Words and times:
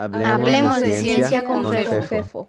Hablemos, 0.00 0.80
de, 0.80 0.98
ciencia, 0.98 1.44
con, 1.44 1.70
Fefo. 1.70 2.48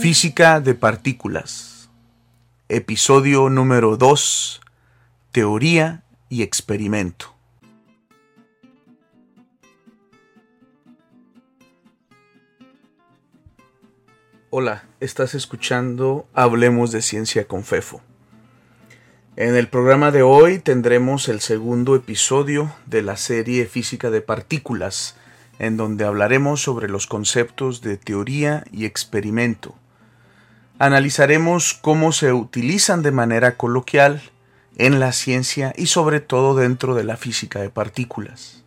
Física 0.00 0.60
de 0.60 0.74
partículas. 0.74 1.90
Episodio 2.70 3.50
número 3.50 3.98
2. 3.98 4.62
Teoría 5.30 6.04
y 6.30 6.42
experimento. 6.42 7.37
Hola, 14.50 14.84
estás 15.00 15.34
escuchando 15.34 16.26
Hablemos 16.32 16.90
de 16.90 17.02
Ciencia 17.02 17.46
con 17.46 17.64
Fefo. 17.64 18.00
En 19.36 19.54
el 19.54 19.68
programa 19.68 20.10
de 20.10 20.22
hoy 20.22 20.58
tendremos 20.58 21.28
el 21.28 21.40
segundo 21.40 21.94
episodio 21.94 22.74
de 22.86 23.02
la 23.02 23.18
serie 23.18 23.66
Física 23.66 24.08
de 24.08 24.22
Partículas, 24.22 25.16
en 25.58 25.76
donde 25.76 26.06
hablaremos 26.06 26.62
sobre 26.62 26.88
los 26.88 27.06
conceptos 27.06 27.82
de 27.82 27.98
teoría 27.98 28.64
y 28.72 28.86
experimento. 28.86 29.74
Analizaremos 30.78 31.74
cómo 31.74 32.12
se 32.12 32.32
utilizan 32.32 33.02
de 33.02 33.12
manera 33.12 33.58
coloquial 33.58 34.22
en 34.78 34.98
la 34.98 35.12
ciencia 35.12 35.74
y 35.76 35.88
sobre 35.88 36.20
todo 36.20 36.54
dentro 36.54 36.94
de 36.94 37.04
la 37.04 37.18
física 37.18 37.60
de 37.60 37.68
partículas. 37.68 38.64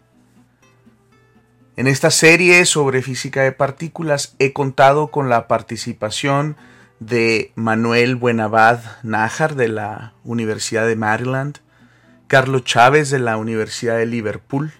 En 1.77 1.87
esta 1.87 2.11
serie 2.11 2.65
sobre 2.65 3.01
física 3.01 3.43
de 3.43 3.53
partículas 3.53 4.35
he 4.39 4.51
contado 4.51 5.07
con 5.07 5.29
la 5.29 5.47
participación 5.47 6.57
de 6.99 7.53
Manuel 7.55 8.17
Buenabad 8.17 8.81
Nájar 9.03 9.55
de 9.55 9.69
la 9.69 10.13
Universidad 10.25 10.85
de 10.85 10.97
Maryland, 10.97 11.59
Carlos 12.27 12.65
Chávez 12.65 13.09
de 13.09 13.19
la 13.19 13.37
Universidad 13.37 13.97
de 13.97 14.05
Liverpool, 14.05 14.73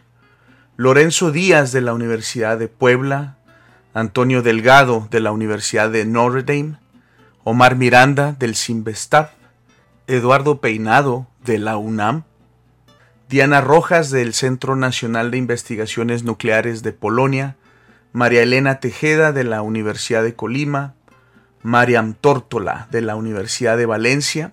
Lorenzo 0.76 1.32
Díaz 1.32 1.72
de 1.72 1.80
la 1.80 1.94
Universidad 1.94 2.58
de 2.58 2.68
Puebla, 2.68 3.38
Antonio 3.94 4.42
Delgado 4.42 5.08
de 5.10 5.22
la 5.22 5.32
Universidad 5.32 5.90
de 5.90 6.06
Notre 6.06 6.44
Dame, 6.44 6.78
Omar 7.46 7.78
Miranda 7.78 8.34
del 8.34 8.54
Simvestab, 8.54 9.30
Eduardo 10.08 10.60
Peinado 10.60 11.26
de 11.46 11.58
la 11.58 11.78
UNAM, 11.78 12.26
Diana 13.32 13.62
Rojas 13.62 14.12
del 14.12 14.34
Centro 14.34 14.76
Nacional 14.76 15.32
de 15.32 15.38
Investigaciones 15.38 16.26
Nucleares 16.26 16.84
de 16.84 16.92
Polonia, 16.92 17.56
María 18.12 18.44
Elena 18.44 18.82
Tejeda 18.82 19.32
de 19.32 19.46
la 19.46 19.62
Universidad 19.62 20.22
de 20.22 20.36
Colima, 20.36 20.96
Mariam 21.64 22.14
Tórtola 22.14 22.90
de 22.92 23.00
la 23.00 23.16
Universidad 23.16 23.78
de 23.78 23.86
Valencia, 23.86 24.52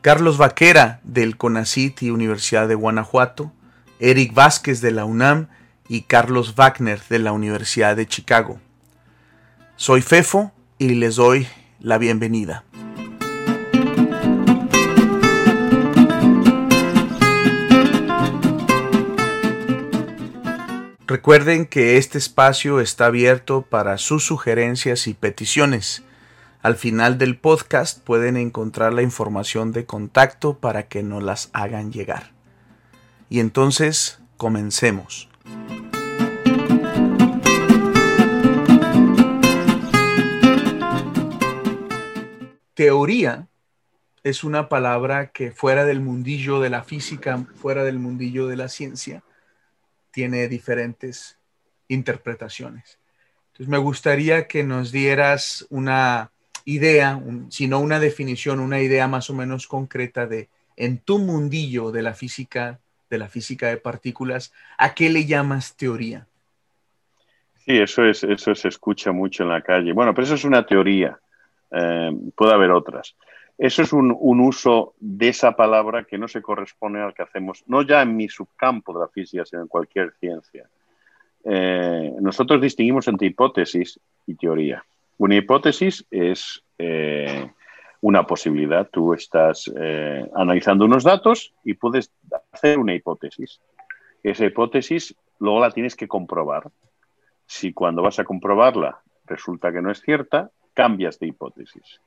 Carlos 0.00 0.38
Vaquera 0.38 0.98
del 1.04 1.36
CONACIT 1.36 2.02
y 2.02 2.10
Universidad 2.10 2.66
de 2.66 2.74
Guanajuato, 2.74 3.52
Eric 4.00 4.34
Vázquez 4.34 4.80
de 4.80 4.90
la 4.90 5.04
UNAM 5.04 5.46
y 5.86 6.02
Carlos 6.02 6.56
Wagner 6.56 7.00
de 7.08 7.20
la 7.20 7.30
Universidad 7.30 7.94
de 7.94 8.08
Chicago. 8.08 8.58
Soy 9.76 10.02
Fefo 10.02 10.50
y 10.78 10.96
les 10.96 11.14
doy 11.14 11.46
la 11.78 11.96
bienvenida. 11.96 12.64
Recuerden 21.10 21.66
que 21.66 21.96
este 21.96 22.18
espacio 22.18 22.78
está 22.78 23.06
abierto 23.06 23.62
para 23.62 23.98
sus 23.98 24.24
sugerencias 24.24 25.08
y 25.08 25.14
peticiones. 25.14 26.04
Al 26.62 26.76
final 26.76 27.18
del 27.18 27.36
podcast 27.36 28.00
pueden 28.00 28.36
encontrar 28.36 28.92
la 28.92 29.02
información 29.02 29.72
de 29.72 29.86
contacto 29.86 30.58
para 30.58 30.86
que 30.86 31.02
nos 31.02 31.20
las 31.20 31.50
hagan 31.52 31.90
llegar. 31.90 32.30
Y 33.28 33.40
entonces, 33.40 34.20
comencemos. 34.36 35.28
Teoría 42.74 43.48
es 44.22 44.44
una 44.44 44.68
palabra 44.68 45.32
que 45.32 45.50
fuera 45.50 45.84
del 45.84 45.98
mundillo 45.98 46.60
de 46.60 46.70
la 46.70 46.84
física, 46.84 47.44
fuera 47.56 47.82
del 47.82 47.98
mundillo 47.98 48.46
de 48.46 48.54
la 48.54 48.68
ciencia, 48.68 49.24
tiene 50.10 50.48
diferentes 50.48 51.38
interpretaciones. 51.88 52.98
Entonces 53.48 53.68
me 53.68 53.78
gustaría 53.78 54.46
que 54.46 54.64
nos 54.64 54.92
dieras 54.92 55.66
una 55.70 56.30
idea, 56.64 57.20
si 57.48 57.66
no 57.66 57.80
una 57.80 57.98
definición, 57.98 58.60
una 58.60 58.80
idea 58.80 59.08
más 59.08 59.30
o 59.30 59.34
menos 59.34 59.66
concreta 59.66 60.26
de 60.26 60.48
en 60.76 60.98
tu 60.98 61.18
mundillo 61.18 61.90
de 61.90 62.02
la 62.02 62.14
física, 62.14 62.80
de 63.10 63.18
la 63.18 63.28
física 63.28 63.68
de 63.68 63.76
partículas, 63.76 64.52
¿a 64.78 64.94
qué 64.94 65.10
le 65.10 65.26
llamas 65.26 65.76
teoría? 65.76 66.26
Sí, 67.66 67.76
eso 67.76 68.04
es, 68.04 68.24
eso 68.24 68.54
se 68.54 68.68
escucha 68.68 69.12
mucho 69.12 69.42
en 69.42 69.50
la 69.50 69.60
calle. 69.60 69.92
Bueno, 69.92 70.14
pero 70.14 70.24
eso 70.24 70.34
es 70.36 70.44
una 70.44 70.64
teoría. 70.64 71.18
Eh, 71.70 72.10
puede 72.34 72.54
haber 72.54 72.70
otras. 72.70 73.14
Eso 73.60 73.82
es 73.82 73.92
un, 73.92 74.16
uso 74.40 74.94
de 75.00 75.28
esa 75.28 75.54
palabra 75.54 76.04
que 76.04 76.16
no 76.16 76.28
se 76.28 76.40
corresponde 76.40 77.02
al 77.02 77.12
que 77.12 77.24
hacemos, 77.24 77.62
no 77.66 77.82
ya 77.82 78.00
en 78.00 78.16
mi 78.16 78.26
subcampo 78.26 78.94
de 78.94 79.00
la 79.00 79.08
física, 79.08 79.44
sino 79.44 79.60
en 79.60 79.68
cualquier 79.68 80.14
ciencia. 80.18 80.66
Eh, 81.44 82.10
nosotros 82.22 82.58
distinguimos 82.62 83.06
entre 83.08 83.26
hipótesis 83.26 84.00
y 84.26 84.34
teoría. 84.36 84.82
Una 85.18 85.36
hipótesis 85.36 86.06
es 86.10 86.62
eh, 86.78 87.50
una 88.00 88.26
posibilidad. 88.26 88.88
Tú 88.90 89.12
estás 89.12 89.70
eh, 89.76 90.26
analizando 90.34 90.86
unos 90.86 91.04
datos 91.04 91.52
y 91.62 91.74
puedes 91.74 92.10
hacer 92.52 92.78
una 92.78 92.94
hipótesis. 92.94 93.60
Esa 94.22 94.46
hipótesis 94.46 95.14
luego 95.38 95.60
la 95.60 95.70
tienes 95.70 95.96
que 95.96 96.08
comprobar. 96.08 96.70
Si 97.44 97.74
cuando 97.74 98.00
vas 98.00 98.18
a 98.20 98.24
comprobarla 98.24 99.02
resulta 99.26 99.70
que 99.70 99.82
no 99.82 99.90
es 99.90 100.00
cierta, 100.00 100.50
cambias 100.72 101.18
de 101.18 101.26
hipótesis. 101.26 102.00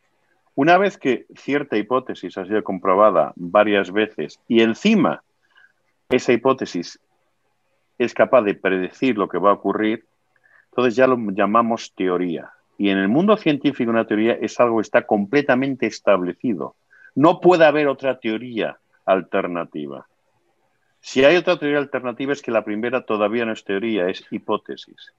Una 0.56 0.78
vez 0.78 0.98
que 0.98 1.26
cierta 1.36 1.78
hipótesis 1.78 2.38
ha 2.38 2.46
sido 2.46 2.64
comprobada 2.64 3.34
varias 3.36 3.92
veces 3.92 4.40
y 4.48 4.62
encima 4.62 5.24
esa 6.10 6.32
hipótesis 6.32 7.00
es 7.98 8.14
capaz 8.14 8.44
de 8.44 8.54
predecir 8.54 9.18
lo 9.18 9.28
que 9.28 9.40
va 9.40 9.52
a 9.52 9.54
ocurrir, 9.54 10.06
entonces 10.66 10.96
ya 10.96 11.08
lo 11.08 11.18
llamamos 11.32 11.94
teoría. 11.96 12.52
Y 12.78 12.90
en 12.90 12.98
el 12.98 13.08
mundo 13.08 13.38
científico 13.38 13.90
una 13.90 14.06
teoría 14.06 14.34
es 14.34 14.60
algo 14.60 14.78
que 14.78 14.84
está 14.84 15.06
completamente 15.06 15.88
establecido. 15.88 16.76
No 17.16 17.40
puede 17.40 17.66
haber 17.66 17.88
otra 17.88 18.20
teoría 18.20 18.78
alternativa. 19.06 20.08
Si 21.00 21.26
hay 21.26 21.36
otra 21.36 21.58
teoría 21.58 21.80
alternativa 21.80 22.34
es 22.34 22.42
que 22.42 22.52
la 22.52 22.64
primera 22.64 23.06
todavía 23.06 23.46
no 23.46 23.54
es 23.54 23.64
teoría, 23.64 24.08
es 24.08 24.26
hipótesis. 24.32 25.14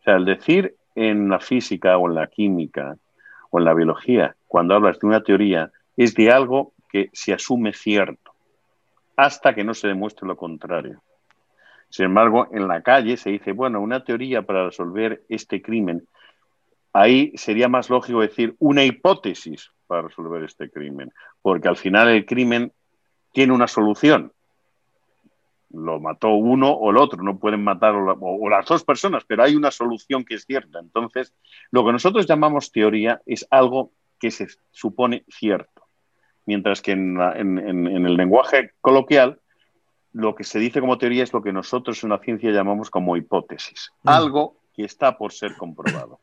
O 0.00 0.02
sea, 0.02 0.16
el 0.16 0.24
decir 0.24 0.76
en 0.94 1.28
la 1.28 1.38
física 1.38 1.96
o 1.98 2.08
en 2.08 2.14
la 2.14 2.26
química 2.26 2.96
en 3.58 3.64
la 3.64 3.74
biología, 3.74 4.36
cuando 4.46 4.74
hablas 4.74 4.98
de 4.98 5.06
una 5.06 5.22
teoría, 5.22 5.70
es 5.96 6.14
de 6.14 6.30
algo 6.30 6.72
que 6.88 7.10
se 7.12 7.32
asume 7.32 7.72
cierto, 7.72 8.32
hasta 9.16 9.54
que 9.54 9.64
no 9.64 9.74
se 9.74 9.88
demuestre 9.88 10.26
lo 10.26 10.36
contrario. 10.36 11.02
Sin 11.88 12.06
embargo, 12.06 12.48
en 12.52 12.68
la 12.68 12.82
calle 12.82 13.16
se 13.16 13.30
dice, 13.30 13.52
bueno, 13.52 13.80
una 13.80 14.04
teoría 14.04 14.42
para 14.42 14.66
resolver 14.66 15.22
este 15.28 15.60
crimen, 15.60 16.06
ahí 16.92 17.32
sería 17.36 17.68
más 17.68 17.90
lógico 17.90 18.20
decir 18.20 18.54
una 18.58 18.84
hipótesis 18.84 19.70
para 19.86 20.02
resolver 20.02 20.44
este 20.44 20.70
crimen, 20.70 21.12
porque 21.42 21.68
al 21.68 21.76
final 21.76 22.08
el 22.08 22.24
crimen 22.26 22.72
tiene 23.32 23.52
una 23.52 23.66
solución, 23.66 24.32
lo 25.72 26.00
mató 26.00 26.30
uno 26.30 26.70
o 26.70 26.90
el 26.90 26.96
otro, 26.96 27.22
no 27.22 27.38
pueden 27.38 27.62
matar 27.62 27.94
o, 27.94 28.48
las 28.48 28.66
dos 28.66 28.84
personas, 28.84 29.24
pero 29.26 29.42
hay 29.42 29.54
una 29.54 29.70
solución 29.70 30.24
que 30.24 30.34
es 30.34 30.44
cierta. 30.44 30.80
Entonces, 30.80 31.32
lo 31.70 31.84
que 31.84 31.92
nosotros 31.92 32.26
llamamos 32.26 32.72
teoría 32.72 33.22
es 33.26 33.46
algo 33.50 33.92
que 34.18 34.30
se 34.30 34.48
supone 34.70 35.24
cierto, 35.28 35.86
mientras 36.46 36.82
que 36.82 36.92
en, 36.92 37.18
el 37.18 38.16
lenguaje 38.16 38.72
coloquial 38.80 39.40
lo 40.12 40.34
que 40.34 40.42
se 40.44 40.58
dice 40.58 40.80
como 40.80 40.98
teoría 40.98 41.22
es 41.22 41.32
lo 41.32 41.42
que 41.42 41.52
nosotros 41.52 42.02
en 42.02 42.10
la 42.10 42.18
ciencia 42.18 42.50
llamamos 42.50 42.90
como 42.90 43.16
hipótesis, 43.16 43.92
mm. 44.02 44.08
algo 44.08 44.56
que 44.74 44.84
está 44.84 45.16
por 45.16 45.32
ser 45.32 45.56
comprobado. 45.56 46.18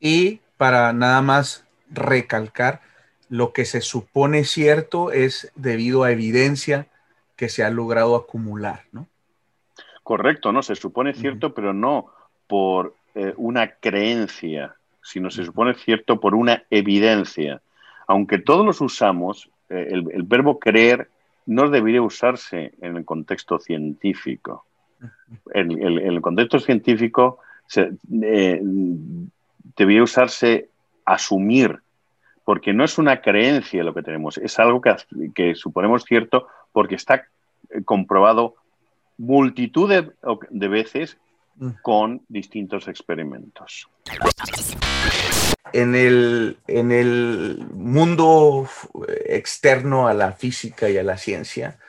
Y 0.00 0.40
para 0.56 0.92
nada 0.92 1.20
más 1.20 1.66
recalcar, 1.90 2.80
lo 3.28 3.52
que 3.52 3.66
se 3.66 3.82
supone 3.82 4.44
cierto 4.44 5.12
es 5.12 5.52
debido 5.54 6.04
a 6.04 6.10
evidencia 6.10 6.88
que 7.38 7.48
se 7.48 7.62
ha 7.62 7.70
logrado 7.70 8.16
acumular, 8.16 8.82
¿no? 8.90 9.06
Correcto, 10.02 10.50
¿no? 10.50 10.60
Se 10.62 10.74
supone 10.74 11.14
cierto, 11.14 11.54
pero 11.54 11.72
no 11.72 12.08
por 12.48 12.96
eh, 13.14 13.32
una 13.36 13.74
creencia, 13.74 14.74
sino 15.02 15.30
se 15.30 15.44
supone 15.44 15.74
cierto 15.74 16.18
por 16.18 16.34
una 16.34 16.64
evidencia. 16.68 17.62
Aunque 18.08 18.38
todos 18.38 18.66
los 18.66 18.80
usamos, 18.80 19.50
eh, 19.70 19.86
el, 19.88 20.22
verbo 20.24 20.58
creer 20.58 21.10
no 21.46 21.70
debería 21.70 22.02
usarse 22.02 22.72
en 22.80 22.96
el 22.96 23.04
contexto 23.04 23.60
científico. 23.60 24.64
En, 25.54 25.70
el 25.80 26.20
contexto 26.20 26.58
científico 26.58 27.38
se, 27.68 27.92
eh, 28.20 28.60
debería 29.76 30.02
usarse 30.02 30.70
asumir, 31.04 31.78
porque 32.44 32.72
no 32.72 32.82
es 32.82 32.98
una 32.98 33.20
creencia 33.20 33.84
lo 33.84 33.94
que 33.94 34.02
tenemos, 34.02 34.38
es 34.38 34.58
algo 34.58 34.80
que, 34.80 34.96
que 35.34 35.54
suponemos 35.54 36.02
cierto 36.04 36.48
porque 36.78 36.94
está 36.94 37.26
eh, 37.70 37.82
comprobado 37.84 38.54
multitud 39.16 39.90
de, 39.90 40.68
veces 40.68 41.18
mm. 41.56 41.70
con 41.82 42.22
distintos 42.28 42.86
experimentos. 42.86 43.88
En 45.72 45.96
el, 45.96 46.56
en 46.68 46.92
el, 46.92 47.66
mundo 47.74 48.68
externo 49.26 50.06
a 50.06 50.14
la 50.14 50.34
física 50.34 50.88
y 50.88 50.98
a 50.98 51.02
la 51.02 51.18
ciencia, 51.18 51.80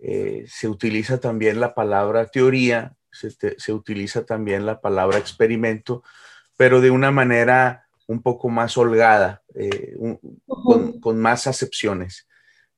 eh, 0.00 0.44
se 0.46 0.68
utiliza 0.68 1.18
también 1.18 1.58
la 1.58 1.74
palabra 1.74 2.26
teoría, 2.26 2.94
se, 3.10 3.72
utiliza 3.72 4.26
también 4.26 4.64
la 4.64 4.80
palabra 4.80 5.18
experimento, 5.18 6.04
pero 6.56 6.80
de 6.80 6.92
una 6.92 7.10
manera 7.10 7.88
un 8.06 8.22
poco 8.22 8.48
más 8.48 8.78
holgada, 8.78 9.42
eh, 9.56 9.96
con, 11.00 11.18
más 11.18 11.48
acepciones. 11.48 12.28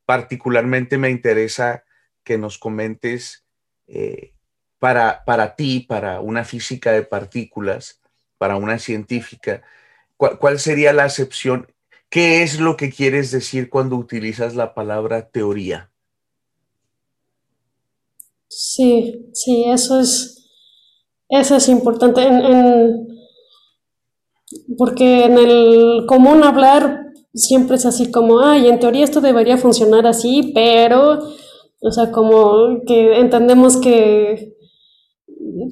Particularmente 0.05 0.99
me 0.99 1.11
interesa 1.11 1.85
que 2.25 2.39
nos 2.39 2.59
comentes 2.59 3.45
eh, 3.87 4.35
para, 4.79 5.25
para 5.25 5.55
ti, 5.55 5.81
para 5.81 6.21
una 6.21 6.45
física 6.45 6.93
de 6.93 7.03
partículas, 7.03 8.01
para 8.39 8.57
una 8.57 8.79
científica, 8.79 9.63
¿cuál, 10.17 10.59
sería 10.59 10.93
la 10.93 11.05
acepción? 11.05 11.69
¿Qué 12.09 12.43
es 12.43 12.59
lo 12.59 12.77
que 12.77 12.91
quieres 12.91 13.31
decir 13.31 13.71
cuando 13.71 13.97
utilizas 13.97 14.55
la 14.55 14.75
palabra 14.75 15.29
teoría? 15.31 15.91
Sí, 18.49 19.31
sí, 19.33 19.65
eso 19.69 20.01
es, 20.01 20.49
eso 21.29 21.57
es 21.57 21.69
importante. 21.69 22.21
Porque 24.77 25.25
en 25.25 25.39
el 25.39 26.05
común 26.07 26.43
hablar 26.43 27.02
siempre 27.35 27.77
es 27.77 27.87
así 27.87 28.11
como, 28.11 28.41
ay, 28.41 28.69
en 28.69 28.79
teoría 28.79 29.05
esto 29.05 29.21
debería 29.21 29.57
funcionar 29.57 30.07
así, 30.07 30.53
pero, 30.55 31.19
o 31.81 31.91
sea, 31.91 32.13
como 32.13 32.83
que 32.87 33.19
entendemos 33.19 33.77
que 33.79 34.55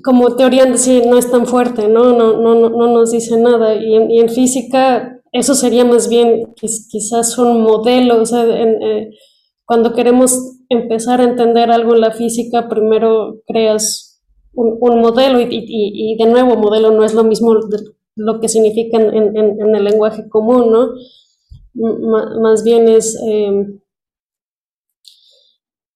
como 0.02 0.36
teoría 0.36 0.64
en 0.64 0.78
sí 0.78 1.02
no 1.06 1.18
es 1.18 1.30
tan 1.30 1.46
fuerte, 1.46 1.88
¿no? 1.88 2.12
No, 2.12 2.36
no, 2.36 2.54
no, 2.54 2.70
no 2.70 2.88
nos 2.88 3.12
dice 3.12 3.36
nada. 3.36 3.74
Y 3.74 3.94
en, 3.94 4.10
y 4.10 4.20
en, 4.20 4.28
física 4.28 5.20
eso 5.32 5.54
sería 5.54 5.84
más 5.84 6.08
bien 6.08 6.54
quizás 6.90 7.38
un 7.38 7.62
modelo, 7.62 8.20
o 8.20 8.26
sea, 8.26 8.42
en, 8.42 8.82
eh, 8.82 9.10
cuando 9.64 9.92
queremos 9.92 10.58
empezar 10.68 11.20
a 11.20 11.24
entender 11.24 11.70
algo 11.70 11.94
en 11.94 12.00
la 12.00 12.10
física, 12.10 12.68
primero 12.68 13.42
creas 13.46 14.20
un, 14.52 15.00
modelo 15.00 15.40
y, 15.40 16.16
de 16.18 16.26
nuevo, 16.26 16.56
modelo 16.56 16.90
no 16.90 17.04
es 17.04 17.14
lo 17.14 17.22
mismo 17.22 17.54
lo 18.16 18.40
que 18.40 18.48
significa 18.48 18.98
en, 19.00 19.74
el 19.76 19.84
lenguaje 19.84 20.28
común, 20.28 20.72
¿no? 20.72 20.88
Más 21.80 22.62
bien 22.64 22.88
es, 22.88 23.18
em, 23.22 23.80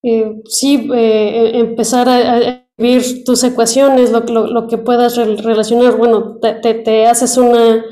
eh, 0.03 0.43
sí, 0.47 0.89
eh, 0.95 1.53
empezar 1.55 2.09
a, 2.09 2.39
escribir 2.39 3.25
tus 3.25 3.45
ecuaciones, 3.45 4.11
lo, 4.11 4.67
que 4.67 4.79
puedas 4.79 5.17
relacionar, 5.17 5.97
bueno, 5.97 6.39
te, 6.41 6.75
te 6.75 7.07
haces 7.07 7.37
una 7.37 7.85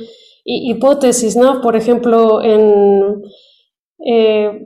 hipótesis, 0.44 1.36
¿no? 1.36 1.60
Por 1.60 1.76
ejemplo, 1.76 2.42
en 2.42 3.22
eh, 4.04 4.64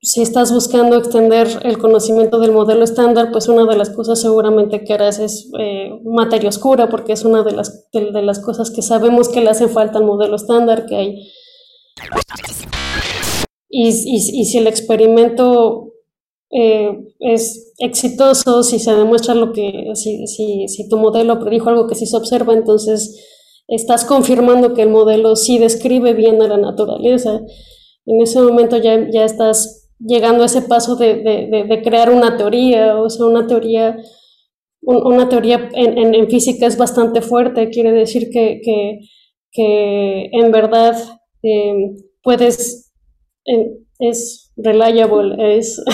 si 0.00 0.22
estás 0.22 0.52
buscando 0.52 0.96
extender 0.96 1.46
el 1.62 1.76
conocimiento 1.78 2.40
del 2.40 2.52
modelo 2.52 2.84
estándar, 2.84 3.30
pues 3.32 3.48
una 3.48 3.66
de 3.66 3.76
las 3.76 3.90
cosas 3.90 4.20
seguramente 4.20 4.82
que 4.82 4.94
harás 4.94 5.18
es 5.18 5.50
eh, 5.58 6.00
materia 6.04 6.48
oscura, 6.48 6.88
porque 6.88 7.12
es 7.12 7.24
una 7.24 7.42
de 7.42 7.52
las, 7.52 7.90
de, 7.92 8.22
las 8.22 8.40
cosas 8.40 8.70
que 8.70 8.80
sabemos 8.80 9.28
que 9.28 9.42
le 9.42 9.50
hace 9.50 9.68
falta 9.68 9.98
al 9.98 10.04
modelo 10.04 10.36
estándar 10.36 10.86
que 10.86 10.96
hay. 10.96 11.32
Y, 13.70 13.92
si 13.92 14.58
el 14.58 14.66
experimento 14.66 15.92
eh, 16.50 16.98
es 17.20 17.74
exitoso, 17.78 18.62
si 18.62 18.78
se 18.78 18.94
demuestra 18.94 19.34
lo 19.34 19.52
que, 19.52 19.92
si, 19.94 20.88
tu 20.88 20.96
modelo 20.96 21.38
predijo 21.38 21.68
algo 21.68 21.86
que 21.86 21.94
sí 21.94 22.06
se 22.06 22.16
observa, 22.16 22.54
entonces 22.54 23.24
estás 23.68 24.04
confirmando 24.04 24.72
que 24.72 24.82
el 24.82 24.88
modelo 24.88 25.36
sí 25.36 25.58
describe 25.58 26.14
bien 26.14 26.40
a 26.40 26.48
la 26.48 26.56
naturaleza. 26.56 27.42
En 28.06 28.22
ese 28.22 28.40
momento 28.40 28.78
ya, 28.78 28.94
estás 29.24 29.90
llegando 29.98 30.42
a 30.42 30.46
ese 30.46 30.62
paso 30.62 30.96
de, 30.96 31.80
crear 31.84 32.10
una 32.10 32.38
teoría, 32.38 32.98
o 32.98 33.10
sea, 33.10 33.26
una 33.26 33.46
teoría, 33.46 33.98
una 34.80 35.28
teoría 35.28 35.68
en, 35.74 36.30
física 36.30 36.66
es 36.66 36.78
bastante 36.78 37.20
fuerte, 37.20 37.68
quiere 37.68 37.92
decir 37.92 38.30
que 38.30 39.00
en 39.52 40.50
verdad 40.50 41.17
eh, 41.42 41.94
puedes, 42.22 42.92
es 43.98 44.52
reliable, 44.56 45.58
es... 45.58 45.82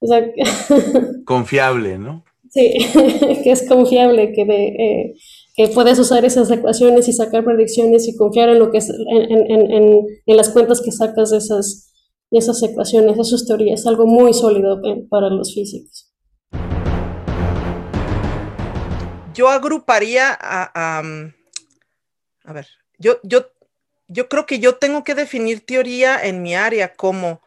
confiable, 1.24 1.98
¿no? 1.98 2.24
Sí, 2.50 2.74
que 3.44 3.52
es 3.52 3.68
confiable, 3.68 4.32
que 4.32 4.44
de, 4.44 4.66
eh, 4.66 5.14
que 5.54 5.68
puedes 5.68 5.98
usar 6.00 6.24
esas 6.24 6.50
ecuaciones 6.50 7.06
y 7.06 7.12
sacar 7.12 7.44
predicciones 7.44 8.08
y 8.08 8.16
confiar 8.16 8.48
en 8.48 8.58
lo 8.58 8.72
que 8.72 8.78
es, 8.78 8.90
en, 8.90 9.50
en, 9.50 10.06
en, 10.26 10.36
las 10.36 10.48
cuentas 10.48 10.80
que 10.80 10.90
sacas 10.90 11.30
de 11.30 11.38
esas, 11.38 11.92
de 12.30 12.38
esas 12.38 12.60
ecuaciones, 12.62 13.18
eso 13.18 13.36
es 13.36 13.46
teoría, 13.46 13.74
es 13.74 13.86
algo 13.86 14.06
muy 14.06 14.34
sólido 14.34 14.80
eh, 14.84 15.06
para 15.08 15.28
los 15.28 15.54
físicos. 15.54 16.12
Yo 19.32 19.48
agruparía 19.48 20.36
a, 20.40 21.02
a, 22.44 22.52
ver, 22.52 22.66
yo, 22.98 23.18
yo, 23.22 23.46
yo 24.12 24.28
creo 24.28 24.44
que 24.44 24.58
yo 24.58 24.74
tengo 24.74 25.04
que 25.04 25.14
definir 25.14 25.64
teoría 25.64 26.20
en 26.20 26.42
mi 26.42 26.56
área 26.56 26.94
como 26.94 27.40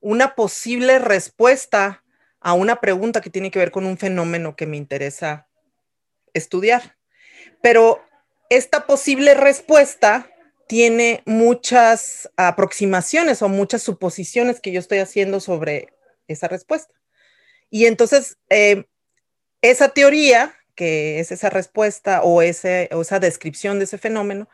una 0.00 0.36
posible 0.36 1.00
respuesta 1.00 2.04
a 2.38 2.52
una 2.52 2.80
pregunta 2.80 3.20
que 3.20 3.30
tiene 3.30 3.50
que 3.50 3.58
ver 3.58 3.72
con 3.72 3.84
un 3.84 3.98
fenómeno 3.98 4.54
que 4.54 4.66
me 4.66 4.76
interesa 4.76 5.48
estudiar. 6.32 6.96
Pero 7.60 8.00
esta 8.48 8.86
posible 8.86 9.34
respuesta 9.34 10.30
tiene 10.68 11.22
muchas 11.26 12.30
aproximaciones 12.36 13.42
o 13.42 13.48
muchas 13.48 13.82
suposiciones 13.82 14.60
que 14.60 14.70
yo 14.70 14.78
estoy 14.78 14.98
haciendo 14.98 15.40
sobre 15.40 15.88
esa 16.28 16.46
respuesta. 16.46 16.94
Y 17.70 17.86
entonces, 17.86 18.38
eh, 18.50 18.84
esa 19.62 19.88
teoría, 19.88 20.54
que 20.76 21.18
es 21.18 21.32
esa 21.32 21.50
respuesta 21.50 22.22
o, 22.22 22.40
ese, 22.40 22.88
o 22.92 23.00
esa 23.02 23.18
descripción 23.18 23.78
de 23.78 23.86
ese 23.86 23.98
fenómeno, 23.98 24.48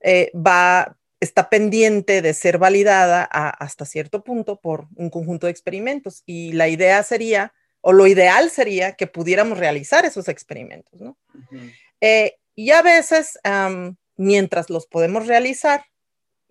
eh, 0.00 0.30
va, 0.34 0.97
está 1.20 1.50
pendiente 1.50 2.22
de 2.22 2.34
ser 2.34 2.58
validada 2.58 3.24
hasta 3.24 3.84
cierto 3.84 4.22
punto 4.22 4.60
por 4.60 4.86
un 4.96 5.10
conjunto 5.10 5.46
de 5.46 5.50
experimentos. 5.50 6.22
Y 6.26 6.52
la 6.52 6.68
idea 6.68 7.02
sería, 7.02 7.52
o 7.80 7.92
lo 7.92 8.06
ideal 8.06 8.50
sería 8.50 8.92
que 8.92 9.06
pudiéramos 9.06 9.58
realizar 9.58 10.04
esos 10.04 10.28
experimentos, 10.28 11.00
¿no? 11.00 11.18
Y 12.58 12.72
a 12.72 12.82
veces, 12.82 13.38
mientras 14.16 14.68
los 14.68 14.86
podemos 14.86 15.28
realizar, 15.28 15.84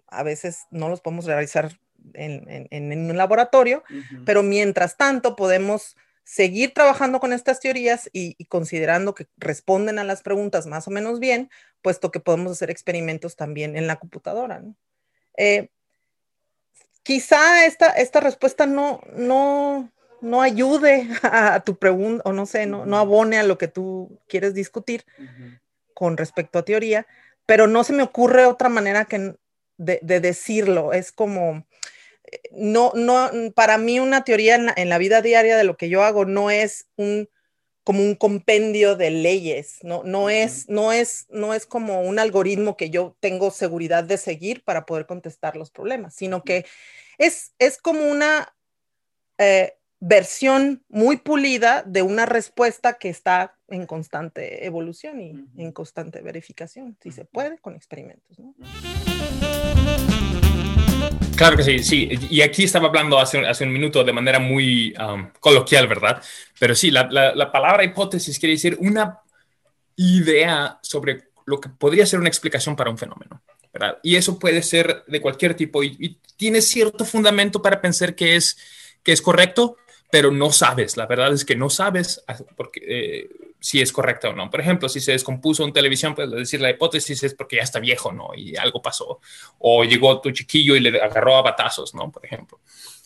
a 0.08 0.24
veces 0.24 0.60
no 0.72 0.88
los 0.88 1.02
podemos 1.02 1.26
realizar 1.26 1.78
en, 2.14 3.10
un 3.10 3.18
laboratorio, 3.18 3.84
pero 4.26 4.42
mientras 4.42 4.96
tanto 4.96 5.36
podemos 5.36 5.98
seguir 6.28 6.74
trabajando 6.74 7.22
con 7.22 7.32
estas 7.32 7.62
teorías 7.62 8.10
y, 8.12 8.36
considerando 8.50 9.16
que 9.16 9.28
responden 9.38 9.98
a 9.98 10.04
las 10.04 10.22
preguntas 10.22 10.68
más 10.68 10.86
o 10.86 10.92
menos 10.92 11.22
bien, 11.22 11.50
puesto 11.82 12.12
que 12.12 12.20
podemos 12.20 12.52
hacer 12.52 12.70
experimentos 12.70 13.38
también 13.38 13.78
en 13.78 13.88
la 13.88 13.96
computadora. 13.96 14.62
Eh, 15.38 15.70
quizá 17.02 17.66
esta, 17.66 17.92
esta 17.92 18.20
respuesta 18.20 18.66
no, 18.66 19.00
no, 19.16 19.90
no 20.20 20.42
ayude 20.42 21.08
a, 21.24 21.62
tu 21.62 21.78
pregunta, 21.78 22.24
o 22.26 22.34
no 22.34 22.46
sé, 22.46 22.66
no, 22.66 22.86
no, 22.86 22.98
abone 22.98 23.38
a 23.38 23.44
lo 23.44 23.58
que 23.58 23.70
tú 23.70 24.20
quieres 24.28 24.54
discutir, 24.54 25.06
con 25.94 26.18
respecto 26.18 26.60
a 26.60 26.66
teoría, 26.66 27.08
pero 27.46 27.68
no 27.68 27.86
se 27.86 27.94
me 27.94 28.04
ocurre 28.04 28.46
otra 28.46 28.68
manera 28.68 29.06
que 29.06 29.38
de, 29.78 30.20
decirlo. 30.20 30.92
Es 30.92 31.14
como, 31.14 31.66
no, 32.52 32.92
no, 32.96 33.30
para 33.54 33.78
mí 33.78 34.00
una 34.00 34.24
teoría 34.24 34.56
en 34.56 34.90
la, 34.90 34.98
vida 34.98 35.22
diaria 35.22 35.58
de 35.58 35.64
lo 35.64 35.78
que 35.78 35.90
yo 35.90 36.04
hago 36.04 36.26
no 36.26 36.50
es 36.50 36.88
un 36.96 37.30
como 37.84 38.04
un 38.04 38.16
compendio 38.16 38.98
de 38.98 39.12
leyes, 39.12 39.78
no, 39.82 40.04
no, 40.04 40.30
es, 40.30 40.68
no, 40.68 40.92
es, 40.92 41.26
no 41.30 41.54
es 41.54 41.66
como 41.66 42.02
un 42.02 42.20
algoritmo 42.20 42.76
que 42.76 42.90
yo 42.90 43.16
tengo 43.22 43.50
seguridad 43.50 44.04
de 44.04 44.18
seguir 44.18 44.62
para 44.66 44.86
poder 44.86 45.06
contestar 45.06 45.56
los 45.56 45.72
problemas, 45.72 46.14
sino 46.14 46.44
que 46.44 46.66
es, 47.18 47.54
es 47.60 47.78
como 47.78 48.02
una 48.02 48.54
eh, 49.38 49.78
versión 50.02 50.84
muy 50.90 51.16
pulida 51.16 51.82
de 51.84 52.02
una 52.02 52.26
respuesta 52.26 52.98
que 52.98 53.08
está 53.08 53.56
en 53.70 53.86
constante 53.86 54.66
evolución 54.66 55.22
y 55.22 55.46
en 55.56 55.72
constante 55.72 56.22
verificación, 56.22 56.98
si 57.02 57.12
se 57.12 57.24
puede, 57.24 57.58
con 57.60 57.74
experimentos. 57.74 58.38
Claro 61.38 61.56
que 61.56 61.64
sí, 61.64 61.84
sí. 61.84 62.10
Y 62.32 62.42
aquí 62.42 62.64
estaba 62.64 62.88
hablando 62.88 63.20
hace, 63.20 63.46
hace 63.46 63.64
un 63.64 63.72
minuto 63.72 64.04
de 64.04 64.12
manera 64.12 64.40
muy 64.40 64.94
um, 65.00 65.30
coloquial, 65.40 65.88
¿verdad? 65.88 66.22
Pero 66.60 66.74
sí, 66.74 66.90
la, 66.90 67.08
la, 67.12 67.52
palabra 67.52 67.84
hipótesis 67.84 68.40
quiere 68.40 68.54
decir 68.54 68.76
una 68.80 69.20
idea 69.96 70.80
sobre 70.82 71.30
lo 71.46 71.62
que 71.62 71.70
podría 71.70 72.08
ser 72.08 72.20
una 72.20 72.28
explicación 72.28 72.76
para 72.76 72.90
un 72.90 72.98
fenómeno. 72.98 73.44
¿verdad? 73.72 74.00
Y 74.02 74.16
eso 74.16 74.40
puede 74.40 74.64
ser 74.64 75.04
de 75.06 75.22
cualquier 75.22 75.54
tipo 75.54 75.84
y, 75.84 76.20
tiene 76.38 76.62
cierto 76.62 77.04
fundamento 77.04 77.64
para 77.64 77.82
pensar 77.82 78.14
que 78.14 78.36
es, 78.36 78.58
que 79.02 79.12
es 79.12 79.24
correcto, 79.24 79.78
pero 80.12 80.32
no 80.32 80.52
sabes. 80.52 80.96
La 80.96 81.08
verdad 81.08 81.34
es 81.34 81.46
que 81.46 81.56
no 81.56 81.70
sabes 81.70 82.24
porque, 82.56 82.82
eh, 82.88 83.30
si 83.68 83.82
es 83.82 83.92
correcto 83.92 84.30
o 84.30 84.34
no. 84.34 84.50
Por 84.50 84.62
ejemplo, 84.62 84.88
si 84.88 85.02
se 85.02 85.12
descompuso 85.12 85.66
en 85.66 85.74
televisión, 85.74 86.16
pues 86.16 86.32
decir 86.32 86.62
la 86.62 86.70
hipótesis 86.70 87.22
es 87.24 87.34
porque 87.34 87.58
ya 87.58 87.64
está 87.64 87.82
viejo, 87.82 88.14
¿no? 88.14 88.30
Y 88.34 88.56
algo 88.56 88.82
pasó. 88.82 89.20
O 89.60 89.84
llegó 89.84 90.22
tu 90.22 90.32
chiquillo 90.32 90.78
y 90.78 90.80
le 90.80 91.02
agarró 91.02 91.36
a 91.36 91.42
batazos, 91.42 91.94
¿no? 91.94 92.10
Por 92.10 92.26
ejemplo. 92.26 92.62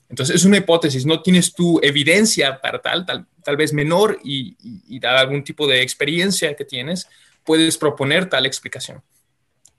Entonces 0.08 0.36
es 0.36 0.46
una 0.46 0.58
hipótesis, 0.58 1.04
no 1.04 1.24
tienes 1.24 1.56
tu 1.56 1.80
evidencia 1.82 2.62
para 2.62 2.80
tal, 2.80 3.08
tal, 3.08 3.26
tal 3.44 3.58
vez 3.58 3.74
menor 3.74 4.20
y, 4.24 4.56
y, 4.88 5.00
dada 5.00 5.22
algún 5.22 5.44
tipo 5.44 5.66
de 5.66 5.82
experiencia 5.82 6.56
que 6.56 6.64
tienes, 6.64 7.08
puedes 7.44 7.76
proponer 7.76 8.30
tal 8.30 8.46
explicación. 8.46 9.02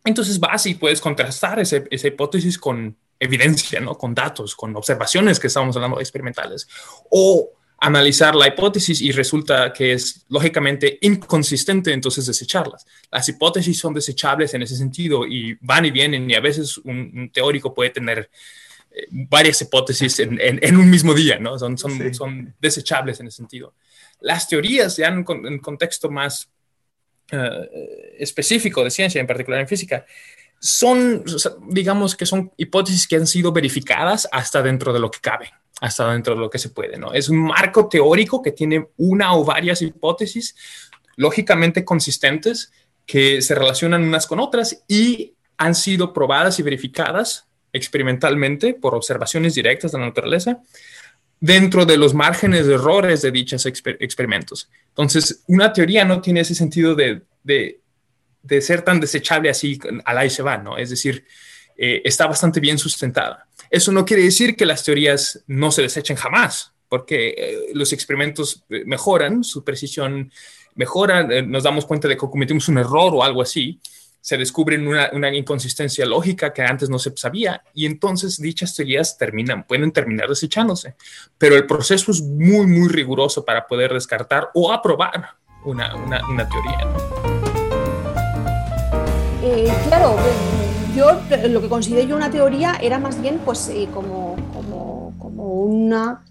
Entonces 0.05 0.41
vas 0.41 0.67
y 0.67 0.75
puedes 0.75 1.01
contrastar 1.01 1.61
ese, 1.61 1.85
esa 1.93 2.09
hipótesis 2.09 2.59
con 2.59 2.97
evidencia, 3.21 3.79
¿no? 3.79 3.97
Con 3.97 4.15
datos, 4.15 4.57
con 4.57 4.75
observaciones 4.75 5.39
que 5.39 5.47
estamos 5.47 5.77
hablando 5.77 6.01
experimentales. 6.01 6.67
O 7.09 7.53
analizar 7.85 8.35
la 8.35 8.49
hipótesis 8.49 9.01
y 9.01 9.13
resulta 9.13 9.73
que 9.73 9.93
es 9.93 10.25
lógicamente 10.29 10.99
inconsistente, 11.03 11.93
entonces 11.93 12.27
desecharlas. 12.27 12.87
Las 13.11 13.29
hipótesis 13.29 13.79
son 13.79 13.95
desechables 13.95 14.55
en 14.55 14.63
ese 14.63 14.77
sentido 14.77 15.27
y 15.27 15.57
van 15.61 15.85
y 15.85 15.91
vienen 15.91 16.31
y 16.31 16.35
a 16.35 16.41
veces 16.41 16.79
un 16.79 17.31
teórico 17.33 17.75
puede 17.75 17.91
tener 17.91 18.31
varias 19.11 19.61
hipótesis 19.63 20.19
en, 20.21 20.77
un 20.77 20.91
mismo 20.91 21.15
día, 21.15 21.39
¿no? 21.39 21.59
Son, 21.59 21.79
son, 21.79 22.15
son, 22.15 22.55
desechables 22.61 23.21
en 23.21 23.29
ese 23.29 23.39
sentido. 23.39 23.75
Las 24.21 24.49
teorías, 24.49 24.97
ya 24.97 25.09
en, 25.09 25.25
un 25.29 25.59
contexto 25.59 26.11
más 26.11 26.49
eh, 27.31 28.15
específico 28.19 28.85
de 28.85 28.91
ciencia, 28.91 29.21
en 29.21 29.27
particular 29.27 29.61
en 29.61 29.69
física, 29.69 30.05
son, 30.63 31.25
digamos 31.67 32.15
que 32.15 32.25
son 32.25 32.53
hipótesis 32.57 33.09
que 33.09 33.17
han 33.17 33.27
sido 33.27 33.51
verificadas 33.51 34.29
hasta 34.31 34.63
dentro 34.63 34.93
de 34.93 35.01
lo 35.01 35.11
que 35.11 35.19
cabe, 35.19 35.51
hasta 35.81 36.13
dentro 36.13 36.37
de 36.37 36.41
lo 36.41 36.49
que 36.49 36.61
se 36.61 36.69
puede, 36.69 36.99
¿no? 36.99 37.13
Es 37.13 37.29
un 37.29 37.39
marco 37.39 37.89
teórico 37.89 38.41
que 38.41 38.53
tiene 38.53 38.87
una 38.97 39.35
o 39.35 39.45
varias 39.45 39.83
hipótesis 39.83 40.55
lógicamente 41.17 41.85
consistentes 41.85 42.73
que 43.05 43.43
se 43.43 43.57
relacionan 43.57 44.05
unas 44.05 44.29
con 44.29 44.39
otras 44.39 44.85
y 44.87 45.35
han 45.59 45.75
sido 45.75 46.13
probadas 46.13 46.61
y 46.61 46.63
verificadas 46.63 47.49
experimentalmente 47.73 48.75
por 48.75 48.95
observaciones 48.95 49.57
directas 49.57 49.91
de 49.91 49.99
la 49.99 50.07
naturaleza 50.07 50.61
dentro 51.41 51.85
de 51.85 51.97
los 51.97 52.15
márgenes 52.15 52.69
de 52.69 52.75
errores 52.75 53.21
de 53.21 53.33
dichos 53.33 53.67
experimentos. 53.67 54.71
Entonces, 54.91 55.43
una 55.49 55.73
teoría 55.73 56.05
no 56.05 56.21
tiene 56.21 56.41
ese 56.41 56.55
sentido 56.55 56.95
de, 56.95 57.23
de, 57.43 57.81
ser 58.61 58.83
tan 58.83 59.01
desechable 59.01 59.51
así 59.51 59.79
al 60.05 60.19
ahí 60.19 60.31
se 60.31 60.43
va, 60.43 60.59
¿no? 60.59 60.77
Es 60.77 60.91
decir, 60.91 61.25
eh, 61.77 62.03
está 62.05 62.27
bastante 62.27 62.61
bien 62.61 62.79
sustentada. 62.79 63.47
Eso 63.71 63.93
no 63.93 64.05
quiere 64.05 64.23
decir 64.23 64.57
que 64.57 64.67
las 64.67 64.85
teorías 64.85 65.43
no 65.47 65.73
se 65.73 65.83
desechen 65.83 66.17
jamás, 66.17 66.73
porque 66.89 67.35
eh, 67.37 67.59
los 67.75 67.93
experimentos 67.93 68.65
eh, 68.69 68.83
mejoran, 68.85 69.43
su 69.43 69.65
precisión 69.65 70.31
mejora, 70.75 71.23
nos 71.43 71.63
damos 71.63 71.85
cuenta 71.85 72.09
de 72.09 72.15
que 72.15 72.27
cometimos 72.27 72.69
un 72.69 72.79
error 72.79 73.13
o 73.15 73.23
algo 73.23 73.43
así, 73.43 73.81
se 74.23 74.39
descubre 74.39 74.79
una, 74.79 75.35
inconsistencia 75.35 76.07
lógica 76.07 76.53
que 76.53 76.63
antes 76.63 76.89
no 76.89 76.99
se 76.99 77.13
sabía 77.17 77.63
y 77.75 77.87
entonces 77.87 78.41
dichas 78.41 78.75
teorías 78.75 79.19
terminan, 79.19 79.67
pueden 79.67 79.91
terminar 79.91 80.29
desechándose. 80.29 80.95
Pero 81.37 81.57
el 81.57 81.67
proceso 81.67 82.13
es 82.13 82.23
muy, 82.23 82.67
muy 82.67 82.89
riguroso 82.89 83.45
para 83.45 83.67
poder 83.67 83.93
descartar 83.93 84.51
o 84.55 84.73
aprobar 84.73 85.31
una, 85.65 85.95
una, 85.97 86.27
una 86.29 86.49
teoría. 86.49 87.32
Eh, 89.43 89.69
claro, 89.89 90.17
yo 90.97 91.21
lo 91.49 91.61
que 91.61 91.69
considero 91.69 92.09
yo 92.09 92.17
una 92.17 92.31
teoría 92.31 92.79
era 92.81 92.99
más 92.99 93.21
bien 93.21 93.41
pues 93.45 93.69
eh, 93.69 93.89
como, 93.93 94.37
como, 94.53 95.15
como, 95.19 95.55
una 95.63 96.25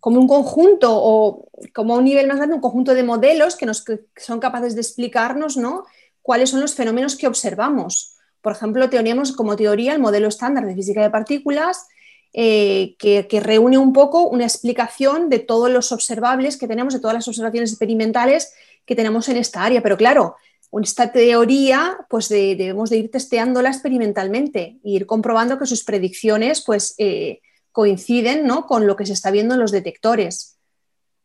como 0.00 0.20
un 0.20 0.28
conjunto 0.28 0.90
o 0.92 1.48
como 1.74 1.94
un 1.94 2.04
nivel 2.04 2.26
más 2.26 2.36
grande, 2.36 2.54
un 2.54 2.60
conjunto 2.60 2.94
de 2.94 3.02
modelos 3.02 3.56
que, 3.56 3.66
nos, 3.66 3.82
que 3.82 4.00
son 4.16 4.40
capaces 4.40 4.74
de 4.74 4.80
explicarnos, 4.80 5.56
¿no? 5.56 5.84
cuáles 6.24 6.48
son 6.48 6.62
los 6.62 6.74
fenómenos 6.74 7.16
que 7.16 7.26
observamos. 7.26 8.16
Por 8.40 8.52
ejemplo, 8.52 8.88
teníamos 8.88 9.32
como 9.32 9.56
teoría 9.56 9.92
el 9.92 10.00
modelo 10.00 10.28
estándar 10.28 10.64
de 10.64 10.74
física 10.74 11.02
de 11.02 11.10
partículas, 11.10 11.86
eh, 12.32 12.96
que, 12.98 13.40
reúne 13.40 13.76
un 13.76 13.92
poco 13.92 14.26
una 14.26 14.44
explicación 14.44 15.28
de 15.28 15.38
todos 15.38 15.70
los 15.70 15.92
observables 15.92 16.56
que 16.56 16.66
tenemos, 16.66 16.94
de 16.94 17.00
todas 17.00 17.14
las 17.14 17.28
observaciones 17.28 17.70
experimentales 17.72 18.54
que 18.86 18.96
tenemos 18.96 19.28
en 19.28 19.36
esta 19.36 19.64
área. 19.64 19.82
Pero 19.82 19.98
claro, 19.98 20.36
esta 20.82 21.12
teoría, 21.12 21.98
pues 22.08 22.28
debemos 22.28 22.90
de 22.90 22.96
ir 22.98 23.10
testeándola 23.10 23.68
experimentalmente 23.68 24.78
e 24.84 24.90
ir 24.90 25.06
comprobando 25.06 25.58
que 25.58 25.66
sus 25.66 25.84
predicciones 25.84 26.62
pues, 26.64 26.94
eh, 26.98 27.40
coinciden 27.70 28.46
¿no? 28.46 28.66
con 28.66 28.86
lo 28.86 28.96
que 28.96 29.06
se 29.06 29.12
está 29.12 29.30
viendo 29.30 29.54
en 29.54 29.60
los 29.60 29.72
detectores. 29.72 30.54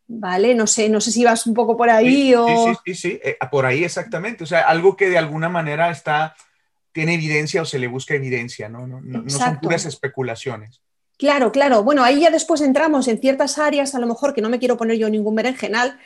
¿vale? 0.10 0.56
No 0.56 0.68
sé, 0.68 0.90
no 0.90 1.00
sé 1.00 1.12
si 1.12 1.24
vas 1.24 1.46
un 1.46 1.54
poco 1.54 1.78
por 1.78 1.90
ahí 1.90 2.34
o... 2.34 2.48
Sí, 2.48 2.80
sí, 2.86 2.96
sí, 2.96 3.20
eh, 3.24 3.38
por 3.50 3.66
ahí 3.66 3.84
exactamente. 3.84 4.44
O 4.44 4.48
sea, 4.48 4.62
algo 4.62 4.98
que 4.98 5.10
de 5.10 5.18
alguna 5.18 5.50
manera 5.50 5.92
está, 5.92 6.36
tiene 6.92 7.14
evidencia 7.14 7.62
o 7.62 7.66
se 7.66 7.80
le 7.80 7.88
busca 7.88 8.16
evidencia, 8.16 8.68
¿no? 8.68 8.88
No, 8.88 9.00
no, 9.02 9.30
son 9.30 9.60
puras 9.60 9.86
especulaciones. 9.86 10.82
Claro, 11.18 11.52
claro. 11.52 11.84
Bueno, 11.84 12.04
ahí 12.04 12.22
ya 12.22 12.32
después 12.32 12.62
entramos 12.62 13.08
en 13.08 13.20
ciertas 13.20 13.60
áreas, 13.60 13.94
a 13.94 14.00
lo 14.00 14.08
mejor 14.08 14.34
que 14.34 14.42
no 14.42 14.50
me 14.50 14.58
quiero 14.58 14.78
poner 14.78 14.98
yo 14.98 15.10
ningún 15.10 15.36
berenjenal, 15.36 16.00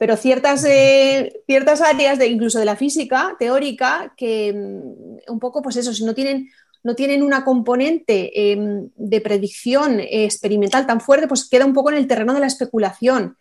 pero 0.00 0.16
ciertas, 0.16 0.64
eh, 0.64 1.42
ciertas 1.46 1.82
áreas 1.82 2.18
de 2.18 2.26
incluso 2.26 2.58
de 2.58 2.64
la 2.64 2.74
física 2.74 3.36
teórica 3.38 4.14
que 4.16 4.50
mm, 4.50 5.30
un 5.30 5.38
poco, 5.38 5.60
pues 5.60 5.76
eso, 5.76 5.92
si 5.92 6.06
no 6.06 6.14
tienen, 6.14 6.48
no 6.82 6.94
tienen 6.94 7.22
una 7.22 7.44
componente 7.44 8.30
em, 8.50 8.88
de 8.96 9.20
predicción 9.20 10.00
experimental 10.00 10.86
tan 10.86 11.02
fuerte, 11.02 11.28
pues 11.28 11.46
queda 11.46 11.66
un 11.66 11.74
poco 11.74 11.90
en 11.90 11.98
el 11.98 12.06
terreno 12.06 12.32
de 12.32 12.40
la 12.40 12.46
especulación. 12.46 13.36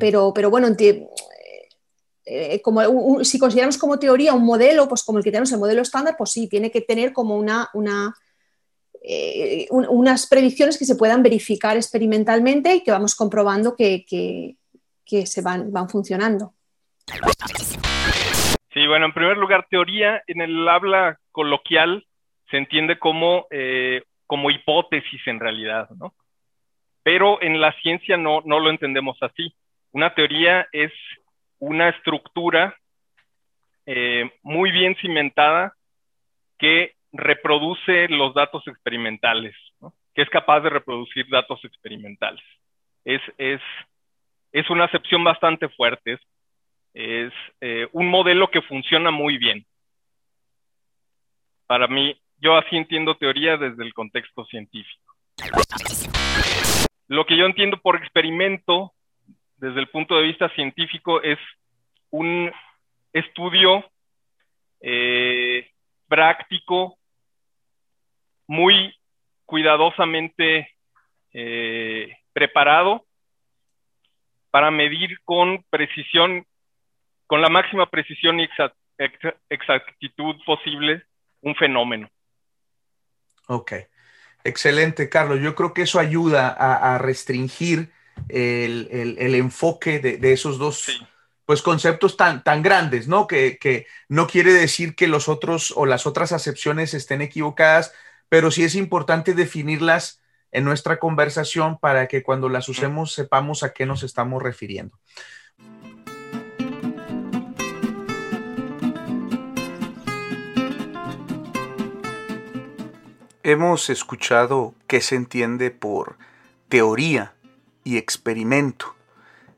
Pero, 0.00 0.32
pero 0.34 0.50
bueno, 0.50 0.68
eh, 2.26 2.60
como 2.60 3.22
si 3.22 3.38
consideramos 3.38 3.78
como 3.78 4.00
teoría 4.00 4.34
un 4.34 4.44
modelo, 4.44 4.88
pues 4.88 5.04
como 5.04 5.18
el 5.18 5.24
que 5.24 5.30
tenemos 5.30 5.52
el 5.52 5.60
modelo 5.60 5.82
estándar, 5.82 6.16
pues 6.18 6.30
sí, 6.30 6.48
tiene 6.48 6.72
que 6.72 6.80
tener 6.80 7.12
como 7.12 7.36
una, 7.36 7.68
una 7.72 8.16
eh, 9.00 9.68
unas 9.70 10.26
predicciones 10.26 10.76
que 10.76 10.86
se 10.86 10.96
puedan 10.96 11.22
verificar 11.22 11.76
experimentalmente 11.76 12.74
y 12.74 12.82
que 12.82 12.90
vamos 12.90 13.14
comprobando 13.14 13.76
que, 13.76 14.04
que, 14.08 14.56
se 15.06 15.42
van, 15.42 15.72
van 15.72 15.88
funcionando. 15.88 16.54
Sí, 18.72 18.86
bueno, 18.86 19.06
en 19.06 19.12
primer 19.12 19.36
lugar, 19.36 19.66
teoría 19.70 20.22
en 20.26 20.40
el 20.40 20.68
habla 20.68 21.18
coloquial 21.30 22.06
se 22.50 22.56
entiende 22.56 22.98
como, 22.98 23.46
eh, 23.50 24.02
como 24.26 24.50
hipótesis 24.50 25.20
en 25.26 25.40
realidad, 25.40 25.88
¿no? 25.90 26.14
Pero 27.02 27.40
en 27.42 27.60
la 27.60 27.72
ciencia 27.82 28.16
no, 28.16 28.42
no 28.44 28.58
lo 28.58 28.70
entendemos 28.70 29.16
así. 29.20 29.54
Una 29.92 30.14
teoría 30.14 30.66
es 30.72 30.92
una 31.58 31.90
estructura 31.90 32.76
eh, 33.86 34.30
muy 34.42 34.72
bien 34.72 34.96
cimentada 34.96 35.74
que 36.58 36.94
reproduce 37.12 38.08
los 38.08 38.34
datos 38.34 38.66
experimentales, 38.66 39.54
que 40.14 40.22
es 40.22 40.30
capaz 40.30 40.60
de 40.60 40.70
reproducir 40.70 41.26
datos 41.28 41.64
experimentales. 41.64 42.42
Es, 43.04 43.20
una 44.70 44.84
acepción 44.84 45.24
bastante 45.24 45.68
fuerte, 45.68 46.18
es, 46.94 47.32
eh, 47.60 47.88
un 47.92 48.08
modelo 48.08 48.50
que 48.50 48.62
funciona 48.62 49.10
muy 49.10 49.36
bien. 49.36 49.66
Para 51.66 51.88
mí, 51.88 52.16
yo 52.38 52.56
así 52.56 52.76
entiendo 52.76 53.16
teoría 53.16 53.56
desde 53.56 53.82
el 53.82 53.92
contexto 53.92 54.44
científico. 54.44 55.14
Lo 57.08 57.26
que 57.26 57.36
yo 57.36 57.46
entiendo 57.46 57.78
por 57.78 57.96
experimento 57.96 58.92
desde 59.56 59.80
el 59.80 59.88
punto 59.88 60.16
de 60.16 60.22
vista 60.22 60.48
científico 60.50 61.22
es 61.22 61.38
un 62.10 62.52
estudio 63.12 63.84
eh, 64.80 65.70
práctico, 66.06 66.98
muy 68.46 68.94
cuidadosamente 69.46 70.70
eh, 71.32 72.16
preparado 72.32 73.04
para 74.54 74.70
medir 74.70 75.18
con 75.24 75.64
precisión, 75.68 76.46
con 77.26 77.42
la 77.42 77.48
máxima 77.48 77.90
precisión 77.90 78.38
y 78.38 78.48
exactitud 79.48 80.36
posible 80.46 81.02
un 81.40 81.56
fenómeno. 81.56 82.08
Ok, 83.48 83.72
excelente, 84.44 85.08
Carlos. 85.08 85.40
Yo 85.40 85.56
creo 85.56 85.74
que 85.74 85.82
eso 85.82 85.98
ayuda 85.98 86.50
a 86.50 86.98
restringir 86.98 87.90
el, 88.28 89.34
enfoque 89.34 89.98
de, 89.98 90.32
esos 90.32 90.58
dos 90.58 91.04
pues, 91.46 91.60
conceptos 91.60 92.16
tan, 92.16 92.44
tan 92.44 92.62
grandes, 92.62 93.08
¿no? 93.08 93.26
Que, 93.26 93.88
no 94.08 94.28
quiere 94.28 94.52
decir 94.52 94.94
que 94.94 95.08
los 95.08 95.28
otros 95.28 95.72
o 95.74 95.84
las 95.84 96.06
otras 96.06 96.30
acepciones 96.30 96.94
estén 96.94 97.22
equivocadas, 97.22 97.92
pero 98.28 98.52
sí 98.52 98.62
es 98.62 98.76
importante 98.76 99.34
definirlas 99.34 100.22
en 100.54 100.64
nuestra 100.64 100.98
conversación 100.98 101.78
para 101.78 102.06
que 102.06 102.22
cuando 102.22 102.48
las 102.48 102.68
usemos 102.68 103.12
sepamos 103.12 103.64
a 103.64 103.72
qué 103.72 103.86
nos 103.86 104.04
estamos 104.04 104.40
refiriendo. 104.40 104.96
Hemos 113.42 113.90
escuchado 113.90 114.74
qué 114.86 115.00
se 115.00 115.16
entiende 115.16 115.72
por 115.72 116.16
teoría 116.68 117.34
y 117.82 117.98
experimento 117.98 118.94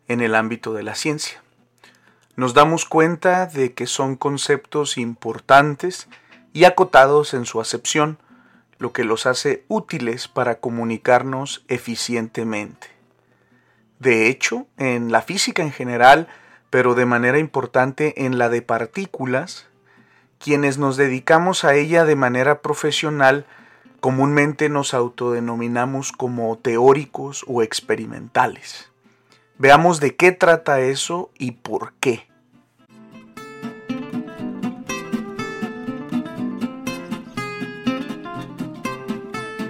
en 0.09 0.23
el 0.23 0.35
ámbito 0.35 0.73
de 0.73 0.83
la 0.83 0.95
ciencia. 0.95 1.43
Nos 2.37 2.55
damos 2.55 2.87
cuenta 2.87 3.47
de 3.47 3.75
que 3.75 3.87
son 3.87 4.17
conceptos 4.17 4.97
importantes 4.97 6.09
y 6.55 6.65
acotados 6.65 7.35
en 7.35 7.45
su 7.45 7.61
acepción, 7.61 8.19
lo 8.79 8.93
que 8.93 9.05
los 9.05 9.27
hace 9.27 9.65
útiles 9.69 10.29
para 10.29 10.61
comunicarnos 10.61 11.65
eficientemente. 11.69 12.89
De 13.99 14.29
hecho, 14.29 14.67
en 14.77 15.11
la 15.11 15.23
física 15.23 15.63
en 15.63 15.73
general, 15.73 16.29
pero 16.71 16.95
de 16.95 17.07
manera 17.07 17.39
importante 17.39 18.27
en 18.27 18.39
la 18.39 18.49
de 18.49 18.63
partículas, 18.63 19.67
quienes 20.39 20.79
nos 20.79 20.97
dedicamos 20.97 21.65
a 21.65 21.75
ella 21.75 22.05
de 22.05 22.17
manera 22.17 22.61
profesional 22.61 23.47
comúnmente 24.01 24.69
nos 24.69 24.95
autodenominamos 24.95 26.13
como 26.13 26.57
teóricos 26.59 27.45
o 27.49 27.63
experimentales. 27.63 28.91
Veamos 29.59 30.01
de 30.01 30.17
qué 30.17 30.33
trata 30.33 30.81
eso 30.81 31.31
y 31.39 31.53
por 31.53 31.95
qué. 31.95 32.26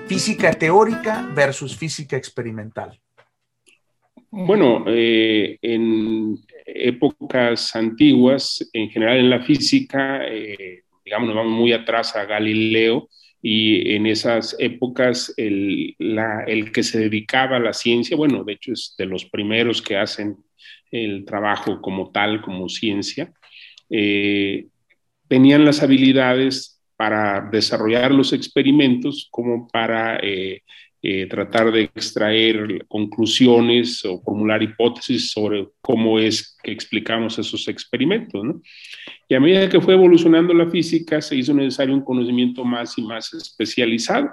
Física 0.06 0.52
teórica 0.52 1.28
versus 1.34 1.76
física 1.76 2.16
experimental. 2.16 2.98
Bueno, 4.30 4.84
eh, 4.86 5.58
en 5.62 6.36
épocas 6.64 7.74
antiguas, 7.74 8.68
en 8.72 8.90
general 8.90 9.18
en 9.18 9.30
la 9.30 9.42
física, 9.42 10.26
eh, 10.28 10.82
digamos, 11.04 11.28
nos 11.28 11.36
vamos 11.36 11.52
muy 11.52 11.72
atrás 11.72 12.14
a 12.16 12.24
Galileo, 12.24 13.08
y 13.42 13.94
en 13.94 14.06
esas 14.06 14.56
épocas 14.58 15.32
el, 15.36 15.94
que 16.72 16.82
se 16.82 16.98
dedicaba 16.98 17.56
a 17.56 17.60
la 17.60 17.72
ciencia, 17.72 18.16
bueno, 18.16 18.42
de 18.42 18.54
hecho 18.54 18.72
es 18.72 18.94
de 18.98 19.06
los 19.06 19.24
primeros 19.26 19.82
que 19.82 19.96
hacen 19.96 20.36
el 20.90 21.24
trabajo 21.24 21.80
como 21.80 22.10
tal, 22.10 22.42
como 22.42 22.68
ciencia, 22.68 23.32
eh, 23.88 24.66
tenían 25.28 25.64
las 25.64 25.82
habilidades 25.82 26.75
para 26.96 27.48
desarrollar 27.50 28.12
los 28.12 28.32
experimentos 28.32 29.28
como 29.30 29.68
para 29.68 30.18
eh, 30.22 30.62
eh, 31.08 31.26
tratar 31.26 31.70
de 31.70 31.82
extraer 31.82 32.84
conclusiones 32.88 34.04
o 34.04 34.20
formular 34.22 34.60
hipótesis 34.60 35.30
sobre 35.30 35.68
cómo 35.80 36.18
es 36.18 36.58
que 36.60 36.72
explicamos 36.72 37.38
esos 37.38 37.68
experimentos. 37.68 38.42
¿no? 38.42 38.60
Y 39.28 39.34
a 39.36 39.40
medida 39.40 39.68
que 39.68 39.80
fue 39.80 39.94
evolucionando 39.94 40.52
la 40.52 40.68
física, 40.68 41.20
se 41.20 41.36
hizo 41.36 41.54
necesario 41.54 41.94
un 41.94 42.02
conocimiento 42.02 42.64
más 42.64 42.98
y 42.98 43.02
más 43.02 43.32
especializado, 43.34 44.30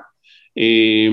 eh, 0.56 1.12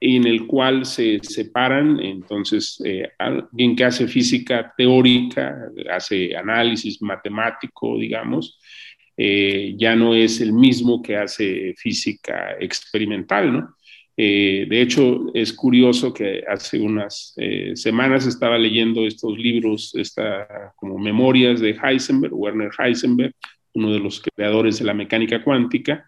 en 0.00 0.26
el 0.26 0.46
cual 0.48 0.84
se 0.84 1.20
separan, 1.22 2.00
entonces, 2.00 2.82
eh, 2.84 3.08
alguien 3.16 3.76
que 3.76 3.84
hace 3.84 4.08
física 4.08 4.74
teórica, 4.76 5.70
hace 5.88 6.36
análisis 6.36 7.00
matemático, 7.00 7.96
digamos, 7.96 8.58
ya 9.16 9.96
no 9.96 10.14
es 10.14 10.40
el 10.40 10.52
mismo 10.52 11.00
que 11.02 11.16
hace 11.16 11.74
física 11.76 12.56
experimental, 12.60 13.52
¿no? 13.52 13.76
Eh, 14.18 14.66
de 14.68 14.80
hecho, 14.80 15.26
es 15.34 15.52
curioso 15.52 16.14
que 16.14 16.42
hace 16.48 16.80
unas 16.80 17.34
eh, 17.36 17.72
semanas 17.74 18.26
estaba 18.26 18.56
leyendo 18.56 19.06
estos 19.06 19.36
libros, 19.38 19.94
esta, 19.94 20.72
como 20.76 20.98
memorias 20.98 21.60
de 21.60 21.76
Heisenberg, 21.82 22.32
Werner 22.32 22.70
Heisenberg, 22.78 23.34
uno 23.74 23.92
de 23.92 23.98
los 23.98 24.22
creadores 24.22 24.78
de 24.78 24.86
la 24.86 24.94
mecánica 24.94 25.44
cuántica, 25.44 26.06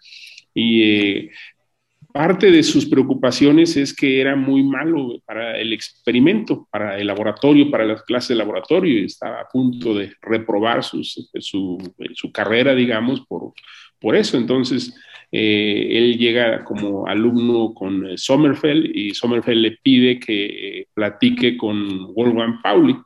y 0.55 0.83
eh, 0.83 1.31
parte 2.19 2.51
de 2.51 2.65
sus 2.65 2.85
preocupaciones 2.85 3.77
es 3.77 3.95
que 3.95 4.21
era 4.21 4.35
muy 4.35 4.65
malo 4.65 5.23
para 5.25 5.57
el 5.57 5.73
experimento, 5.73 6.67
para 6.69 6.99
el 6.99 7.07
laboratorio, 7.07 7.71
para 7.71 7.85
las 7.85 8.03
clases 8.03 8.31
de 8.31 8.35
laboratorio, 8.35 8.93
y 8.93 9.05
estaba 9.05 9.43
a 9.43 9.47
punto 9.47 9.95
de 9.95 10.13
reprobar 10.21 10.83
su, 10.83 11.05
su 11.05 12.33
carrera, 12.33 12.75
digamos, 12.75 13.21
por, 13.21 13.53
por 14.01 14.17
eso. 14.17 14.37
Entonces, 14.37 14.93
eh, 15.31 15.91
él 15.93 16.19
llega 16.19 16.65
como 16.65 17.07
alumno 17.07 17.73
con 17.73 18.05
eh, 18.05 18.19
Sommerfeld 18.19 18.97
y 18.97 19.15
Sommerfeld 19.15 19.61
le 19.61 19.79
pide 19.81 20.19
que 20.19 20.47
eh, 20.81 20.87
platique 20.93 21.57
con 21.57 22.13
Wolfgang 22.15 22.61
Pauli. 22.61 22.97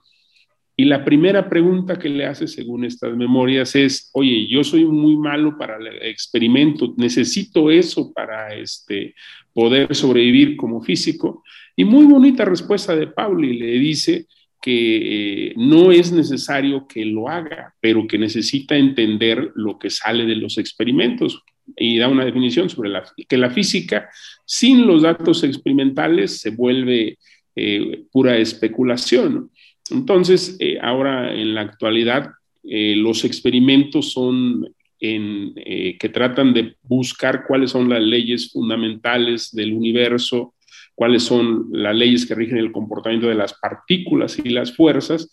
Y 0.77 0.87
la 0.87 1.05
primera 1.05 1.49
pregunta 1.49 1.99
que 1.99 2.09
le 2.09 2.25
hace, 2.25 2.47
según 2.47 2.85
estas 2.85 3.15
memorias, 3.17 3.75
es, 3.77 4.11
oye, 4.15 4.47
yo 4.49 4.65
soy 4.65 4.85
muy 4.85 5.17
malo 5.17 5.57
para 5.59 5.77
el 5.77 6.03
experimento, 6.03 6.95
necesito 6.97 7.71
eso 7.71 8.13
para 8.13 8.55
este, 8.55 9.15
poder 9.53 9.95
sobrevivir 9.95 10.57
como 10.57 10.81
físico. 10.81 11.43
Y 11.77 11.85
muy 11.85 12.07
bonita 12.07 12.45
respuesta 12.45 12.97
de 12.97 13.09
Pauli, 13.09 13.59
le 13.59 13.79
dice, 13.79 14.27
que 14.63 15.49
eh, 15.49 15.55
no 15.57 15.91
es 15.91 16.13
necesario 16.13 16.87
que 16.87 17.05
lo 17.05 17.29
haga, 17.29 17.75
pero 17.81 18.07
que 18.07 18.17
necesita 18.17 18.77
entender 18.77 19.51
lo 19.57 19.77
que 19.79 19.91
sale 19.91 20.25
de 20.25 20.37
los 20.37 20.57
experimentos. 20.57 21.43
Y 21.77 21.99
da 21.99 22.09
una 22.09 22.25
definición 22.25 22.71
sobre 22.71 22.91
que 23.29 23.37
la 23.37 23.51
física 23.51 24.09
sin 24.47 24.87
los 24.87 25.03
datos 25.03 25.43
experimentales 25.43 26.41
se 26.41 26.51
vuelve 26.51 27.19
eh, 27.57 28.05
pura 28.13 28.37
especulación. 28.37 29.51
Entonces, 29.93 30.57
eh, 30.59 30.79
ahora 30.81 31.35
en 31.35 31.55
la 31.55 31.63
actualidad, 31.63 32.31
los 32.65 33.25
experimentos 33.25 34.13
son 34.13 34.73
en, 35.01 35.53
que 35.55 36.09
tratan 36.13 36.55
de 36.55 36.77
buscar 36.83 37.45
cuáles 37.45 37.73
son 37.73 37.89
las 37.89 38.01
leyes 38.01 38.53
fundamentales 38.53 39.51
del 39.51 39.73
universo, 39.73 40.55
cuáles 40.95 41.25
son 41.25 41.67
las 41.73 41.97
leyes 41.97 42.25
que 42.25 42.37
rigen 42.37 42.59
el 42.59 42.71
comportamiento 42.71 43.27
de 43.27 43.35
las 43.35 43.55
partículas 43.55 44.39
y 44.39 44.51
las 44.51 44.77
fuerzas, 44.77 45.29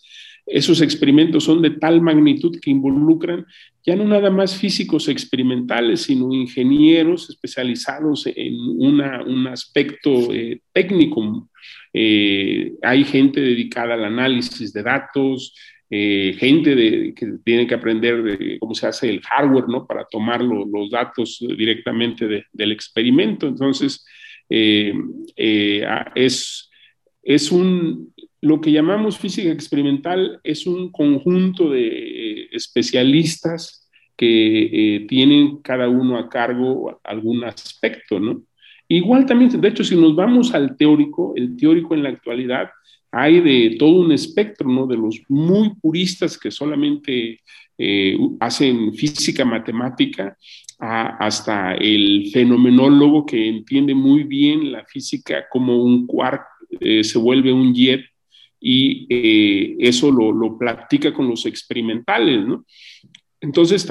esos 0.50 0.80
experimentos 0.80 1.44
son 1.44 1.62
de 1.62 1.70
tal 1.70 2.00
magnitud 2.00 2.58
que 2.60 2.70
involucran 2.70 3.46
ya 3.86 3.94
no 3.96 4.04
nada 4.04 4.30
más 4.30 4.56
físicos 4.56 5.08
experimentales, 5.08 6.02
sino 6.02 6.34
ingenieros 6.34 7.30
especializados 7.30 8.26
en 8.26 8.54
un 8.56 9.46
aspecto 9.46 10.32
eh, 10.32 10.60
técnico. 10.72 11.48
Eh, 11.92 12.74
hay 12.82 13.04
gente 13.04 13.40
dedicada 13.40 13.94
al 13.94 14.04
análisis 14.04 14.72
de 14.72 14.82
datos, 14.82 15.54
eh, 15.90 16.36
gente 16.38 17.14
que 17.14 17.32
tiene 17.44 17.66
que 17.66 17.74
aprender 17.74 18.22
de 18.22 18.58
cómo 18.60 18.74
se 18.74 18.86
hace 18.86 19.10
el 19.10 19.20
hardware, 19.22 19.68
¿no? 19.68 19.86
Para 19.86 20.06
tomar 20.06 20.40
los 20.42 20.90
datos 20.90 21.38
directamente 21.56 22.46
del 22.52 22.72
experimento. 22.72 23.48
Entonces, 23.48 24.04
eh, 24.48 24.94
es, 26.14 26.70
es 27.22 27.50
un, 27.50 28.14
lo 28.40 28.60
que 28.60 28.70
llamamos 28.70 29.18
física 29.18 29.50
experimental 29.50 30.40
es 30.44 30.66
un 30.66 30.92
conjunto 30.92 31.70
de 31.70 32.48
especialistas 32.52 33.88
que 34.16 35.06
tienen 35.08 35.62
cada 35.62 35.88
uno 35.88 36.18
a 36.18 36.28
cargo 36.28 37.00
algún 37.02 37.42
aspecto, 37.42 38.20
¿no? 38.20 38.44
Igual 38.90 39.24
también, 39.24 39.60
de 39.60 39.68
hecho, 39.68 39.84
si 39.84 39.96
nos 39.96 40.14
vamos 40.14 40.52
al 40.52 40.76
teórico, 40.76 41.32
el 41.36 41.56
teórico 41.56 41.94
en 41.94 42.02
la 42.02 42.10
actualidad, 42.10 42.70
hay 43.12 43.40
de 43.40 43.76
todo 43.78 44.00
un 44.00 44.12
espectro, 44.12 44.68
¿no? 44.68 44.86
De 44.86 44.96
los 44.96 45.20
muy 45.28 45.70
puristas 45.80 46.36
que 46.36 46.50
solamente 46.50 47.40
hacen 48.40 48.92
física 48.92 49.42
matemática 49.42 50.36
hasta 50.78 51.74
el 51.74 52.30
fenomenólogo 52.30 53.24
que 53.24 53.48
entiende 53.48 53.94
muy 53.94 54.24
bien 54.24 54.70
la 54.70 54.84
física 54.84 55.46
como 55.50 55.82
un 55.82 56.06
quark 56.06 56.42
eh, 56.78 57.02
se 57.02 57.18
vuelve 57.18 57.52
un 57.52 57.74
jet 57.74 58.04
y 58.60 59.06
eh, 59.10 59.76
eso 59.80 60.10
lo, 60.10 60.32
lo, 60.32 60.56
practica 60.56 61.12
con 61.12 61.28
los 61.28 61.46
experimentales, 61.46 62.46
¿no? 62.46 62.64
Entonces 63.40 63.88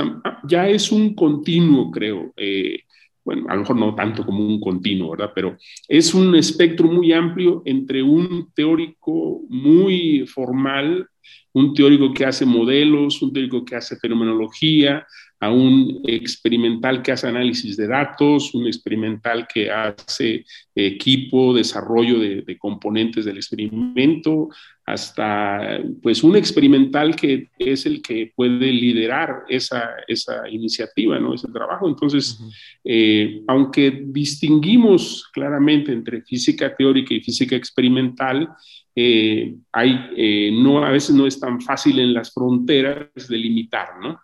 ya 0.47 0.69
es 0.69 0.91
un 0.91 1.15
continuo, 1.15 1.89
creo. 1.89 2.31
Eh, 2.37 2.83
bueno, 3.29 3.45
a 3.47 3.53
lo 3.53 3.59
mejor 3.59 3.75
no 3.75 3.93
tanto 3.93 4.25
como 4.25 4.43
un 4.43 4.59
continuo, 4.59 5.11
¿verdad? 5.11 5.31
Pero 5.35 5.55
es 5.87 6.15
un 6.15 6.33
espectro 6.33 6.87
muy 6.87 7.13
amplio 7.13 7.61
entre 7.63 8.01
un 8.01 8.51
teórico 8.55 9.41
muy 9.49 10.25
formal, 10.25 11.07
un 11.53 11.75
teórico 11.75 12.11
que 12.11 12.25
hace 12.25 12.43
modelos, 12.43 13.21
un 13.21 13.31
teórico 13.31 13.63
que 13.63 13.75
hace 13.75 13.97
fenomenología, 13.97 15.05
a 15.41 15.51
un 15.51 16.01
experimental 16.05 17.01
que 17.01 17.13
hace 17.13 17.27
análisis 17.27 17.77
de 17.77 17.87
datos, 17.87 18.53
un 18.53 18.67
experimental 18.67 19.47
que 19.47 19.71
hace 19.71 20.45
equipo, 20.75 21.53
desarrollo 21.53 22.19
de, 22.19 22.57
componentes 22.57 23.23
del 23.23 23.37
experimento, 23.37 24.49
hasta 24.85 25.79
pues 26.01 26.23
un 26.23 26.35
experimental 26.35 27.15
que 27.15 27.49
es 27.57 27.85
el 27.85 28.01
que 28.01 28.33
puede 28.35 28.71
liderar 28.71 29.43
esa, 29.47 29.91
esa 30.07 30.49
iniciativa, 30.49 31.19
¿no? 31.19 31.33
ese 31.33 31.47
trabajo. 31.51 31.87
Entonces, 31.87 32.39
eh, 32.83 33.41
aunque 33.47 34.03
distinguimos 34.07 35.29
claramente 35.31 35.93
entre 35.93 36.21
física 36.23 36.75
teórica 36.75 37.13
y 37.13 37.21
física 37.21 37.55
experimental, 37.55 38.49
eh, 38.93 39.55
hay, 39.71 40.09
eh, 40.17 40.51
no, 40.51 40.83
a 40.83 40.89
veces 40.89 41.15
no 41.15 41.25
es 41.25 41.39
tan 41.39 41.61
fácil 41.61 41.99
en 41.99 42.13
las 42.13 42.33
fronteras 42.33 43.27
delimitar, 43.29 43.99
¿no? 44.01 44.19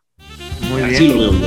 Muy 0.76 0.90
bien. 0.90 1.42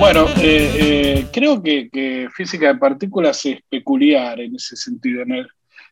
Bueno, 0.00 0.26
eh, 0.38 0.72
eh, 0.80 1.26
creo 1.32 1.62
que, 1.62 2.28
física 2.34 2.72
de 2.72 2.80
partículas 2.80 3.46
es 3.46 3.60
peculiar 3.68 4.40
en 4.40 4.56
ese 4.56 4.74
sentido, 4.74 5.22
en 5.22 5.30
el, 5.30 5.48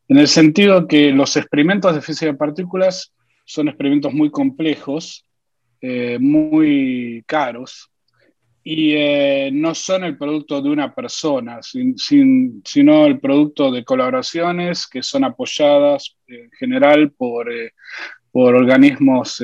en 0.09 0.19
el 0.19 0.27
sentido 0.27 0.89
que 0.89 1.13
los 1.13 1.37
experimentos 1.37 1.95
de 1.95 2.01
física 2.01 2.33
de 2.33 2.37
partículas 2.37 3.13
son 3.45 3.69
experimentos 3.69 4.13
muy 4.13 4.33
complejos, 4.33 5.25
eh, 5.81 6.19
muy 6.21 7.23
caros, 7.29 7.89
y 8.65 8.95
no 9.53 9.75
son 9.77 10.03
el 10.03 10.19
producto 10.19 10.61
de 10.61 10.69
una 10.69 10.93
persona, 10.93 11.61
sino 11.63 13.07
el 13.07 13.21
producto 13.21 13.71
de 13.71 13.85
colaboraciones 13.85 14.89
que 14.89 15.05
son 15.05 15.23
apoyadas 15.23 16.17
en 16.27 16.51
general 16.59 17.13
por, 17.13 17.49
por 18.33 18.55
organismos 18.55 19.43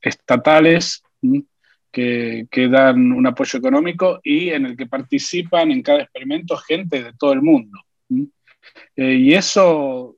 estatales 0.00 1.02
que, 1.96 2.68
dan 2.70 3.12
un 3.12 3.26
apoyo 3.26 3.58
económico 3.58 4.20
y 4.22 4.50
en 4.50 4.66
el 4.66 4.76
que 4.76 4.86
participan 4.86 5.70
en 5.70 5.82
cada 5.82 6.02
experimento 6.02 6.56
gente 6.56 7.02
de 7.02 7.12
todo 7.14 7.32
el 7.32 7.42
mundo. 7.42 7.80
Eh, 8.94 9.14
y 9.14 9.32
eso 9.32 10.16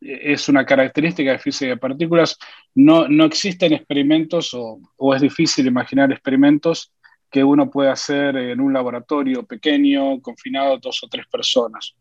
es 0.00 0.48
una 0.50 0.66
característica 0.66 1.32
de 1.32 1.38
física 1.38 1.70
de 1.70 1.76
partículas. 1.78 2.36
No, 2.74 3.08
no 3.08 3.24
existen 3.24 3.72
experimentos 3.72 4.52
o, 4.52 4.78
o, 4.96 5.14
es 5.14 5.22
difícil 5.22 5.66
imaginar 5.66 6.12
experimentos 6.12 6.92
que 7.30 7.42
uno 7.42 7.70
pueda 7.70 7.92
hacer 7.92 8.36
en 8.36 8.60
un 8.60 8.72
laboratorio 8.72 9.44
pequeño, 9.44 10.20
confinado 10.20 10.74
a 10.74 10.78
dos 10.78 11.02
o 11.02 11.08
tres 11.08 11.26
personas. 11.26 11.94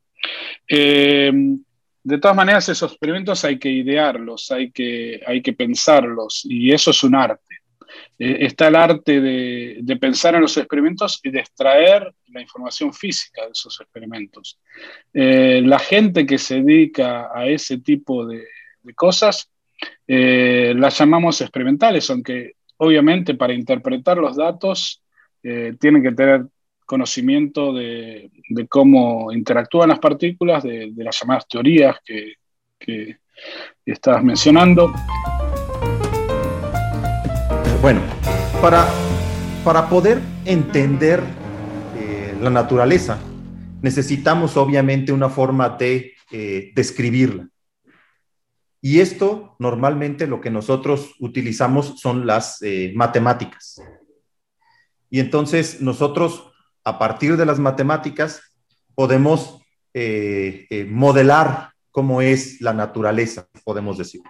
Eh, 0.68 1.32
de 2.04 2.18
todas 2.18 2.36
maneras, 2.36 2.68
esos 2.68 2.92
experimentos 2.92 3.46
hay 3.46 3.58
que 3.58 3.70
idearlos, 3.70 4.52
hay 4.52 4.72
que, 4.72 5.22
hay 5.26 5.42
que 5.42 5.54
pensarlos 5.54 6.42
y 6.44 6.72
eso 6.72 6.92
es 6.92 7.04
un 7.04 7.16
arte. 7.16 7.64
Eh, 8.20 8.46
está 8.46 8.68
el 8.68 8.76
arte 8.76 9.22
de, 9.22 9.98
pensar 10.00 10.36
en 10.36 10.42
los 10.42 10.58
experimentos 10.58 11.20
y 11.24 11.30
de 11.30 11.40
extraer 11.40 12.14
la 12.28 12.42
información 12.42 12.94
física 12.94 13.44
de 13.44 13.52
esos 13.52 13.80
experimentos. 13.80 14.60
Eh, 15.14 15.62
la 15.64 15.80
gente 15.80 16.26
que 16.26 16.38
se 16.38 16.62
dedica 16.62 17.30
a 17.34 17.48
ese 17.48 17.78
tipo 17.80 18.26
de, 18.26 18.44
cosas 18.96 19.50
eh, 20.08 20.74
las 20.76 20.98
llamamos 20.98 21.40
experimentales, 21.40 22.10
aunque 22.10 22.54
obviamente 22.78 23.36
para 23.36 23.54
interpretar 23.54 24.18
los 24.18 24.36
datos 24.36 25.00
tienen 25.42 26.02
que 26.02 26.14
tener 26.14 26.46
conocimiento 26.86 27.74
de, 27.74 28.32
cómo 28.70 29.32
interactúan 29.32 29.90
las 29.90 30.00
partículas, 30.00 30.64
de, 30.64 30.92
las 30.96 31.20
llamadas 31.20 31.48
teorías 31.48 31.98
que, 32.06 32.34
que 32.80 33.18
estabas 33.86 34.24
mencionando. 34.24 34.94
Bueno, 37.82 38.02
para, 38.62 38.88
para 39.66 39.90
poder 39.90 40.22
entender 40.46 41.22
eh, 41.98 42.34
la 42.42 42.50
naturaleza, 42.50 43.20
necesitamos 43.82 44.56
obviamente 44.56 45.12
una 45.12 45.30
forma 45.30 45.68
de 45.70 46.14
eh, 46.32 46.72
describirla. 46.74 47.50
Y 48.82 49.02
esto 49.02 49.58
normalmente 49.60 50.28
lo 50.28 50.40
que 50.40 50.50
nosotros 50.50 51.16
utilizamos 51.20 52.00
son 52.00 52.26
las 52.26 52.62
eh, 52.62 52.94
matemáticas. 52.96 53.82
Y 55.10 55.20
entonces 55.20 55.82
nosotros, 55.82 56.53
a 56.84 57.00
partir 57.00 57.38
de 57.38 57.46
las 57.46 57.60
matemáticas, 57.60 58.42
podemos 58.96 59.60
modelar 60.88 61.74
cómo 61.92 62.22
es 62.22 62.60
la 62.60 62.74
naturaleza, 62.74 63.48
podemos 63.64 63.98
decir. 63.98 64.22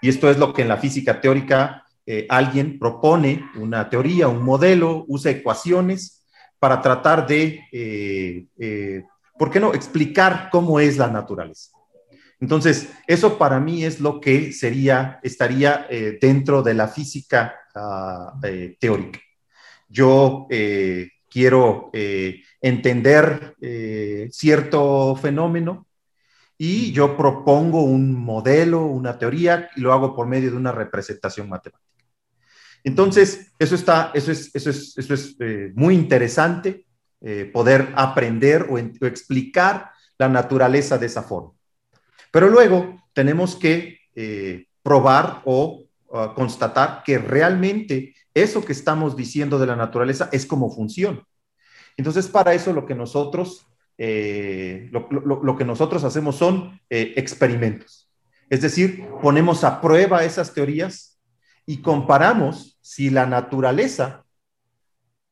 Y 0.00 0.08
esto 0.08 0.30
es 0.30 0.38
lo 0.38 0.52
que 0.52 0.62
en 0.62 0.68
la 0.68 0.78
física 0.78 1.20
teórica 1.20 1.84
eh, 2.06 2.26
alguien 2.28 2.78
propone 2.78 3.44
una 3.56 3.90
teoría, 3.90 4.28
un 4.28 4.42
modelo, 4.42 5.04
usa 5.08 5.32
ecuaciones 5.32 6.24
para 6.58 6.80
tratar 6.80 7.26
de, 7.26 7.66
eh, 7.72 8.46
eh, 8.58 9.02
¿por 9.38 9.50
qué 9.50 9.58
no?, 9.58 9.74
explicar 9.74 10.48
cómo 10.50 10.78
es 10.78 10.96
la 10.96 11.08
naturaleza. 11.08 11.72
Entonces, 12.38 12.90
eso 13.06 13.36
para 13.38 13.58
mí 13.58 13.84
es 13.84 14.00
lo 14.00 14.20
que 14.20 14.52
sería, 14.52 15.18
estaría 15.22 15.86
dentro 16.20 16.62
de 16.62 16.74
la 16.74 16.86
física 16.86 17.54
ah, 17.74 18.34
teórica. 18.78 19.18
Yo 19.88 20.46
quiero 21.36 21.90
entender 22.62 23.54
cierto 24.30 25.16
fenómeno, 25.16 25.86
y 26.58 26.92
yo 26.92 27.16
propongo 27.16 27.82
un 27.82 28.14
modelo, 28.14 28.86
una 28.86 29.18
teoría, 29.18 29.68
y 29.76 29.80
lo 29.80 29.92
hago 29.92 30.14
por 30.14 30.26
medio 30.26 30.50
de 30.50 30.56
una 30.56 30.72
representación 30.72 31.48
matemática. 31.48 31.84
Entonces, 32.82 33.52
eso, 33.58 33.74
está, 33.74 34.12
eso 34.14 34.30
es, 34.32 34.54
eso 34.54 34.70
es, 34.70 34.96
eso 34.96 35.14
es 35.14 35.36
eh, 35.40 35.72
muy 35.74 35.94
interesante, 35.94 36.86
eh, 37.20 37.50
poder 37.52 37.92
aprender 37.96 38.66
o, 38.70 38.78
explicar 38.78 39.90
la 40.18 40.28
naturaleza 40.28 40.96
de 40.96 41.06
esa 41.06 41.22
forma. 41.22 41.52
Pero 42.30 42.48
luego 42.48 43.02
tenemos 43.12 43.56
que 43.56 43.98
eh, 44.14 44.66
probar 44.82 45.42
o 45.44 45.84
uh, 46.08 46.34
constatar 46.34 47.02
que 47.04 47.18
realmente 47.18 48.14
eso 48.36 48.64
que 48.64 48.72
estamos 48.72 49.16
diciendo 49.16 49.58
de 49.58 49.66
la 49.66 49.76
naturaleza 49.76 50.28
es 50.30 50.46
como 50.46 50.70
funciona. 50.70 51.22
Entonces, 51.96 52.28
para 52.28 52.54
eso 52.54 52.72
lo 52.72 52.86
que 52.86 52.94
nosotros, 52.94 53.66
lo, 53.98 55.08
lo, 55.10 55.56
que 55.56 55.64
nosotros 55.64 56.04
hacemos 56.04 56.36
son 56.36 56.78
experimentos. 56.90 58.10
Es 58.50 58.60
decir, 58.60 59.08
ponemos 59.22 59.64
a 59.64 59.80
prueba 59.80 60.24
esas 60.24 60.52
teorías 60.52 61.18
y 61.64 61.78
comparamos 61.78 62.78
si 62.80 63.10
la 63.10 63.26
naturaleza 63.26 64.24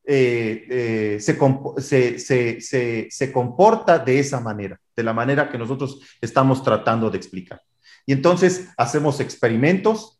eh, 0.07 1.17
eh, 1.19 3.09
se, 3.11 3.33
comporta 3.33 3.99
de 3.99 4.19
esa 4.19 4.39
manera, 4.41 4.79
de 4.95 5.03
la 5.03 5.15
manera 5.15 5.49
que 5.49 5.57
nosotros 5.57 6.01
estamos 6.21 6.63
tratando 6.63 7.11
de 7.11 7.17
explicar. 7.17 7.63
Y 8.05 8.13
entonces 8.13 8.69
hacemos 8.77 9.21
experimentos, 9.21 10.14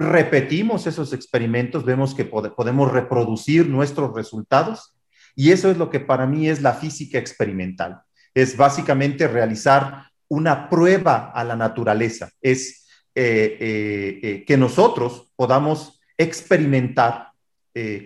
repetimos 0.00 0.86
esos 0.86 1.12
experimentos, 1.12 1.84
vemos 1.84 2.14
que 2.14 2.24
podemos 2.24 2.90
reproducir 2.90 3.68
nuestros 3.68 4.14
resultados 4.14 4.96
y 5.36 5.52
eso 5.52 5.70
es 5.70 5.76
lo 5.76 5.90
que 5.90 6.00
para 6.00 6.26
mí 6.26 6.48
es 6.48 6.62
la 6.62 6.72
física 6.72 7.18
experimental. 7.18 8.00
Es 8.32 8.56
básicamente 8.56 9.28
realizar 9.28 10.06
una 10.28 10.70
prueba 10.70 11.30
a 11.34 11.44
la 11.44 11.54
naturaleza, 11.54 12.30
es 12.40 12.88
eh, 13.14 13.58
eh, 13.60 14.20
eh, 14.22 14.44
que 14.46 14.56
nosotros 14.56 15.32
podamos 15.36 16.00
experimentar 16.16 17.28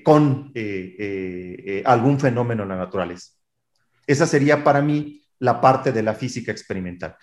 con 0.04 0.52
algún 1.84 2.20
fenómeno 2.20 2.62
en 2.64 2.68
la 2.68 2.76
naturaleza. 2.76 3.32
Esa 4.06 4.26
sería 4.26 4.62
para 4.62 4.82
mí 4.82 5.22
la 5.38 5.60
parte 5.60 5.90
de 5.90 6.02
la 6.02 6.14
física 6.14 6.52
experimental. 6.52 7.16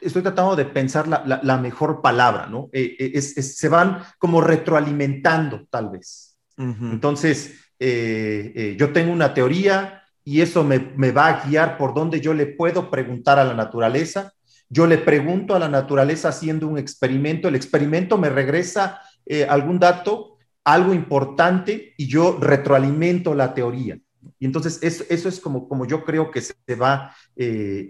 Estoy 0.00 0.22
tratando 0.22 0.56
de 0.56 0.64
pensar 0.64 1.06
la, 1.08 1.58
mejor 1.58 2.02
palabra, 2.02 2.46
¿no? 2.46 2.70
se 2.72 3.68
van 3.68 4.02
como 4.18 4.40
retroalimentando, 4.40 5.66
tal 5.70 5.90
vez. 5.90 6.38
Entonces, 6.56 7.54
yo 7.78 8.92
tengo 8.92 9.12
una 9.12 9.32
teoría 9.32 10.02
y 10.24 10.40
eso 10.40 10.62
me, 10.62 10.78
me, 10.96 11.12
va 11.12 11.28
a 11.28 11.46
guiar 11.46 11.78
por 11.78 11.94
donde 11.94 12.20
yo 12.20 12.34
le 12.34 12.46
puedo 12.46 12.90
preguntar 12.90 13.38
a 13.38 13.44
la 13.44 13.54
naturaleza 13.54 14.32
yo 14.72 14.86
le 14.86 14.98
pregunto 14.98 15.56
a 15.56 15.58
la 15.58 15.68
naturaleza 15.68 16.28
haciendo 16.28 16.68
un 16.68 16.78
experimento, 16.78 17.48
el 17.48 17.56
experimento 17.56 18.16
me 18.16 18.30
regresa 18.30 19.00
eh, 19.26 19.44
algún 19.44 19.80
dato, 19.80 20.38
algo 20.62 20.94
importante, 20.94 21.92
y 21.98 22.06
yo 22.06 22.38
retroalimento 22.40 23.34
la 23.34 23.52
teoría. 23.52 23.98
Y 24.38 24.46
entonces 24.46 24.78
eso, 24.82 25.04
eso 25.10 25.28
es 25.28 25.40
como, 25.40 25.68
como 25.68 25.86
yo 25.86 26.04
creo 26.04 26.30
que 26.30 26.40
se 26.40 26.54
va, 26.76 27.14
eh, 27.34 27.86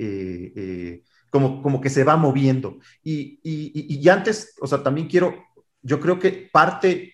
eh, 0.56 1.02
como, 1.30 1.62
como 1.62 1.80
que 1.80 1.90
se 1.90 2.04
va 2.04 2.16
moviendo. 2.16 2.78
Y, 3.02 3.40
y, 3.42 4.08
antes, 4.08 4.54
o 4.60 4.66
sea, 4.66 4.82
también 4.82 5.08
quiero, 5.08 5.34
yo 5.82 6.00
creo 6.00 6.18
que 6.18 6.50
parte, 6.52 7.12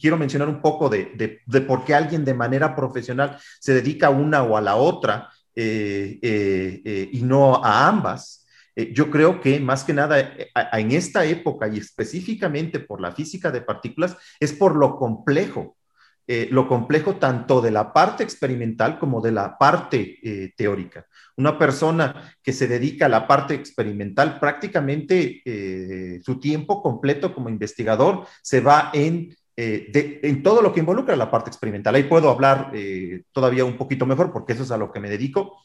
quiero 0.00 0.16
mencionar 0.16 0.48
un 0.48 0.60
poco 0.60 0.88
de, 0.88 1.12
de, 1.16 1.40
de, 1.46 1.60
por 1.62 1.84
qué 1.84 1.94
alguien 1.94 2.24
de 2.24 2.34
manera 2.34 2.74
profesional 2.76 3.38
se 3.58 3.74
dedica 3.74 4.08
a 4.08 4.10
una 4.10 4.42
o 4.42 4.56
a 4.56 4.60
la 4.60 4.76
otra 4.76 5.30
y 5.54 7.20
no 7.22 7.64
a 7.64 7.88
ambas. 7.88 8.40
Eh, 8.80 8.92
yo 8.94 9.10
creo 9.10 9.40
que 9.40 9.60
más 9.60 9.84
que 9.84 9.92
nada 9.92 10.20
eh, 10.20 10.50
en 10.72 10.92
esta 10.92 11.24
época 11.24 11.68
y 11.68 11.78
específicamente 11.78 12.80
por 12.80 13.00
la 13.00 13.12
física 13.12 13.50
de 13.50 13.62
partículas 13.62 14.16
es 14.38 14.52
por 14.52 14.76
lo 14.76 14.96
complejo, 14.96 15.76
eh, 16.32 16.46
lo 16.52 16.68
complejo 16.68 17.16
tanto 17.16 17.60
de 17.60 17.72
la 17.72 17.92
parte 17.92 18.22
experimental 18.22 19.00
como 19.00 19.20
de 19.20 19.32
la 19.32 19.58
parte 19.58 20.52
teórica. 20.56 21.04
Una 21.36 21.58
persona 21.58 22.32
que 22.40 22.52
se 22.52 22.68
dedica 22.68 23.06
a 23.06 23.08
la 23.08 23.26
parte 23.26 23.54
experimental, 23.54 24.38
prácticamente 24.38 25.42
su 26.22 26.38
tiempo 26.38 26.82
completo 26.82 27.34
como 27.34 27.48
investigador 27.48 28.26
se 28.42 28.60
va 28.60 28.92
en 28.92 29.34
todo 30.42 30.62
lo 30.62 30.72
que 30.72 30.80
involucra 30.80 31.16
la 31.16 31.30
parte 31.30 31.50
experimental. 31.50 31.96
Ahí 31.96 32.04
puedo 32.04 32.30
hablar 32.30 32.70
todavía 33.32 33.64
un 33.64 33.76
poquito 33.76 34.06
mejor 34.06 34.32
porque 34.32 34.52
eso 34.52 34.62
es 34.62 34.70
a 34.70 34.76
lo 34.76 34.92
que 34.92 35.00
me 35.00 35.10
dedico, 35.10 35.56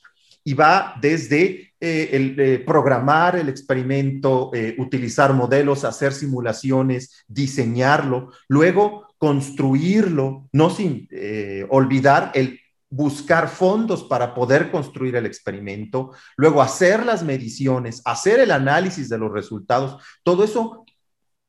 y 0.48 0.54
va 0.54 0.96
desde 1.02 1.74
eh, 1.82 2.36
eh, 2.38 2.64
programar 2.66 3.36
el 3.36 3.50
experimento, 3.50 4.52
eh, 4.54 4.76
utilizar 4.78 5.34
modelos, 5.34 5.84
hacer 5.84 6.14
simulaciones, 6.14 7.26
diseñarlo, 7.28 8.32
luego 8.48 9.05
construirlo, 9.18 10.48
no 10.52 10.70
sin 10.70 11.08
eh, 11.12 11.66
olvidar 11.70 12.32
el 12.34 12.60
buscar 12.90 13.50
fondos 13.50 14.04
para 14.04 14.34
poder 14.34 14.72
construir 14.72 15.16
el 15.16 15.26
experimento, 15.26 16.12
luego 16.38 16.62
hacer 16.62 17.06
las 17.06 17.24
mediciones, 17.24 18.02
hacer 18.06 18.40
el 18.40 18.52
análisis 18.52 19.10
de 19.10 19.18
los 19.18 19.32
resultados, 19.32 20.02
todo 20.24 20.44
eso 20.44 20.86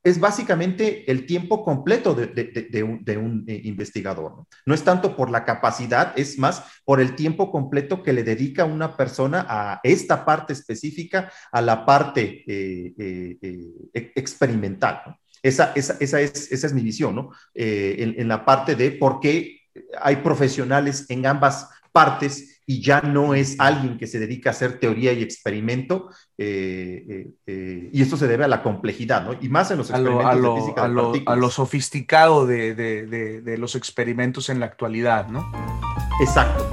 es 0.06 0.20
básicamente 0.20 1.10
el 1.10 1.26
tiempo 1.26 1.64
completo 1.64 2.14
de, 2.14 2.82
un, 2.84 3.44
eh, 3.48 3.60
investigador. 3.64 4.46
¿no? 4.64 4.74
es 4.74 4.84
tanto 4.84 5.16
por 5.16 5.30
la 5.30 5.44
capacidad, 5.44 6.12
es 6.16 6.38
más 6.38 6.62
por 6.84 7.00
el 7.00 7.16
tiempo 7.16 7.50
completo 7.50 8.04
que 8.04 8.12
le 8.12 8.22
dedica 8.22 8.64
una 8.64 8.96
persona 8.96 9.44
a 9.48 9.80
esta 9.82 10.24
parte 10.24 10.52
específica, 10.52 11.32
a 11.50 11.60
la 11.60 11.84
parte 11.84 12.44
eh, 12.46 12.94
eh, 12.96 14.10
experimental. 14.14 15.18
Esa, 15.46 15.72
esa, 15.74 15.96
esa, 16.00 16.20
es, 16.20 16.50
esa, 16.50 16.66
es, 16.66 16.72
mi 16.72 16.82
visión, 16.82 17.14
¿no? 17.14 17.30
En, 17.54 18.14
en 18.18 18.28
la 18.28 18.44
parte 18.44 18.74
de 18.74 18.90
por 18.92 19.20
qué 19.20 19.60
hay 20.00 20.16
profesionales 20.16 21.06
en 21.08 21.26
ambas 21.26 21.68
partes 21.92 22.56
y 22.66 22.82
ya 22.82 23.00
no 23.00 23.32
es 23.32 23.54
alguien 23.60 23.96
que 23.96 24.08
se 24.08 24.18
dedica 24.18 24.50
a 24.50 24.52
hacer 24.52 24.80
teoría 24.80 25.12
y 25.12 25.22
experimento, 25.22 26.10
eh, 26.36 27.04
eh, 27.08 27.30
eh, 27.46 27.90
y 27.92 28.02
esto 28.02 28.16
se 28.16 28.26
debe 28.26 28.44
a 28.44 28.48
la 28.48 28.62
complejidad, 28.62 29.24
¿no? 29.24 29.36
Y 29.40 29.48
más 29.48 29.70
en 29.70 29.78
los 29.78 29.90
experimentos 29.90 30.26
a 30.26 30.34
lo, 30.34 30.54
de 30.54 30.60
física 30.60 30.84
a 30.84 30.88
lo, 30.88 31.12
a 31.26 31.36
lo 31.36 31.50
sofisticado 31.50 32.44
de, 32.44 32.74
de, 32.74 33.06
de, 33.06 33.40
de, 33.40 33.58
los 33.58 33.76
experimentos 33.76 34.50
en 34.50 34.58
la 34.58 34.66
actualidad, 34.66 35.28
¿no? 35.28 35.50
Exacto. 36.20 36.66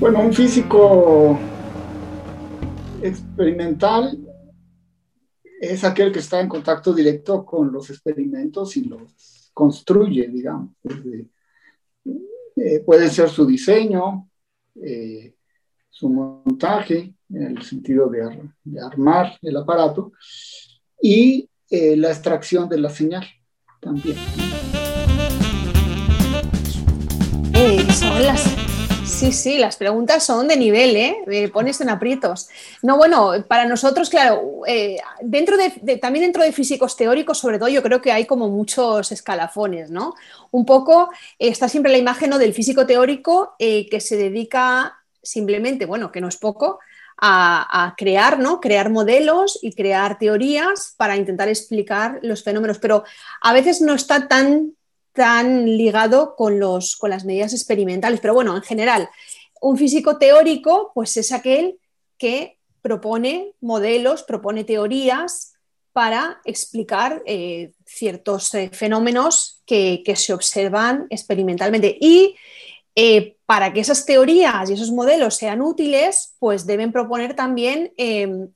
Bueno, 0.00 0.18
un 0.20 0.32
físico 0.32 1.38
experimental 3.02 4.18
es 5.60 5.84
aquel 5.84 6.10
que 6.10 6.20
está 6.20 6.40
en 6.40 6.48
contacto 6.48 6.94
directo 6.94 7.44
con 7.44 7.70
los 7.70 7.90
experimentos 7.90 8.76
y 8.76 8.84
los 8.84 9.50
construye, 9.52 10.26
digamos. 10.28 10.70
Eh, 12.56 12.80
puede 12.80 13.08
ser 13.10 13.28
su 13.28 13.46
diseño, 13.46 14.28
eh, 14.82 15.34
su 15.88 16.08
montaje, 16.08 17.14
en 17.28 17.42
el 17.42 17.62
sentido 17.62 18.08
de, 18.08 18.80
armar 18.80 19.38
el 19.42 19.56
aparato, 19.56 20.12
y 21.00 21.48
eh, 21.68 21.96
la 21.96 22.08
extracción 22.08 22.68
de 22.68 22.78
la 22.78 22.90
señal 22.90 23.26
también. 23.80 24.16
Sí, 29.20 29.32
sí, 29.32 29.58
las 29.58 29.76
preguntas 29.76 30.24
son 30.24 30.48
de 30.48 30.56
nivel, 30.56 30.96
¿eh? 30.96 31.18
Me 31.26 31.46
pones 31.50 31.78
en 31.82 31.90
aprietos. 31.90 32.48
No, 32.80 32.96
bueno, 32.96 33.32
para 33.46 33.66
nosotros, 33.66 34.08
claro, 34.08 34.62
eh, 34.66 34.96
dentro 35.20 35.58
de, 35.58 35.98
también 35.98 36.24
dentro 36.24 36.42
de 36.42 36.52
físicos 36.52 36.96
teóricos, 36.96 37.36
sobre 37.36 37.58
todo, 37.58 37.68
yo 37.68 37.82
creo 37.82 38.00
que 38.00 38.12
hay 38.12 38.24
como 38.24 38.48
muchos 38.48 39.12
escalafones, 39.12 39.90
¿no? 39.90 40.14
Un 40.52 40.64
poco 40.64 41.10
está 41.38 41.68
siempre 41.68 41.92
la 41.92 41.98
imagen 41.98 42.30
¿no? 42.30 42.38
del 42.38 42.54
físico 42.54 42.86
teórico 42.86 43.56
eh, 43.58 43.90
que 43.90 44.00
se 44.00 44.16
dedica 44.16 44.96
simplemente, 45.22 45.84
bueno, 45.84 46.10
que 46.10 46.22
no 46.22 46.28
es 46.28 46.38
poco, 46.38 46.78
a, 47.18 47.94
crear, 47.98 48.38
¿no? 48.38 48.58
Crear 48.58 48.88
modelos 48.88 49.58
y 49.60 49.74
crear 49.74 50.18
teorías 50.18 50.94
para 50.96 51.16
intentar 51.18 51.50
explicar 51.50 52.20
los 52.22 52.42
fenómenos, 52.42 52.78
pero 52.78 53.04
a 53.42 53.52
veces 53.52 53.82
no 53.82 53.92
está 53.92 54.28
tan 54.28 54.72
tan 55.12 55.66
ligado 55.66 56.34
con, 56.36 56.58
los, 56.58 56.96
con 56.96 57.10
las 57.10 57.24
medidas 57.24 57.52
experimentales. 57.52 58.20
Pero 58.20 58.34
bueno, 58.34 58.56
en 58.56 58.62
general, 58.62 59.08
un 59.60 59.76
físico 59.76 60.18
teórico 60.18 60.92
pues 60.94 61.16
es 61.16 61.32
aquel 61.32 61.78
que 62.18 62.58
propone 62.82 63.52
modelos, 63.60 64.22
propone 64.22 64.64
teorías 64.64 65.52
para 65.92 66.40
explicar 66.44 67.22
eh, 67.26 67.72
ciertos 67.84 68.54
eh, 68.54 68.70
fenómenos 68.72 69.62
que, 69.66 70.02
que, 70.04 70.16
se 70.16 70.32
observan 70.32 71.06
experimentalmente. 71.10 71.96
Y 72.00 72.36
eh, 72.94 73.36
para 73.44 73.72
que 73.72 73.80
esas 73.80 74.06
teorías 74.06 74.70
y 74.70 74.74
esos 74.74 74.92
modelos 74.92 75.34
sean 75.34 75.60
útiles, 75.60 76.34
pues 76.38 76.66
deben 76.66 76.92
proponer 76.92 77.34
también 77.34 77.92
em, 77.96 78.48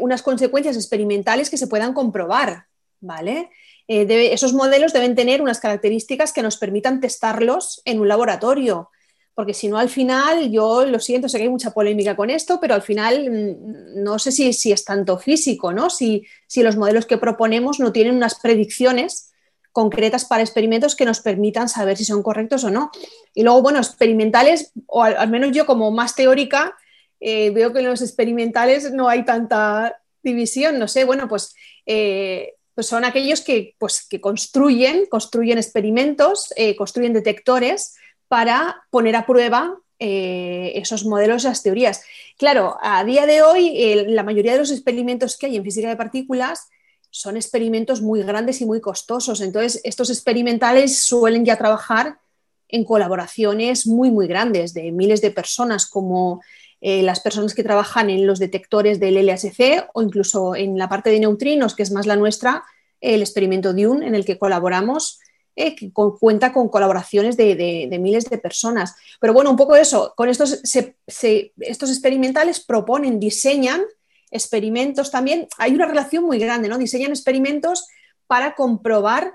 unas 0.00 0.22
consecuencias 0.22 0.74
experimentales 0.74 1.48
que 1.48 1.56
se 1.56 1.68
puedan 1.68 1.94
comprobar, 1.94 2.66
¿vale? 3.00 3.50
Eh, 3.92 4.32
esos 4.32 4.52
modelos 4.52 4.92
deben 4.92 5.16
tener 5.16 5.42
unas 5.42 5.58
características 5.58 6.32
que 6.32 6.42
nos 6.42 6.58
permitan 6.58 7.00
testarlos 7.00 7.82
en 7.84 7.98
un 7.98 8.06
laboratorio, 8.06 8.88
porque 9.34 9.52
si 9.52 9.66
no 9.66 9.78
al 9.78 9.88
final, 9.88 10.52
yo 10.52 10.86
lo 10.86 11.00
siento, 11.00 11.28
sé 11.28 11.38
que 11.38 11.42
hay 11.42 11.48
mucha 11.48 11.72
polémica 11.72 12.14
con 12.14 12.30
esto, 12.30 12.60
pero 12.60 12.74
al 12.74 12.82
final 12.82 13.28
mm, 13.28 14.04
no 14.04 14.20
sé 14.20 14.30
si, 14.30 14.52
si 14.52 14.70
es 14.70 14.84
tanto 14.84 15.18
físico, 15.18 15.72
¿no? 15.72 15.90
Si, 15.90 16.24
si 16.46 16.62
los 16.62 16.76
modelos 16.76 17.04
que 17.04 17.18
proponemos 17.18 17.80
no 17.80 17.90
tienen 17.90 18.14
unas 18.14 18.38
predicciones 18.38 19.32
concretas 19.72 20.24
para 20.24 20.42
experimentos 20.42 20.94
que 20.94 21.04
nos 21.04 21.18
permitan 21.18 21.68
saber 21.68 21.96
si 21.96 22.04
son 22.04 22.22
correctos 22.22 22.62
o 22.62 22.70
no. 22.70 22.92
Y 23.34 23.42
luego, 23.42 23.60
bueno, 23.60 23.80
experimentales, 23.80 24.70
o 24.86 25.02
al, 25.02 25.28
menos 25.30 25.50
yo 25.50 25.66
como 25.66 25.90
más 25.90 26.14
teórica, 26.14 26.76
eh, 27.18 27.50
veo 27.50 27.72
que 27.72 27.80
en 27.80 27.86
los 27.86 28.02
experimentales 28.02 28.92
no 28.92 29.08
hay 29.08 29.24
tanta 29.24 30.00
división, 30.22 30.78
no 30.78 30.86
sé, 30.86 31.04
bueno, 31.04 31.26
pues 31.26 31.56
eh, 31.86 32.54
pues 32.80 32.88
son 32.88 33.04
aquellos 33.04 33.42
que, 33.42 33.74
pues, 33.76 34.06
que 34.08 34.22
construyen, 34.22 35.04
construyen 35.04 35.58
experimentos, 35.58 36.50
eh, 36.56 36.74
construyen 36.76 37.12
detectores 37.12 37.94
para 38.26 38.86
poner 38.88 39.16
a 39.16 39.26
prueba 39.26 39.76
eh, 39.98 40.72
esos 40.76 41.04
modelos, 41.04 41.44
esas 41.44 41.62
teorías. 41.62 42.02
Claro, 42.38 42.78
a 42.80 43.04
día 43.04 43.26
de 43.26 43.42
hoy 43.42 44.06
la 44.06 44.22
mayoría 44.22 44.52
de 44.52 44.60
los 44.60 44.70
experimentos 44.70 45.36
que 45.36 45.44
hay 45.44 45.56
en 45.56 45.62
física 45.62 45.90
de 45.90 45.96
partículas 45.96 46.70
son 47.10 47.36
experimentos 47.36 48.00
muy 48.00 48.22
grandes 48.22 48.62
y 48.62 48.64
muy 48.64 48.80
costosos. 48.80 49.42
Entonces, 49.42 49.82
estos 49.84 50.08
experimentales 50.08 51.00
suelen 51.02 51.44
ya 51.44 51.58
trabajar 51.58 52.18
en 52.66 52.84
colaboraciones 52.84 53.86
muy, 53.86 54.10
muy 54.10 54.26
grandes 54.26 54.72
de 54.72 54.90
miles 54.90 55.20
de 55.20 55.32
personas, 55.32 55.84
como 55.84 56.40
eh, 56.80 57.02
las 57.02 57.20
personas 57.20 57.54
que 57.54 57.62
trabajan 57.62 58.10
en 58.10 58.26
los 58.26 58.38
detectores 58.38 59.00
del 59.00 59.16
LHC 59.16 59.88
o 59.92 60.02
incluso 60.02 60.54
en 60.54 60.78
la 60.78 60.88
parte 60.88 61.10
de 61.10 61.20
neutrinos, 61.20 61.74
que 61.74 61.82
es 61.82 61.90
más 61.90 62.06
la 62.06 62.16
nuestra, 62.16 62.64
el 63.00 63.20
experimento 63.20 63.72
DUNE, 63.72 64.06
en 64.06 64.14
el 64.14 64.24
que 64.24 64.38
colaboramos, 64.38 65.20
eh, 65.56 65.74
que 65.74 65.92
cuenta 65.92 66.52
con 66.52 66.68
colaboraciones 66.68 67.36
de, 67.36 67.98
miles 68.00 68.30
de 68.30 68.38
personas. 68.38 68.94
Pero 69.20 69.34
bueno, 69.34 69.50
un 69.50 69.56
poco 69.56 69.76
eso, 69.76 70.14
con 70.16 70.28
estos, 70.28 70.62
estos 70.64 71.90
experimentales 71.90 72.60
proponen, 72.60 73.20
diseñan 73.20 73.82
experimentos 74.30 75.10
también, 75.10 75.48
hay 75.58 75.74
una 75.74 75.86
relación 75.86 76.24
muy 76.24 76.38
grande, 76.38 76.68
¿no? 76.68 76.78
Diseñan 76.78 77.10
experimentos 77.10 77.88
para 78.26 78.54
comprobar 78.54 79.34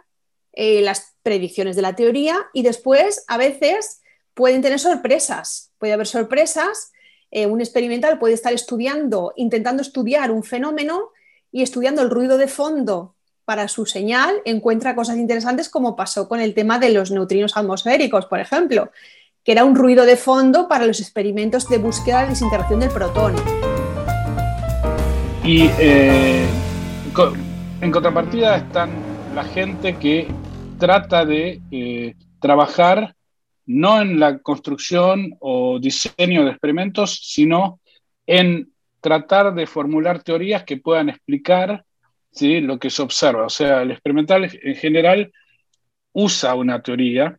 eh, 0.53 0.81
las 0.81 1.15
predicciones 1.21 1.75
de 1.75 1.81
la 1.81 1.95
teoría 1.95 2.47
y 2.53 2.63
después 2.63 3.25
a 3.27 3.37
veces 3.37 4.01
pueden 4.33 4.61
tener 4.61 4.79
sorpresas, 4.79 5.73
puede 5.77 5.93
haber 5.93 6.07
sorpresas 6.07 6.91
eh, 7.31 7.45
un 7.45 7.61
experimental 7.61 8.19
puede 8.19 8.33
estar 8.33 8.53
estudiando, 8.53 9.33
intentando 9.35 9.81
estudiar 9.81 10.31
un 10.31 10.43
fenómeno 10.43 11.09
y 11.51 11.61
estudiando 11.61 12.01
el 12.01 12.09
ruido 12.09 12.37
de 12.37 12.47
fondo 12.47 13.15
para 13.45 13.67
su 13.67 13.85
señal, 13.85 14.41
encuentra 14.45 14.95
cosas 14.95 15.17
interesantes 15.17 15.69
como 15.69 15.95
pasó 15.95 16.27
con 16.27 16.39
el 16.39 16.53
tema 16.53 16.79
de 16.79 16.89
los 16.89 17.11
neutrinos 17.11 17.55
atmosféricos, 17.55 18.25
por 18.25 18.39
ejemplo, 18.39 18.91
que 19.43 19.51
era 19.51 19.63
un 19.63 19.75
ruido 19.75 20.05
de 20.05 20.17
fondo 20.17 20.67
para 20.67 20.85
los 20.87 20.99
experimentos 20.99 21.69
de 21.69 21.77
búsqueda 21.77 22.23
de 22.23 22.29
desintegración 22.29 22.79
del 22.79 22.89
protón. 22.89 23.35
Y 25.43 25.69
eh, 25.79 26.43
en 27.81 27.91
contrapartida 27.91 28.57
están 28.57 28.89
la 29.35 29.43
gente 29.43 29.95
que 29.97 30.27
trata 30.79 31.23
de 31.23 31.61
eh, 31.69 32.15
trabajar 32.39 33.14
no 33.65 34.01
en 34.01 34.19
la 34.19 34.39
construcción 34.39 35.35
o 35.39 35.79
diseño 35.79 36.45
de 36.45 36.51
experimentos, 36.51 37.19
sino 37.23 37.79
en 38.27 38.69
tratar 39.01 39.53
de 39.53 39.67
formular 39.67 40.23
teorías 40.23 40.63
que 40.63 40.77
puedan 40.77 41.09
explicar 41.09 41.85
lo 42.41 42.79
que 42.79 42.89
se 42.89 43.01
observa. 43.01 43.45
O 43.45 43.49
sea, 43.49 43.81
el 43.81 43.91
experimental 43.91 44.49
en 44.61 44.75
general 44.75 45.31
usa 46.13 46.55
una 46.55 46.81
teoría 46.81 47.37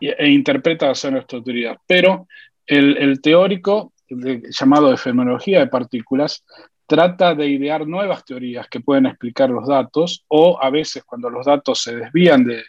e 0.00 0.28
interpreta 0.30 0.90
esa 0.90 1.10
nuestra 1.10 1.42
teoría, 1.42 1.78
pero 1.86 2.26
el, 2.66 2.96
el 2.96 3.20
teórico, 3.20 3.92
llamado 4.08 4.90
de 4.90 4.96
fenomenología 4.96 5.60
de 5.60 5.66
partículas, 5.66 6.44
trata 6.90 7.36
de 7.36 7.46
idear 7.46 7.86
nuevas 7.86 8.24
teorías 8.24 8.66
que 8.66 8.80
pueden 8.80 9.06
explicar 9.06 9.48
los 9.48 9.68
datos 9.68 10.24
o 10.26 10.60
a 10.60 10.70
veces 10.70 11.04
cuando 11.04 11.30
los 11.30 11.46
datos 11.46 11.80
se 11.80 11.94
desvían 11.94 12.44
de, 12.44 12.64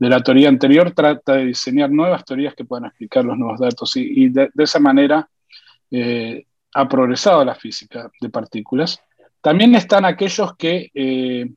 la 0.00 0.20
teoría 0.24 0.48
anterior, 0.48 0.90
trata 0.90 1.34
de 1.34 1.44
diseñar 1.44 1.88
nuevas 1.88 2.24
teorías 2.24 2.56
que 2.56 2.64
puedan 2.64 2.86
explicar 2.86 3.24
los 3.24 3.38
nuevos 3.38 3.60
datos 3.60 3.94
y, 3.94 4.28
de, 4.30 4.50
esa 4.58 4.80
manera 4.80 5.30
eh, 5.88 6.46
ha 6.74 6.88
progresado 6.88 7.44
la 7.44 7.54
física 7.54 8.10
de 8.20 8.28
partículas. 8.28 9.00
También 9.40 9.76
están 9.76 10.04
aquellos 10.04 10.56
que, 10.56 10.90
eh, 10.92 11.48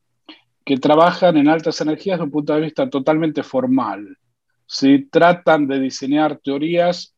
que 0.64 0.78
trabajan 0.78 1.36
en 1.38 1.50
altas 1.50 1.82
energías 1.82 2.20
desde 2.20 2.26
un 2.26 2.32
punto 2.32 2.54
de 2.54 2.62
vista 2.62 2.88
totalmente 2.92 3.42
formal. 3.42 4.20
¿sí? 4.68 5.08
Tratan 5.10 5.66
de 5.66 5.80
diseñar 5.80 6.38
teorías 6.44 7.16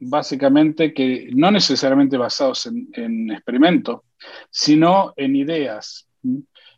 básicamente 0.00 0.92
que 0.92 1.30
no 1.34 1.50
necesariamente 1.50 2.16
basados 2.16 2.66
en, 2.66 3.30
experimentos, 3.30 4.00
sino 4.50 5.12
en 5.16 5.36
ideas. 5.36 6.08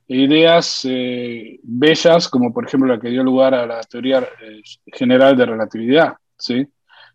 ideas 0.08 0.84
eh, 0.88 1.60
bellas, 1.62 2.28
como 2.28 2.52
por 2.52 2.66
ejemplo 2.66 2.92
la 2.92 3.00
que 3.00 3.10
dio 3.10 3.22
lugar 3.22 3.54
a 3.54 3.66
la 3.66 3.80
teoría 3.82 4.18
eh, 4.20 4.62
general 4.86 5.36
de 5.36 5.46
relatividad. 5.46 6.14
¿sí? 6.36 6.66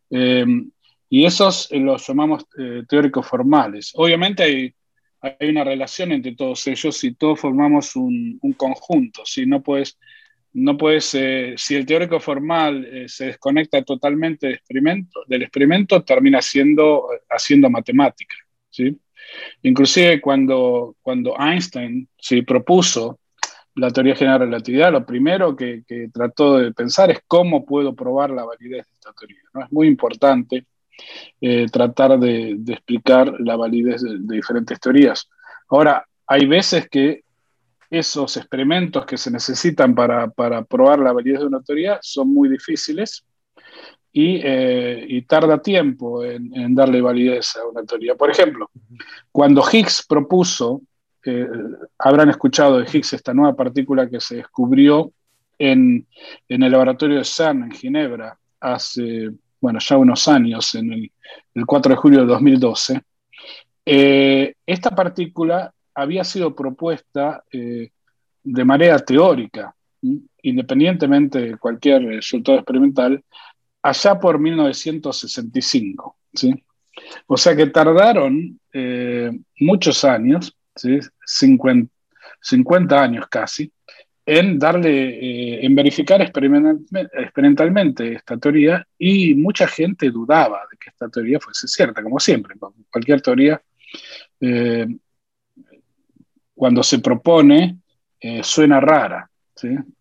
Em, 0.09 0.71
y 1.09 1.25
esos 1.25 1.69
los 1.71 2.07
llamamos 2.07 2.45
teóricos 2.87 3.27
formales. 3.27 3.91
Obviamente 3.95 4.43
hay, 4.43 4.73
hay, 5.21 5.49
una 5.49 5.63
relación 5.63 6.11
entre 6.11 6.35
todos 6.35 6.65
ellos 6.67 7.03
y 7.03 7.13
todos 7.13 7.39
formamos 7.39 7.95
un, 7.95 8.39
un 8.41 8.53
conjunto. 8.53 9.21
¿sí? 9.25 9.45
No 9.45 9.61
puedes 9.61 9.97
no 10.55 10.77
puedes, 10.77 11.13
eh, 11.15 11.55
si 11.57 11.75
el 11.75 11.85
teórico 11.85 12.17
formal 12.19 12.85
eh, 12.85 13.09
se 13.09 13.25
desconecta 13.25 13.81
totalmente 13.83 14.47
del 14.47 14.55
experimento, 14.55 15.23
del 15.27 15.41
experimento 15.41 16.01
termina 16.03 16.41
siendo, 16.41 17.09
haciendo 17.29 17.69
matemática. 17.69 18.35
¿sí? 18.69 18.97
Inclusive 19.63 20.21
cuando, 20.21 20.95
cuando 21.01 21.35
Einstein 21.37 22.07
¿sí? 22.17 22.41
propuso 22.43 23.19
la 23.75 23.89
teoría 23.89 24.15
general 24.15 24.39
de 24.39 24.45
relatividad, 24.45 24.93
lo 24.93 25.05
primero 25.05 25.57
que, 25.57 25.83
trató 26.13 26.57
de 26.57 26.71
pensar 26.71 27.11
es 27.11 27.19
cómo 27.27 27.65
puedo 27.65 27.93
probar 27.93 28.29
la 28.29 28.45
validez 28.45 28.85
de 28.87 28.93
esta 28.93 29.11
teoría. 29.11 29.41
¿no? 29.53 29.61
Es 29.61 29.71
muy 29.73 29.87
importante 29.87 30.67
eh, 31.41 31.65
tratar 31.69 32.17
de, 32.17 32.51
explicar 32.67 33.41
la 33.41 33.57
validez 33.57 34.01
de, 34.01 34.19
de 34.19 34.35
diferentes 34.37 34.79
teorías. 34.79 35.29
Ahora, 35.67 36.07
hay 36.25 36.45
veces 36.45 36.87
que 36.87 37.24
esos 37.89 38.37
experimentos 38.37 39.05
que 39.05 39.17
se 39.17 39.31
necesitan 39.31 39.95
para, 39.95 40.27
probar 40.27 40.99
la 40.99 41.13
validez 41.13 41.39
de 41.39 41.45
una 41.45 41.61
teoría 41.61 41.99
son 42.01 42.33
muy 42.33 42.49
difíciles 42.49 43.25
y, 44.11 44.39
eh, 44.43 45.25
tarda 45.27 45.61
tiempo 45.61 46.23
en, 46.23 46.73
darle 46.73 47.01
validez 47.01 47.55
a 47.57 47.67
una 47.67 47.83
teoría. 47.83 48.15
Por 48.15 48.29
ejemplo, 48.29 48.69
cuando 49.31 49.61
Higgs 49.61 50.05
propuso, 50.07 50.81
eh, 51.25 51.47
habrán 51.97 52.29
escuchado 52.29 52.79
de 52.79 52.85
Higgs 52.85 53.13
esta 53.13 53.33
nueva 53.33 53.55
partícula 53.55 54.09
que 54.09 54.19
se 54.19 54.37
descubrió 54.37 55.11
en, 55.57 56.07
el 56.47 56.71
laboratorio 56.71 57.17
de 57.17 57.25
CERN 57.25 57.63
en 57.63 57.71
Ginebra 57.71 58.37
hace, 58.59 59.31
bueno, 59.59 59.79
ya 59.79 59.97
unos 59.97 60.27
años, 60.27 60.75
en 60.75 60.93
el, 60.93 61.11
4 61.65 61.91
de 61.91 61.95
julio 61.95 62.19
de 62.21 62.25
2012. 62.25 63.01
Eh, 63.85 64.53
esta 64.65 64.91
partícula 64.91 65.73
había 65.95 66.23
sido 66.23 66.55
propuesta 66.55 67.43
eh, 67.51 67.89
de 68.43 68.65
manera 68.65 68.99
teórica, 68.99 69.73
independientemente 70.43 71.39
de 71.39 71.57
cualquier 71.57 72.03
resultado 72.03 72.59
experimental, 72.59 73.23
allá 73.81 74.19
por 74.19 74.37
1965. 74.39 76.17
¿sí? 76.33 76.53
O 77.27 77.37
sea 77.37 77.55
que 77.55 77.67
tardaron 77.67 78.59
eh, 78.73 79.31
muchos 79.59 80.03
años, 80.03 80.55
¿sí? 80.75 80.99
50, 81.25 81.91
50, 82.41 83.01
años 83.01 83.25
casi, 83.27 83.71
en 84.27 84.59
darle, 84.59 85.09
eh, 85.09 85.65
en 85.65 85.75
verificar 85.75 86.21
experimentalmente 86.21 88.13
esta 88.13 88.37
teoría 88.37 88.85
y 88.97 89.35
mucha 89.35 89.67
gente 89.67 90.09
dudaba 90.09 90.61
de 90.71 90.77
que 90.77 90.89
esta 90.89 91.07
teoría 91.09 91.39
fuese 91.39 91.67
cierta, 91.67 92.03
como 92.03 92.19
siempre, 92.19 92.55
cualquier 92.91 93.21
teoría 93.21 93.61
cuando 96.55 96.81
se 96.81 96.99
propone 96.99 97.77
eh, 98.19 98.43
suena 98.43 98.79
rara, 98.79 99.29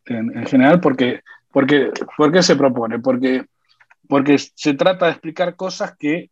en, 0.07 0.47
general, 0.47 0.81
porque, 0.81 1.21
porque, 1.51 1.90
¿por 2.17 2.33
qué 2.33 2.43
se 2.43 2.57
propone? 2.57 2.99
Porque, 2.99 3.45
porque 4.09 4.38
se 4.38 4.75
trata 4.75 5.07
de 5.07 5.12
explicar 5.12 5.57
cosas 5.57 5.97
que 5.99 6.31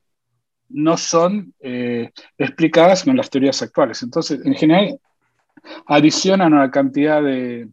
no 0.68 0.96
son 0.96 1.52
eh, 1.60 2.10
explicadas 2.38 3.06
en 3.06 3.16
las 3.16 3.30
teorías 3.30 3.60
actuales. 3.62 4.02
Entonces, 4.02 4.44
en 4.44 4.54
general, 4.54 4.98
adicionan 5.86 6.54
una 6.54 6.70
cantidad 6.70 7.22
de, 7.22 7.68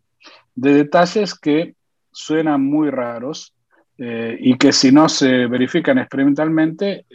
detalles 0.56 1.34
que 1.40 1.76
suenan 2.12 2.62
muy 2.62 2.90
raros 2.90 3.54
eh, 3.98 4.38
y 4.40 4.58
que 4.58 4.74
si 4.74 4.92
no 4.92 5.08
se 5.08 5.48
verifican 5.48 5.98
experimentalmente, 5.98 7.06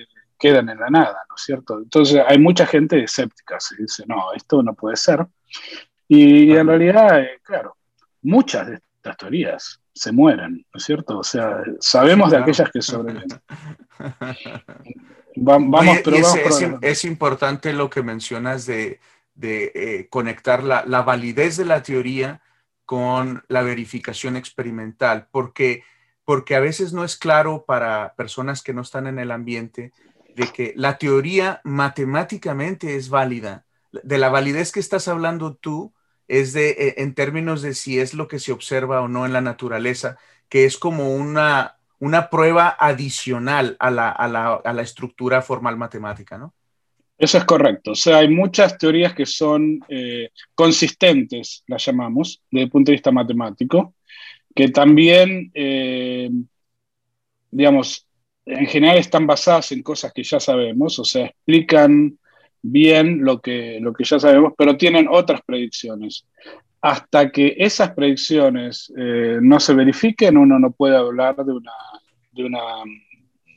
quedan 0.44 0.68
en 0.68 0.78
la 0.78 0.90
nada, 0.90 1.24
¿no 1.26 1.36
es 1.36 1.42
cierto? 1.42 1.78
Entonces 1.78 2.22
hay 2.28 2.38
mucha 2.38 2.66
gente 2.66 3.02
escéptica, 3.02 3.58
se 3.58 3.76
dice, 3.76 4.04
no, 4.06 4.30
esto 4.34 4.62
no 4.62 4.74
puede 4.74 4.96
ser. 4.96 5.26
Y, 6.06 6.54
en 6.54 6.66
realidad, 6.66 7.18
eh, 7.18 7.40
claro, 7.42 7.78
muchas 8.20 8.66
de 8.66 8.74
estas 8.96 9.16
teorías 9.16 9.80
se 9.94 10.12
mueren, 10.12 10.56
¿no 10.56 10.78
es 10.78 10.84
cierto? 10.84 11.18
O 11.18 11.24
sea, 11.24 11.62
sabemos 11.80 12.30
de 12.30 12.36
aquellas 12.36 12.70
que 12.70 12.82
sobreviven. 12.82 13.26
vamos, 15.36 16.00
pero 16.04 16.18
es, 16.82 17.04
importante 17.06 17.72
lo 17.72 17.88
que 17.88 18.02
mencionas 18.02 18.66
de, 18.66 19.00
eh, 19.40 20.08
conectar 20.10 20.62
la, 20.62 20.84
la, 20.84 21.00
validez 21.00 21.56
de 21.56 21.64
la 21.64 21.82
teoría 21.82 22.42
con 22.84 23.42
la 23.48 23.62
verificación 23.62 24.36
experimental, 24.36 25.26
porque, 25.30 25.84
porque 26.22 26.54
a 26.54 26.60
veces 26.60 26.92
no 26.92 27.02
es 27.02 27.16
claro 27.16 27.64
para 27.66 28.12
personas 28.14 28.62
que 28.62 28.74
no 28.74 28.82
están 28.82 29.06
en 29.06 29.18
el 29.18 29.30
ambiente 29.30 29.94
de 30.34 30.48
que 30.48 30.72
la 30.76 30.98
teoría 30.98 31.60
matemáticamente 31.64 32.96
es 32.96 33.08
válida. 33.08 33.64
De 33.92 34.18
la 34.18 34.28
validez 34.28 34.72
que 34.72 34.80
estás 34.80 35.08
hablando 35.08 35.54
tú 35.54 35.92
es 36.28 36.52
de, 36.52 36.70
eh, 36.70 36.94
en 36.98 37.14
términos 37.14 37.62
de 37.62 37.74
si 37.74 37.98
es 37.98 38.14
lo 38.14 38.28
que 38.28 38.38
se 38.38 38.52
observa 38.52 39.00
o 39.00 39.08
no 39.08 39.26
en 39.26 39.32
la 39.32 39.40
naturaleza, 39.40 40.18
que 40.48 40.64
es 40.64 40.78
como 40.78 41.14
una, 41.14 41.76
una 41.98 42.30
prueba 42.30 42.76
adicional 42.78 43.76
a 43.78 43.90
la, 43.90 44.10
a, 44.10 44.28
la, 44.28 44.54
a 44.54 44.72
la 44.72 44.82
estructura 44.82 45.42
formal 45.42 45.76
matemática, 45.76 46.38
¿no? 46.38 46.54
Eso 47.16 47.38
es 47.38 47.44
correcto. 47.44 47.92
O 47.92 47.94
sea, 47.94 48.18
hay 48.18 48.28
muchas 48.28 48.76
teorías 48.76 49.14
que 49.14 49.24
son 49.24 49.80
eh, 49.88 50.30
consistentes, 50.54 51.62
las 51.68 51.84
llamamos, 51.84 52.42
desde 52.50 52.64
el 52.64 52.70
punto 52.70 52.90
de 52.90 52.96
vista 52.96 53.12
matemático, 53.12 53.94
que 54.54 54.68
también, 54.68 55.50
eh, 55.54 56.28
digamos, 57.50 58.03
en 58.46 58.66
general 58.66 58.98
están 58.98 59.26
basadas 59.26 59.72
en 59.72 59.82
cosas 59.82 60.12
que 60.12 60.22
ya 60.22 60.38
sabemos, 60.38 60.98
o 60.98 61.04
sea, 61.04 61.26
explican 61.26 62.18
bien 62.62 63.24
lo 63.24 63.40
que, 63.40 63.78
lo 63.80 63.92
que 63.92 64.04
ya 64.04 64.18
sabemos, 64.18 64.52
pero 64.56 64.76
tienen 64.76 65.06
otras 65.10 65.40
predicciones. 65.44 66.26
Hasta 66.80 67.30
que 67.30 67.54
esas 67.58 67.92
predicciones 67.92 68.92
eh, 68.96 69.38
no 69.40 69.58
se 69.60 69.74
verifiquen, 69.74 70.36
uno 70.36 70.58
no 70.58 70.70
puede 70.70 70.96
hablar 70.96 71.36
de 71.36 71.52
una, 71.52 71.72
de 72.32 72.44
una, 72.44 72.60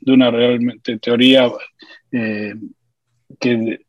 de 0.01 0.11
una 0.13 0.31
realmente 0.31 0.97
teoría 0.99 1.51
eh, 2.11 2.53
que, 3.39 3.79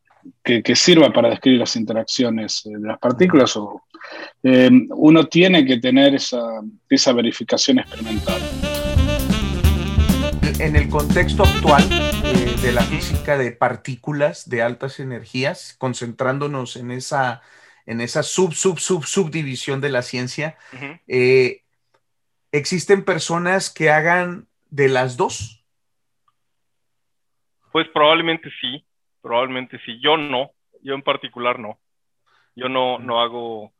que, 0.43 0.75
sirva 0.75 1.11
para 1.11 1.29
describir 1.29 1.59
las 1.59 1.75
interacciones 1.77 2.61
de 2.65 2.79
las 2.79 2.99
partículas. 2.99 3.55
O, 3.55 3.83
eh, 4.43 4.69
uno 4.89 5.25
tiene 5.25 5.65
que 5.65 5.77
tener 5.77 6.15
esa, 6.15 6.61
esa 6.89 7.13
verificación 7.13 7.79
experimental 7.79 8.41
en 10.59 10.75
el 10.75 10.89
contexto 10.89 11.43
actual 11.43 11.83
eh, 12.25 12.55
de 12.61 12.71
la 12.73 12.81
física 12.81 13.37
de 13.37 13.51
partículas 13.51 14.49
de 14.49 14.61
altas 14.61 14.99
energías, 14.99 15.75
concentrándonos 15.79 16.75
en 16.75 16.91
esa, 16.91 17.41
en 17.85 18.01
esa 18.01 18.23
sub, 18.23 18.53
sub, 18.53 18.77
sub, 18.77 19.05
subdivisión 19.05 19.79
de 19.79 19.89
la 19.89 20.01
ciencia, 20.01 20.57
eh, 21.07 21.63
¿existen 22.51 23.05
personas 23.05 23.69
que 23.69 23.89
hagan 23.89 24.47
de 24.69 24.89
las 24.89 25.15
dos? 25.15 25.63
Pues 27.71 27.87
probablemente 27.93 28.49
sí, 28.59 28.85
probablemente 29.21 29.79
sí. 29.85 29.99
Yo 30.01 30.17
no, 30.17 30.51
yo 30.83 30.93
en 30.93 31.03
particular 31.03 31.57
no. 31.57 31.79
Yo 32.55 32.67
no, 32.67 32.99
no 32.99 33.21
hago... 33.21 33.71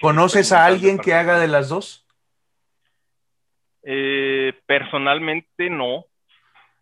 ¿Conoces 0.00 0.50
a 0.50 0.64
alguien 0.64 0.98
que 0.98 1.14
haga 1.14 1.38
de 1.38 1.46
las 1.46 1.68
dos? 1.68 2.06
Eh, 3.84 4.54
personalmente 4.66 5.68
no, 5.68 6.06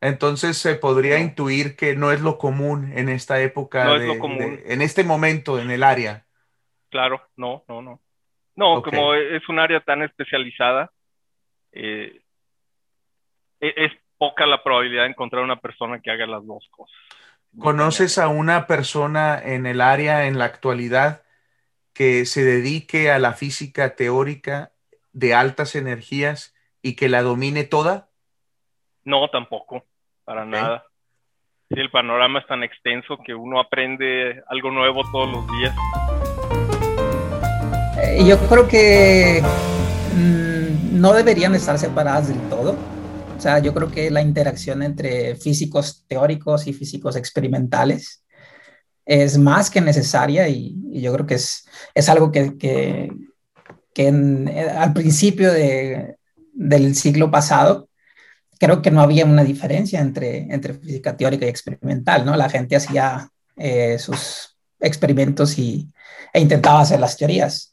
entonces 0.02 0.58
se 0.58 0.74
podría 0.74 1.20
intuir 1.20 1.76
que 1.76 1.94
no 1.94 2.10
es 2.10 2.20
lo 2.20 2.36
común 2.36 2.92
en 2.92 3.08
esta 3.08 3.40
época, 3.40 3.84
no 3.84 3.94
es 3.94 4.04
lo 4.04 4.18
común. 4.18 4.60
en 4.64 4.82
este 4.82 5.04
momento 5.04 5.60
en 5.60 5.70
el 5.70 5.84
área. 5.84 6.26
Claro, 6.90 7.22
no, 7.36 7.64
no, 7.68 7.80
no. 7.80 8.00
No, 8.56 8.82
como 8.82 9.14
es 9.14 9.48
un 9.48 9.60
área 9.60 9.78
tan 9.80 10.02
especializada, 10.02 10.90
eh, 11.70 12.20
e-, 13.60 13.74
es 13.76 13.92
poca 14.18 14.44
la 14.44 14.64
probabilidad 14.64 15.04
de 15.04 15.10
encontrar 15.10 15.44
una 15.44 15.60
persona 15.60 16.00
que 16.00 16.10
haga 16.10 16.26
las 16.26 16.44
dos 16.44 16.68
cosas. 16.72 16.98
¿Conoces 17.56 18.18
a 18.18 18.26
una 18.26 18.66
persona 18.66 19.40
en 19.40 19.66
el 19.66 19.80
área 19.80 20.26
en 20.26 20.36
la 20.36 20.46
actualidad 20.46 21.22
que 21.92 22.26
se 22.26 22.42
dedique 22.42 23.12
a 23.12 23.20
la 23.20 23.34
física 23.34 23.94
teórica 23.94 24.72
de 25.12 25.32
altas 25.32 25.76
energías 25.76 26.56
y 26.82 26.96
que 26.96 27.08
la 27.08 27.22
domine 27.22 27.62
toda? 27.62 28.08
No, 29.04 29.30
tampoco 29.30 29.84
para 30.24 30.44
nada. 30.44 30.84
el 31.70 31.90
panorama 31.90 32.40
es 32.40 32.46
tan 32.46 32.62
extenso 32.62 33.18
que 33.24 33.34
uno 33.34 33.58
aprende 33.58 34.42
algo 34.48 34.70
nuevo 34.70 35.02
todos 35.10 35.30
los 35.30 35.46
días. 35.58 35.74
Eh, 38.02 38.24
yo 38.26 38.38
creo 38.48 38.68
que 38.68 39.42
mm, 40.14 41.00
no 41.00 41.12
deberían 41.12 41.54
estar 41.54 41.78
separadas 41.78 42.28
del 42.28 42.40
todo. 42.48 42.76
O 43.36 43.40
sea, 43.40 43.58
yo 43.58 43.74
creo 43.74 43.90
que 43.90 44.10
la 44.10 44.22
interacción 44.22 44.82
entre 44.82 45.34
físicos 45.36 46.04
teóricos 46.06 46.66
y 46.66 46.72
físicos 46.72 47.16
experimentales 47.16 48.24
es 49.04 49.36
más 49.36 49.70
que 49.70 49.80
necesaria 49.80 50.48
y, 50.48 50.76
yo 51.00 51.12
creo 51.12 51.26
que 51.26 51.34
es, 51.34 51.68
es 51.94 52.08
algo 52.08 52.30
que, 52.30 52.56
que, 52.56 53.10
que 53.94 54.08
eh, 54.08 54.70
al 54.70 54.92
principio 54.92 55.52
de, 55.52 56.16
del 56.52 56.94
siglo 56.94 57.30
pasado 57.30 57.88
creo 58.62 58.80
que 58.80 58.92
no 58.92 59.00
había 59.00 59.24
una 59.24 59.42
diferencia 59.42 60.00
entre, 60.00 60.46
entre 60.54 60.74
física 60.74 61.16
teórica 61.16 61.44
y 61.44 61.48
experimental, 61.48 62.24
¿no? 62.24 62.36
La 62.36 62.48
gente 62.48 62.76
hacía 62.76 63.28
eh, 63.56 63.98
sus 63.98 64.56
experimentos 64.78 65.58
y, 65.58 65.92
e 66.32 66.40
intentaba 66.40 66.80
hacer 66.80 67.00
las 67.00 67.16
teorías. 67.16 67.72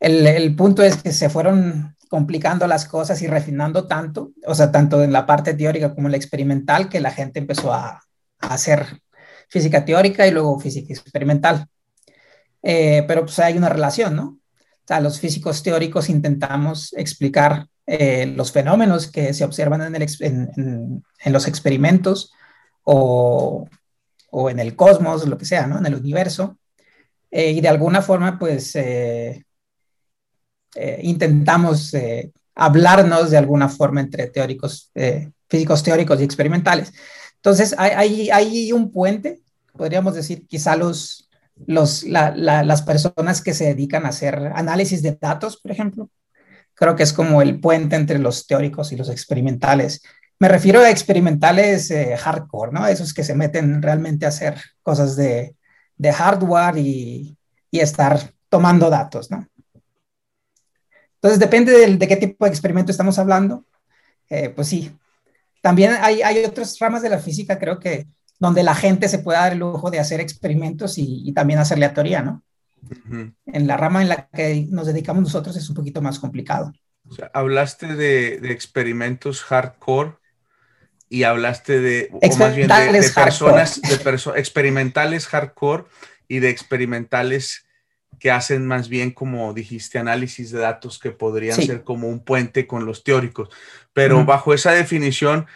El, 0.00 0.26
el, 0.26 0.56
punto 0.56 0.82
es 0.82 0.96
que 1.02 1.12
se 1.12 1.28
fueron 1.28 1.94
complicando 2.08 2.66
las 2.66 2.86
cosas 2.86 3.20
y 3.20 3.26
refinando 3.26 3.86
tanto, 3.86 4.32
o 4.46 4.54
sea, 4.54 4.72
tanto 4.72 5.02
en 5.04 5.12
la 5.12 5.26
parte 5.26 5.52
teórica 5.52 5.94
como 5.94 6.08
en 6.08 6.12
la 6.12 6.16
experimental, 6.16 6.88
que 6.88 7.00
la 7.00 7.10
gente 7.10 7.38
empezó 7.38 7.74
a, 7.74 8.00
a 8.40 8.46
hacer 8.46 9.02
física 9.50 9.84
teórica 9.84 10.26
y 10.26 10.30
luego 10.30 10.58
física 10.58 10.90
experimental. 10.90 11.66
Eh, 12.62 13.04
pero 13.06 13.26
pues 13.26 13.38
hay 13.40 13.58
una 13.58 13.68
relación, 13.68 14.16
¿no? 14.16 14.24
O 14.24 14.86
sea, 14.86 15.00
los 15.00 15.20
físicos 15.20 15.62
teóricos 15.62 16.08
intentamos 16.08 16.94
explicar 16.94 17.66
eh, 17.86 18.26
los 18.26 18.50
fenómenos 18.50 19.10
que 19.10 19.34
se 19.34 19.44
observan 19.44 19.94
en, 19.94 21.02
los 21.26 21.48
experimentos 21.48 22.32
o, 22.82 23.68
o, 24.30 24.50
en 24.50 24.58
el 24.58 24.74
cosmos, 24.74 25.26
lo 25.28 25.36
que 25.36 25.44
sea, 25.44 25.66
¿no? 25.66 25.78
En 25.78 25.86
el 25.86 25.94
universo. 25.94 26.58
Eh, 27.30 27.50
y 27.50 27.60
de 27.60 27.68
alguna 27.68 28.00
forma, 28.00 28.38
pues, 28.38 28.74
eh, 28.76 29.44
intentamos 31.02 31.94
hablarnos 32.54 33.30
de 33.30 33.36
alguna 33.36 33.68
forma 33.68 34.00
entre 34.00 34.28
teóricos, 34.28 34.90
físicos 35.48 35.82
teóricos 35.82 36.20
y 36.20 36.24
experimentales. 36.24 36.92
Entonces, 37.36 37.74
hay, 37.76 38.30
hay, 38.30 38.72
un 38.72 38.90
puente, 38.90 39.42
podríamos 39.72 40.14
decir, 40.14 40.46
quizá 40.46 40.74
los, 40.74 41.28
los, 41.66 42.04
la, 42.04 42.34
la, 42.34 42.64
las 42.64 42.82
personas 42.82 43.42
que 43.42 43.54
se 43.54 43.66
dedican 43.66 44.06
a 44.06 44.08
hacer 44.08 44.52
análisis 44.54 45.02
de 45.02 45.12
datos, 45.20 45.58
por 45.58 45.70
ejemplo, 45.70 46.08
creo 46.74 46.96
que 46.96 47.02
es 47.02 47.12
como 47.12 47.42
el 47.42 47.60
puente 47.60 47.96
entre 47.96 48.18
los 48.18 48.46
teóricos 48.46 48.92
y 48.92 48.96
los 48.96 49.08
experimentales. 49.08 50.02
Me 50.38 50.48
refiero 50.48 50.80
a 50.80 50.90
experimentales 50.90 51.90
eh, 51.90 52.16
hardcore, 52.16 52.72
¿no? 52.72 52.86
Esos 52.86 53.14
que 53.14 53.24
se 53.24 53.34
meten 53.34 53.80
realmente 53.82 54.26
a 54.26 54.30
hacer 54.30 54.60
cosas 54.82 55.16
de, 55.16 55.56
de 55.96 56.12
hardware 56.12 56.76
y, 56.78 57.36
y, 57.70 57.80
estar 57.80 58.32
tomando 58.48 58.90
datos, 58.90 59.30
¿no? 59.30 59.46
Entonces, 61.14 61.38
depende 61.38 61.72
de, 61.72 61.96
de 61.96 62.08
qué 62.08 62.16
tipo 62.16 62.44
de 62.44 62.50
experimento 62.50 62.90
estamos 62.90 63.18
hablando. 63.18 63.64
Eh, 64.28 64.50
pues 64.50 64.68
sí. 64.68 64.90
También 65.62 65.92
hay, 66.00 66.22
hay 66.22 66.44
otras 66.44 66.78
ramas 66.78 67.02
de 67.02 67.08
la 67.08 67.18
física, 67.18 67.58
creo 67.58 67.78
que, 67.78 68.06
donde 68.38 68.62
la 68.62 68.74
gente 68.74 69.08
se 69.08 69.20
puede 69.20 69.38
dar 69.38 69.52
el 69.52 69.60
lujo 69.60 69.90
de 69.90 70.00
hacer 70.00 70.20
experimentos 70.20 70.98
y, 70.98 71.32
también 71.32 71.58
hacerle 71.58 71.86
a 71.86 71.94
teoría, 71.94 72.22
¿no? 72.22 72.42
En 73.46 73.66
la 73.66 73.76
rama 73.76 74.02
en 74.02 74.08
la 74.08 74.28
que 74.28 74.66
nos 74.70 74.86
dedicamos 74.86 75.22
nosotros 75.22 75.56
es 75.56 75.68
un 75.68 75.74
poquito 75.74 76.02
más 76.02 76.18
complicado. 76.18 76.72
O 77.08 77.14
sea, 77.14 77.30
hablaste 77.34 77.94
de, 77.94 78.38
de, 78.40 78.52
experimentos 78.52 79.42
hardcore 79.42 80.14
y 81.08 81.24
hablaste 81.24 81.80
de, 81.80 82.08
o 82.12 82.36
más 82.36 82.56
bien 82.56 82.68
de, 82.68 83.00
de 83.00 83.10
personas, 83.10 83.80
de 83.82 83.96
perso 83.98 84.34
experimentales 84.36 85.26
hardcore 85.26 85.84
y 86.28 86.38
de 86.38 86.48
experimentales 86.48 87.66
que 88.18 88.30
hacen 88.30 88.66
más 88.66 88.88
bien, 88.88 89.10
como 89.10 89.52
dijiste, 89.52 89.98
análisis 89.98 90.50
de 90.50 90.60
datos 90.60 90.98
que 90.98 91.10
podrían 91.10 91.56
sí. 91.56 91.66
ser 91.66 91.84
como 91.84 92.08
un 92.08 92.24
puente 92.24 92.66
con 92.66 92.86
los 92.86 93.04
teóricos. 93.04 93.50
Pero 93.92 94.18
uh 94.18 94.20
-huh. 94.22 94.26
bajo 94.26 94.54
esa 94.54 94.72
definición, 94.72 95.46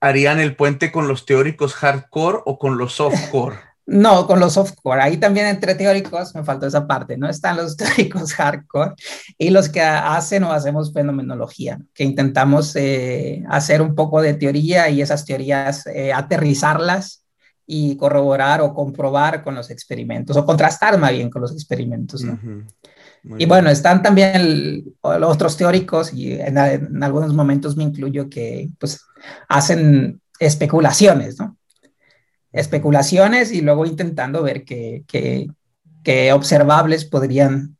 ¿harían 0.00 0.40
el 0.40 0.56
puente 0.56 0.92
con 0.92 1.08
los 1.08 1.26
teóricos 1.26 1.74
hardcore 1.74 2.40
o 2.44 2.58
con 2.58 2.76
los 2.76 2.94
softcore? 2.94 3.56
No, 3.86 4.26
con 4.26 4.40
los 4.40 4.54
softcore. 4.54 5.00
Ahí 5.00 5.16
también 5.16 5.46
entre 5.46 5.76
teóricos, 5.76 6.34
me 6.34 6.42
faltó 6.42 6.66
esa 6.66 6.86
parte, 6.88 7.16
¿no? 7.16 7.28
Están 7.28 7.56
los 7.56 7.76
teóricos 7.76 8.32
hardcore 8.34 8.94
y 9.38 9.50
los 9.50 9.68
que 9.68 9.80
hacen 9.80 10.42
o 10.42 10.52
hacemos 10.52 10.92
fenomenología, 10.92 11.78
que 11.94 12.02
intentamos 12.02 12.74
eh, 12.74 13.44
hacer 13.48 13.80
un 13.80 13.94
poco 13.94 14.20
de 14.20 14.34
teoría 14.34 14.88
y 14.88 15.02
esas 15.02 15.24
teorías 15.24 15.86
eh, 15.86 16.12
aterrizarlas 16.12 17.22
y 17.64 17.96
corroborar 17.96 18.60
o 18.60 18.74
comprobar 18.74 19.42
con 19.44 19.54
los 19.54 19.70
experimentos, 19.70 20.36
o 20.36 20.44
contrastar 20.44 20.98
más 20.98 21.12
bien 21.12 21.30
con 21.30 21.42
los 21.42 21.52
experimentos, 21.52 22.22
¿no? 22.22 22.32
Uh 22.32 22.36
-huh. 22.36 22.64
Y 23.38 23.46
bueno, 23.46 23.70
están 23.70 24.02
también 24.02 24.36
el, 24.36 24.94
los 25.02 25.34
otros 25.34 25.56
teóricos, 25.56 26.12
y 26.12 26.34
en, 26.34 26.56
en 26.58 27.02
algunos 27.02 27.34
momentos 27.34 27.76
me 27.76 27.82
incluyo, 27.82 28.28
que 28.28 28.70
pues 28.78 29.00
hacen 29.48 30.20
especulaciones, 30.38 31.38
¿no? 31.38 31.55
Especulaciones 32.52 33.52
y 33.52 33.60
luego 33.60 33.86
intentando 33.86 34.42
ver 34.42 34.64
qué, 34.64 35.04
qué, 35.06 35.48
qué 36.02 36.32
observables 36.32 37.04
podrían 37.04 37.76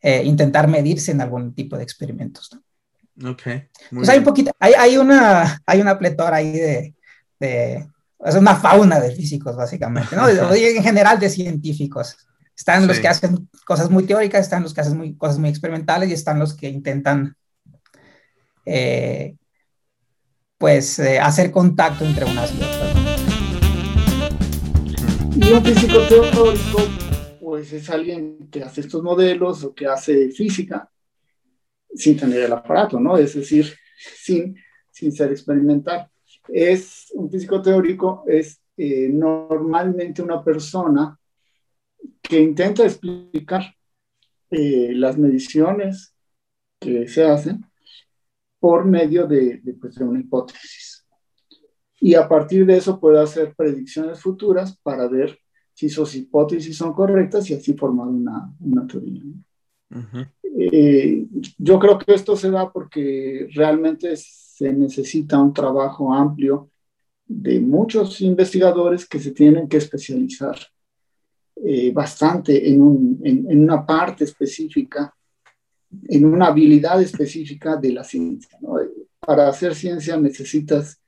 eh, 0.00 0.22
intentar 0.24 0.68
medirse 0.68 1.12
en 1.12 1.20
algún 1.20 1.54
tipo 1.54 1.76
de 1.76 1.82
experimentos. 1.82 2.50
¿no? 2.52 3.30
Ok. 3.30 3.42
Pues 3.90 4.08
hay 4.08 4.18
un 4.18 4.24
poquito, 4.24 4.52
hay, 4.58 4.74
hay, 4.74 4.96
una, 4.96 5.60
hay 5.66 5.80
una 5.80 5.98
pletora 5.98 6.36
ahí 6.36 6.52
de, 6.52 6.94
de, 7.40 7.88
es 8.24 8.34
una 8.34 8.56
fauna 8.56 9.00
de 9.00 9.12
físicos 9.12 9.56
básicamente, 9.56 10.14
¿no? 10.16 10.28
en 10.54 10.82
general 10.82 11.18
de 11.18 11.30
científicos. 11.30 12.16
Están 12.56 12.82
sí. 12.82 12.88
los 12.88 12.98
que 12.98 13.08
hacen 13.08 13.48
cosas 13.64 13.90
muy 13.90 14.04
teóricas, 14.04 14.42
están 14.42 14.62
los 14.62 14.74
que 14.74 14.80
hacen 14.80 14.96
muy, 14.96 15.16
cosas 15.16 15.38
muy 15.38 15.48
experimentales 15.48 16.10
y 16.10 16.12
están 16.12 16.38
los 16.38 16.54
que 16.54 16.68
intentan 16.68 17.36
eh, 18.64 19.36
pues 20.58 20.98
eh, 20.98 21.20
hacer 21.20 21.50
contacto 21.52 22.04
entre 22.04 22.24
unas 22.24 22.52
y 22.52 22.56
otras. 22.56 22.77
Y 25.40 25.52
un 25.52 25.64
físico 25.64 26.00
teórico, 26.08 26.78
pues 27.40 27.72
es 27.72 27.88
alguien 27.90 28.48
que 28.50 28.62
hace 28.62 28.80
estos 28.80 29.02
modelos 29.02 29.62
o 29.62 29.72
que 29.72 29.86
hace 29.86 30.30
física 30.30 30.90
sin 31.94 32.16
tener 32.16 32.40
el 32.42 32.52
aparato, 32.52 32.98
¿no? 32.98 33.16
Es 33.16 33.34
decir, 33.34 33.72
sin, 33.96 34.56
sin 34.90 35.12
ser 35.12 35.30
experimental. 35.30 36.10
Es 36.48 37.12
un 37.14 37.30
físico 37.30 37.62
teórico, 37.62 38.24
es 38.26 38.60
eh, 38.76 39.08
normalmente 39.10 40.22
una 40.22 40.42
persona 40.42 41.18
que 42.20 42.40
intenta 42.40 42.84
explicar 42.84 43.62
eh, 44.50 44.92
las 44.92 45.16
mediciones 45.16 46.14
que 46.80 47.06
se 47.06 47.24
hacen 47.24 47.64
por 48.58 48.84
medio 48.84 49.26
de, 49.26 49.62
pues, 49.80 49.94
de 49.94 50.04
una 50.04 50.20
hipótesis 50.20 50.87
y 52.00 52.14
a 52.14 52.28
partir 52.28 52.64
de 52.66 52.76
eso 52.76 53.00
puedo 53.00 53.20
hacer 53.20 53.54
predicciones 53.56 54.20
futuras 54.20 54.78
para 54.82 55.08
ver 55.08 55.38
si 55.74 55.88
sus 55.88 56.14
hipótesis 56.14 56.76
son 56.76 56.92
correctas 56.92 57.48
y 57.50 57.54
así 57.54 57.74
formar 57.74 58.08
una, 58.08 58.52
una 58.60 58.86
teoría. 58.86 59.22
Uh 59.90 59.96
-huh. 59.96 60.28
eh, 60.42 61.26
yo 61.56 61.78
creo 61.78 61.98
que 61.98 62.14
esto 62.14 62.36
se 62.36 62.50
da 62.50 62.70
porque 62.70 63.48
realmente 63.54 64.14
se 64.16 64.72
necesita 64.72 65.40
un 65.40 65.52
trabajo 65.52 66.12
amplio 66.12 66.70
de 67.26 67.60
muchos 67.60 68.20
investigadores 68.20 69.06
que 69.06 69.20
se 69.20 69.30
tienen 69.30 69.68
que 69.68 69.76
especializar 69.76 70.56
eh, 71.64 71.92
bastante 71.92 72.70
en, 72.70 72.80
un, 72.82 73.20
en, 73.22 73.50
en, 73.50 73.62
una 73.62 73.84
parte 73.84 74.24
específica, 74.24 75.14
en 76.08 76.24
una 76.24 76.46
habilidad 76.46 77.00
específica 77.02 77.76
de 77.76 77.92
la 77.92 78.04
ciencia. 78.04 78.58
¿no? 78.60 78.76
Para 79.20 79.48
hacer 79.48 79.74
ciencia 79.74 80.16
necesitas 80.16 81.00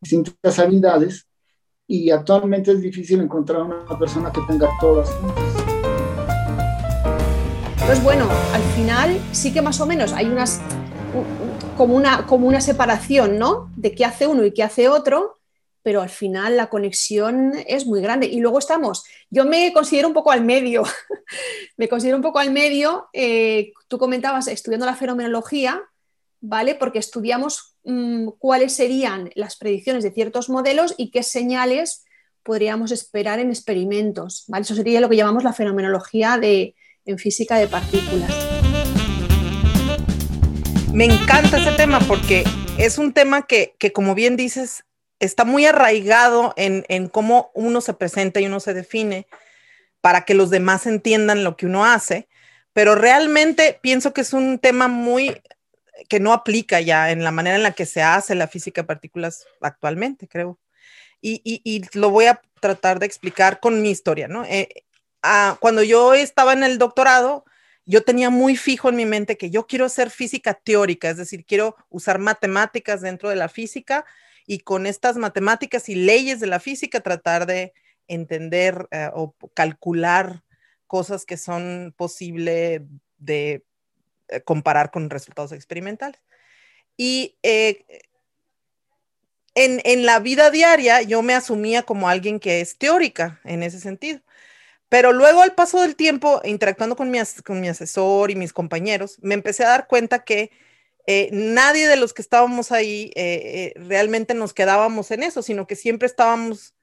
distintas 0.00 0.58
habilidades 0.58 1.26
y 1.86 2.10
actualmente 2.10 2.72
es 2.72 2.80
difícil 2.80 3.20
encontrar 3.20 3.62
una 3.62 3.98
persona 3.98 4.32
que 4.32 4.40
tenga 4.48 4.68
todas 4.80 5.08
Pues 7.86 8.02
bueno, 8.02 8.28
al 8.52 8.62
final 8.74 9.20
sí 9.32 9.52
que 9.52 9.62
más 9.62 9.80
o 9.80 9.86
menos 9.86 10.12
hay 10.12 10.26
unas 10.26 10.60
como 11.76 11.94
una, 11.94 12.26
como 12.26 12.48
una 12.48 12.60
separación, 12.60 13.38
¿no? 13.38 13.70
De 13.76 13.94
qué 13.94 14.04
hace 14.04 14.26
uno 14.26 14.44
y 14.44 14.52
qué 14.52 14.62
hace 14.62 14.88
otro, 14.88 15.40
pero 15.82 16.02
al 16.02 16.08
final 16.08 16.56
la 16.56 16.68
conexión 16.68 17.52
es 17.66 17.86
muy 17.86 18.00
grande. 18.00 18.26
Y 18.26 18.40
luego 18.40 18.58
estamos, 18.58 19.04
yo 19.30 19.44
me 19.44 19.72
considero 19.72 20.08
un 20.08 20.14
poco 20.14 20.32
al 20.32 20.42
medio, 20.42 20.82
me 21.76 21.88
considero 21.88 22.16
un 22.16 22.22
poco 22.22 22.38
al 22.38 22.50
medio, 22.50 23.08
eh, 23.12 23.72
tú 23.88 23.98
comentabas 23.98 24.48
estudiando 24.48 24.86
la 24.86 24.96
fenomenología, 24.96 25.80
¿vale? 26.40 26.74
Porque 26.74 26.98
estudiamos 26.98 27.75
mmm, 27.86 28.28
cuáles 28.38 28.74
serían 28.74 29.30
las 29.34 29.56
predicciones 29.56 30.04
de 30.04 30.10
ciertos 30.10 30.50
modelos 30.50 30.94
y 30.98 31.10
qué 31.10 31.22
señales 31.22 32.04
podríamos 32.42 32.92
esperar 32.92 33.38
en 33.38 33.48
experimentos, 33.48 34.44
¿vale? 34.48 34.62
Eso 34.62 34.74
sería 34.74 35.00
lo 35.00 35.08
que 35.08 35.16
llamamos 35.16 35.44
la 35.44 35.52
fenomenología 35.52 36.38
de, 36.38 36.74
en 37.04 37.18
física 37.18 37.56
de 37.56 37.68
partículas. 37.68 38.30
Me 40.92 41.04
encanta 41.04 41.58
ese 41.58 41.72
tema 41.76 41.98
porque 42.00 42.44
es 42.78 42.98
un 42.98 43.12
tema 43.12 43.46
que, 43.46 43.74
que 43.78 43.92
como 43.92 44.14
bien 44.14 44.36
dices, 44.36 44.84
está 45.18 45.44
muy 45.44 45.66
arraigado 45.66 46.54
en, 46.56 46.84
en 46.88 47.08
cómo 47.08 47.50
uno 47.54 47.80
se 47.80 47.94
presenta 47.94 48.40
y 48.40 48.46
uno 48.46 48.60
se 48.60 48.74
define 48.74 49.26
para 50.00 50.24
que 50.24 50.34
los 50.34 50.50
demás 50.50 50.86
entiendan 50.86 51.42
lo 51.42 51.56
que 51.56 51.66
uno 51.66 51.84
hace, 51.84 52.28
pero 52.72 52.94
realmente 52.94 53.78
pienso 53.82 54.12
que 54.12 54.20
es 54.20 54.32
un 54.32 54.58
tema 54.58 54.88
muy 54.88 55.40
que 56.08 56.20
no 56.20 56.32
aplica 56.32 56.80
ya 56.80 57.10
en 57.10 57.24
la 57.24 57.30
manera 57.30 57.56
en 57.56 57.62
la 57.62 57.72
que 57.72 57.86
se 57.86 58.02
hace 58.02 58.34
la 58.34 58.48
física 58.48 58.82
de 58.82 58.86
partículas 58.86 59.46
actualmente, 59.60 60.28
creo. 60.28 60.58
y, 61.20 61.82
lo 61.94 62.10
voy 62.10 62.26
a 62.26 62.40
tratar 62.60 62.98
de 62.98 63.06
explicar 63.06 63.60
con 63.60 63.82
mi 63.82 63.90
historia, 63.90 64.28
¿no? 64.28 64.44
Eh, 64.44 64.84
ah, 65.22 65.56
cuando 65.60 65.82
yo 65.82 66.14
estaba 66.14 66.52
en 66.52 66.62
el 66.62 66.78
doctorado, 66.78 67.44
yo 67.84 68.02
tenía 68.02 68.30
muy 68.30 68.56
fijo 68.56 68.88
en 68.88 68.96
mi 68.96 69.06
mente 69.06 69.36
que 69.36 69.50
yo 69.50 69.66
quiero 69.66 69.86
hacer 69.86 70.10
física 70.10 70.54
teórica, 70.54 71.10
es 71.10 71.16
decir, 71.16 71.44
quiero 71.44 71.76
usar 71.88 72.18
matemáticas 72.18 73.00
dentro 73.00 73.30
de 73.30 73.36
la 73.36 73.48
física 73.48 74.04
y 74.46 74.60
con 74.60 74.86
estas 74.86 75.16
matemáticas 75.16 75.88
y 75.88 75.94
leyes 75.94 76.40
de 76.40 76.46
la 76.46 76.60
física 76.60 77.00
tratar 77.00 77.46
de 77.46 77.72
entender 78.08 78.88
eh, 78.90 79.10
o 79.14 79.34
calcular 79.54 80.42
cosas 80.86 81.24
que 81.24 81.36
son 81.36 81.94
posible 81.96 82.86
de 83.18 83.64
comparar 84.44 84.90
con 84.90 85.10
resultados 85.10 85.52
experimentales. 85.52 86.20
Y 86.96 87.36
eh, 87.42 87.84
en, 89.54 89.80
en, 89.84 90.06
la 90.06 90.20
vida 90.20 90.50
diaria 90.50 91.02
yo 91.02 91.22
me 91.22 91.34
asumía 91.34 91.82
como 91.82 92.08
alguien 92.08 92.40
que 92.40 92.60
es 92.60 92.78
teórica 92.78 93.40
en 93.44 93.62
ese 93.62 93.80
sentido. 93.80 94.20
Pero 94.88 95.12
luego 95.12 95.42
al 95.42 95.54
paso 95.54 95.80
del 95.80 95.96
tiempo, 95.96 96.40
interactuando 96.44 96.96
con 96.96 97.10
mi, 97.10 97.18
con 97.44 97.60
mi 97.60 97.68
asesor 97.68 98.30
y 98.30 98.36
mis 98.36 98.52
compañeros, 98.52 99.18
me 99.20 99.34
empecé 99.34 99.64
a 99.64 99.68
dar 99.68 99.88
cuenta 99.88 100.24
que 100.24 100.50
eh, 101.06 101.28
nadie 101.32 101.88
de 101.88 101.96
los 101.96 102.12
que 102.14 102.22
estábamos 102.22 102.72
ahí 102.72 103.12
eh, 103.14 103.72
eh, 103.76 103.80
realmente 103.80 104.34
nos 104.34 104.54
quedábamos 104.54 105.10
en 105.10 105.22
eso, 105.22 105.42
sino 105.42 105.66
que 105.66 105.76
siempre 105.76 106.06
estábamos 106.06 106.74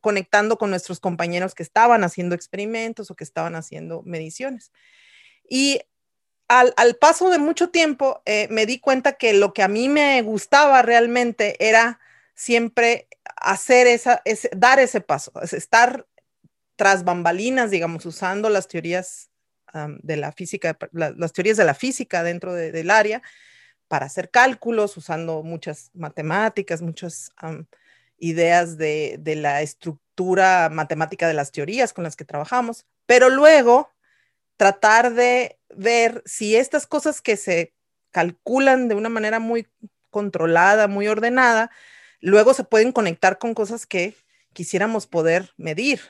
conectando 0.00 0.56
con 0.56 0.70
nuestros 0.70 0.98
compañeros 0.98 1.54
que 1.54 1.62
estaban 1.62 2.04
haciendo 2.04 2.34
experimentos 2.34 3.10
o 3.10 3.16
que 3.16 3.24
estaban 3.24 3.54
haciendo 3.54 4.02
mediciones. 4.02 4.72
Y 5.48 5.80
al, 6.48 6.74
al 6.76 6.96
paso 6.96 7.30
de 7.30 7.38
mucho 7.38 7.70
tiempo 7.70 8.22
me 8.50 8.66
di 8.66 8.78
cuenta 8.78 9.12
que 9.12 9.32
lo 9.32 9.52
que 9.52 9.62
a 9.62 9.68
mí 9.68 9.88
me 9.88 10.20
gustaba 10.22 10.82
realmente 10.82 11.56
era 11.58 12.00
siempre 12.34 13.08
hacer 13.36 13.86
esa, 13.86 14.22
dar 14.56 14.78
ese 14.78 15.00
paso, 15.00 15.32
estar 15.42 16.06
tras 16.76 17.04
bambalinas, 17.04 17.70
digamos, 17.70 18.04
usando 18.06 18.48
las 18.50 18.68
teorías 18.68 19.30
de 20.02 20.16
la 20.16 20.30
física, 20.32 20.78
las 20.92 21.32
teorías 21.32 21.56
de 21.56 21.64
la 21.64 21.74
física 21.74 22.22
dentro 22.22 22.52
del 22.54 22.90
área 22.90 23.22
para 23.88 24.06
hacer 24.06 24.30
cálculos, 24.30 24.96
usando 24.96 25.42
muchas 25.42 25.90
matemáticas, 25.94 26.80
muchas 26.80 27.32
ideas 28.18 28.78
de, 28.78 29.16
de, 29.20 29.34
la 29.36 29.62
estructura 29.62 30.68
matemática 30.70 31.26
de 31.26 31.34
las 31.34 31.50
teorías 31.50 31.92
con 31.92 32.04
las 32.04 32.14
que 32.14 32.24
trabajamos, 32.24 32.86
pero 33.06 33.30
luego 33.30 33.90
tratar 34.56 35.12
de 35.12 35.58
ver 35.76 36.22
si 36.26 36.56
estas 36.56 36.86
cosas 36.86 37.20
que 37.20 37.36
se 37.36 37.74
calculan 38.10 38.88
de 38.88 38.94
una 38.94 39.08
manera 39.08 39.38
muy 39.38 39.66
controlada, 40.10 40.86
muy 40.86 41.08
ordenada, 41.08 41.70
luego 42.20 42.54
se 42.54 42.64
pueden 42.64 42.92
conectar 42.92 43.38
con 43.38 43.54
cosas 43.54 43.86
que 43.86 44.14
quisiéramos 44.52 45.06
poder 45.06 45.52
medir. 45.56 46.00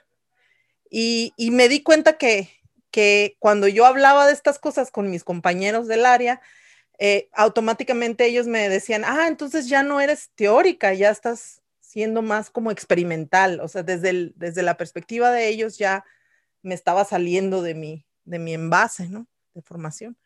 Y, 0.91 1.33
me 1.51 1.69
di 1.69 1.83
cuenta 1.83 2.19
que, 2.19 2.51
que 2.91 3.37
cuando 3.41 3.67
yo 3.67 3.87
hablaba 3.87 4.27
de 4.27 4.33
estas 4.33 4.59
cosas 4.59 4.91
con 4.91 5.11
mis 5.11 5.25
compañeros 5.25 5.89
del 5.89 6.07
área, 6.07 6.41
eh, 6.99 7.29
automáticamente 7.33 8.27
ellos 8.27 8.47
me 8.47 8.69
decían, 8.69 9.03
ah, 9.05 9.27
entonces 9.27 9.69
ya 9.69 9.83
no 9.83 10.01
eres 10.01 10.31
teórica, 10.37 10.95
ya 10.95 11.11
estás 11.11 11.63
siendo 11.81 12.23
más 12.23 12.51
como 12.51 12.71
experimental. 12.71 13.61
O 13.61 13.69
sea, 13.69 13.83
desde, 13.83 14.33
desde 14.37 14.63
la 14.63 14.77
perspectiva 14.77 15.31
de 15.31 15.49
ellos 15.49 15.79
ya 15.79 16.05
me 16.63 16.75
estaba 16.75 17.05
saliendo 17.05 17.63
de 17.63 17.75
mi, 17.75 18.07
de 18.25 18.39
mi 18.39 18.55
envase, 18.55 19.09
¿no? 19.09 19.27
De 19.55 19.63
formación. 19.63 20.17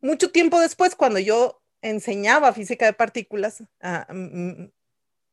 Mucho 0.00 0.30
tiempo 0.30 0.60
después, 0.60 0.94
cuando 0.94 1.18
yo 1.18 1.60
enseñaba 1.82 2.52
física 2.52 2.86
de 2.86 2.92
partículas, 2.92 3.64
ah, 3.80 4.06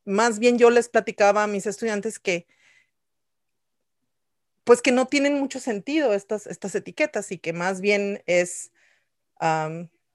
más 0.05 0.39
bien 0.39 0.57
yo 0.57 0.69
les 0.69 0.89
platicaba 0.89 1.43
a 1.43 1.47
mis 1.47 1.65
estudiantes 1.65 2.19
que 2.19 2.47
pues 4.65 4.81
que 4.81 4.91
no 4.91 5.05
tienen 5.05 5.39
mucho 5.39 5.59
sentido 5.59 6.13
estas, 6.13 6.47
estas 6.47 6.73
etiquetas 6.75 7.31
y 7.31 7.37
que 7.37 7.53
más 7.53 7.81
bien 7.81 8.23
es, 8.25 8.71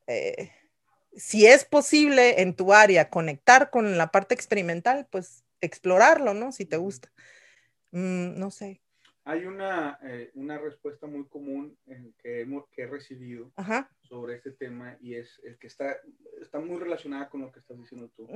eh, 0.07 0.53
si 1.17 1.47
es 1.47 1.65
posible 1.65 2.43
en 2.43 2.55
tu 2.55 2.73
área 2.73 3.11
conectar 3.11 3.71
con 3.71 3.97
la 3.97 4.11
parte 4.11 4.35
experimental, 4.35 5.07
pues 5.11 5.45
explorarlo, 5.61 6.35
¿no? 6.35 6.53
Si 6.53 6.67
te 6.67 6.77
gusta. 6.79 7.13
Mm, 7.93 8.39
no 8.39 8.51
sé. 8.51 8.81
Hay 9.31 9.47
una, 9.47 9.97
eh, 10.03 10.33
una, 10.35 10.59
respuesta 10.59 11.07
muy 11.07 11.25
común 11.29 11.79
en 11.87 12.13
que, 12.19 12.41
hemos, 12.41 12.69
que 12.71 12.83
he 12.83 12.87
recibido 12.89 13.53
sobre 14.01 14.35
este 14.35 14.51
tema 14.51 14.97
y 15.01 15.15
es 15.15 15.41
el 15.45 15.57
que 15.57 15.69
está, 15.69 15.97
está 16.41 16.59
muy 16.59 16.81
relacionada 16.81 17.29
con 17.29 17.43
lo 17.43 17.53
que 17.53 17.61
estás 17.61 17.79
diciendo 17.79 18.11
tú 18.17 18.27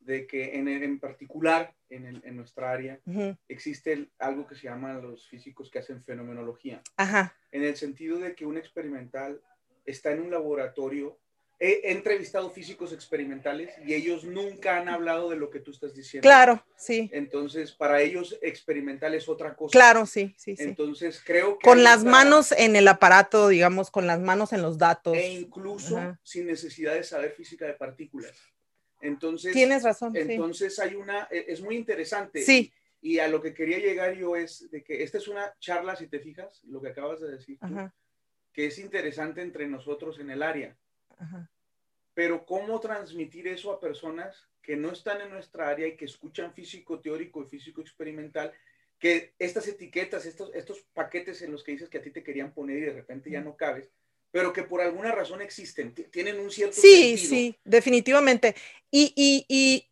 de 0.00 0.26
que 0.26 0.58
en, 0.58 0.66
en 0.66 0.98
particular 0.98 1.76
en, 1.90 2.20
en, 2.24 2.36
nuestra 2.36 2.72
área 2.72 2.98
existe 3.46 4.10
algo 4.18 4.48
que 4.48 4.56
se 4.56 4.64
llama 4.64 4.94
los 4.94 5.28
físicos 5.28 5.70
que 5.70 5.78
hacen 5.78 6.02
fenomenología. 6.02 6.82
Ajá. 6.96 7.36
En 7.52 7.62
el 7.62 7.76
sentido 7.76 8.18
de 8.18 8.34
que 8.34 8.44
un 8.44 8.56
experimental 8.56 9.40
está 9.84 10.10
en 10.12 10.22
un 10.22 10.30
laboratorio. 10.30 11.18
He, 11.64 11.92
entrevistado 11.92 12.50
físicos 12.50 12.92
experimentales 12.92 13.72
y 13.86 13.94
ellos 13.94 14.24
nunca 14.24 14.78
han 14.78 14.88
hablado 14.88 15.30
de 15.30 15.36
lo 15.36 15.48
que 15.48 15.60
tú 15.60 15.70
estás 15.70 15.94
diciendo. 15.94 16.26
Claro, 16.26 16.64
sí. 16.74 17.08
Entonces, 17.12 17.70
para 17.70 18.00
ellos 18.00 18.36
experimental 18.42 19.14
es 19.14 19.28
otra 19.28 19.54
cosa. 19.54 19.70
Claro, 19.70 20.04
sí, 20.04 20.34
sí, 20.36 20.56
sí. 20.56 20.62
Entonces, 20.64 21.22
creo 21.24 21.58
que... 21.58 21.64
Con 21.64 21.84
las 21.84 22.02
manos 22.02 22.50
en 22.50 22.74
el 22.74 22.88
aparato, 22.88 23.46
digamos, 23.46 23.92
con 23.92 24.08
las 24.08 24.18
manos 24.18 24.52
en 24.52 24.60
los 24.60 24.76
datos. 24.76 25.16
E 25.16 25.34
incluso 25.34 26.18
sin 26.24 26.48
necesidad 26.48 26.94
de 26.94 27.04
saber 27.04 27.30
física 27.30 27.64
de 27.64 27.74
partículas. 27.74 28.32
Entonces, 29.00 29.52
tienes 29.52 29.84
razón. 29.84 30.16
Entonces 30.16 30.80
hay 30.80 30.96
una, 30.96 31.28
e, 31.30 31.44
es 31.46 31.60
muy 31.60 31.76
interesante. 31.76 32.42
Sí. 32.42 32.72
Y 33.00 33.20
a 33.20 33.28
lo 33.28 33.40
que 33.40 33.54
quería 33.54 33.78
llegar 33.78 34.16
yo 34.16 34.34
es 34.34 34.68
de 34.72 34.82
que 34.82 35.04
esta 35.04 35.18
es 35.18 35.28
una 35.28 35.54
charla, 35.60 35.94
si 35.94 36.08
te 36.08 36.18
fijas, 36.18 36.60
lo 36.64 36.82
que 36.82 36.88
acabas 36.88 37.20
de 37.20 37.30
decir, 37.30 37.56
que 38.52 38.66
es 38.66 38.80
interesante 38.80 39.42
entre 39.42 39.68
nosotros 39.68 40.18
en 40.18 40.30
el 40.30 40.42
área. 40.42 40.76
Pero 42.14 42.44
cómo 42.44 42.78
transmitir 42.80 43.48
eso 43.48 43.72
a 43.72 43.80
personas 43.80 44.48
que 44.62 44.76
no 44.76 44.92
están 44.92 45.20
en 45.20 45.30
nuestra 45.30 45.68
área 45.68 45.86
y 45.88 45.96
que 45.96 46.04
escuchan 46.04 46.54
físico 46.54 47.00
teórico 47.00 47.42
y 47.42 47.48
físico 47.48 47.80
experimental, 47.80 48.52
que 48.98 49.34
estas 49.38 49.66
etiquetas, 49.66 50.24
estos, 50.26 50.54
estos 50.54 50.84
paquetes 50.94 51.42
en 51.42 51.50
los 51.50 51.64
que 51.64 51.72
dices 51.72 51.88
que 51.88 51.98
a 51.98 52.02
ti 52.02 52.10
te 52.10 52.22
querían 52.22 52.52
poner 52.52 52.78
y 52.78 52.82
de 52.82 52.92
repente 52.92 53.30
ya 53.30 53.40
no 53.40 53.56
cabes, 53.56 53.90
pero 54.30 54.52
que 54.52 54.62
por 54.62 54.80
alguna 54.80 55.10
razón 55.10 55.42
existen, 55.42 55.92
tienen 56.10 56.38
un 56.38 56.50
cierto 56.50 56.80
sí, 56.80 57.18
Sí, 57.18 57.26
sí, 57.26 57.58
definitivamente. 57.64 58.54
Y, 58.90 59.12
y, 59.16 59.44
y, 59.48 59.88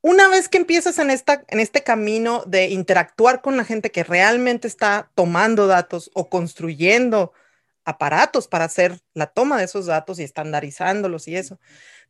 una 0.00 0.28
vez 0.28 0.48
que 0.48 0.58
empiezas 0.58 0.98
en, 1.00 1.10
esta, 1.10 1.44
en 1.48 1.58
este 1.58 1.82
camino 1.82 2.44
de 2.46 2.68
interactuar 2.68 3.42
con 3.42 3.56
la 3.56 3.64
gente 3.64 3.90
que 3.90 4.04
realmente 4.04 4.68
está 4.68 5.10
tomando 5.16 5.66
datos 5.66 6.10
o 6.14 6.28
construyendo 6.28 7.32
aparatos 7.88 8.48
para 8.48 8.64
hacer 8.64 9.00
la 9.14 9.26
toma 9.26 9.56
de 9.56 9.64
esos 9.64 9.86
datos 9.86 10.18
y 10.18 10.22
estandarizándolos 10.22 11.26
y 11.26 11.36
eso, 11.36 11.58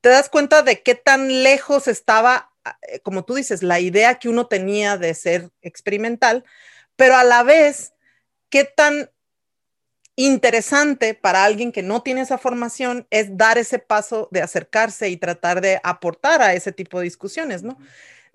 te 0.00 0.08
das 0.08 0.28
cuenta 0.28 0.62
de 0.62 0.82
qué 0.82 0.96
tan 0.96 1.42
lejos 1.44 1.86
estaba, 1.86 2.52
eh, 2.82 3.00
como 3.00 3.24
tú 3.24 3.34
dices, 3.34 3.62
la 3.62 3.78
idea 3.78 4.18
que 4.18 4.28
uno 4.28 4.46
tenía 4.46 4.96
de 4.96 5.14
ser 5.14 5.50
experimental, 5.62 6.44
pero 6.96 7.16
a 7.16 7.22
la 7.22 7.44
vez, 7.44 7.92
qué 8.50 8.64
tan 8.64 9.10
interesante 10.16 11.14
para 11.14 11.44
alguien 11.44 11.70
que 11.70 11.84
no 11.84 12.02
tiene 12.02 12.22
esa 12.22 12.38
formación 12.38 13.06
es 13.10 13.36
dar 13.36 13.56
ese 13.56 13.78
paso 13.78 14.28
de 14.32 14.42
acercarse 14.42 15.08
y 15.08 15.16
tratar 15.16 15.60
de 15.60 15.80
aportar 15.84 16.42
a 16.42 16.54
ese 16.54 16.72
tipo 16.72 16.98
de 16.98 17.04
discusiones, 17.04 17.62
¿no? 17.62 17.78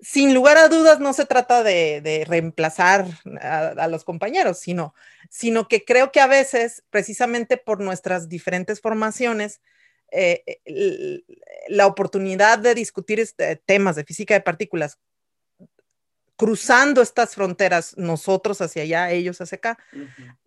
Sin 0.04 0.34
lugar 0.34 0.58
a 0.58 0.68
dudas, 0.68 1.00
no 1.00 1.14
se 1.14 1.24
trata 1.24 1.62
de, 1.62 2.24
reemplazar 2.28 3.06
a, 3.40 3.88
los 3.88 4.04
compañeros, 4.04 4.58
sino, 4.58 4.94
sino 5.30 5.66
que 5.66 5.86
creo 5.86 6.12
que 6.12 6.20
a 6.20 6.26
veces, 6.26 6.84
precisamente 6.90 7.56
por 7.56 7.80
nuestras 7.80 8.28
diferentes 8.28 8.82
formaciones, 8.82 9.62
eh, 10.12 10.60
la 11.68 11.86
oportunidad 11.86 12.58
de 12.58 12.74
discutir 12.74 13.18
este, 13.18 13.56
temas 13.56 13.96
de 13.96 14.04
física 14.04 14.34
de 14.34 14.42
partículas 14.42 14.98
cruzando 16.36 17.00
estas 17.00 17.34
fronteras, 17.34 17.96
nosotros 17.96 18.60
hacia 18.60 18.82
allá, 18.82 19.10
ellos 19.10 19.40
hacia 19.40 19.56
acá, 19.56 19.78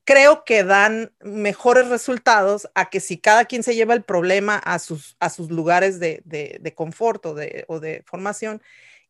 creo 0.04 0.44
que 0.44 0.64
dan 0.64 1.14
mejores 1.22 1.88
resultados 1.88 2.70
a 2.76 2.90
que 2.90 3.00
si 3.00 3.18
cada 3.18 3.46
quien 3.46 3.64
se 3.64 3.74
lleva 3.74 3.94
el 3.94 4.04
problema 4.04 4.58
a 4.58 4.80
sus, 4.80 5.16
a 5.20 5.30
sus 5.30 5.50
lugares 5.50 6.00
de, 6.00 6.22
de, 6.26 6.74
confort 6.76 7.26
o 7.26 7.34
de, 7.34 7.66
o 7.68 7.80
de 7.80 8.04
formación 8.06 8.62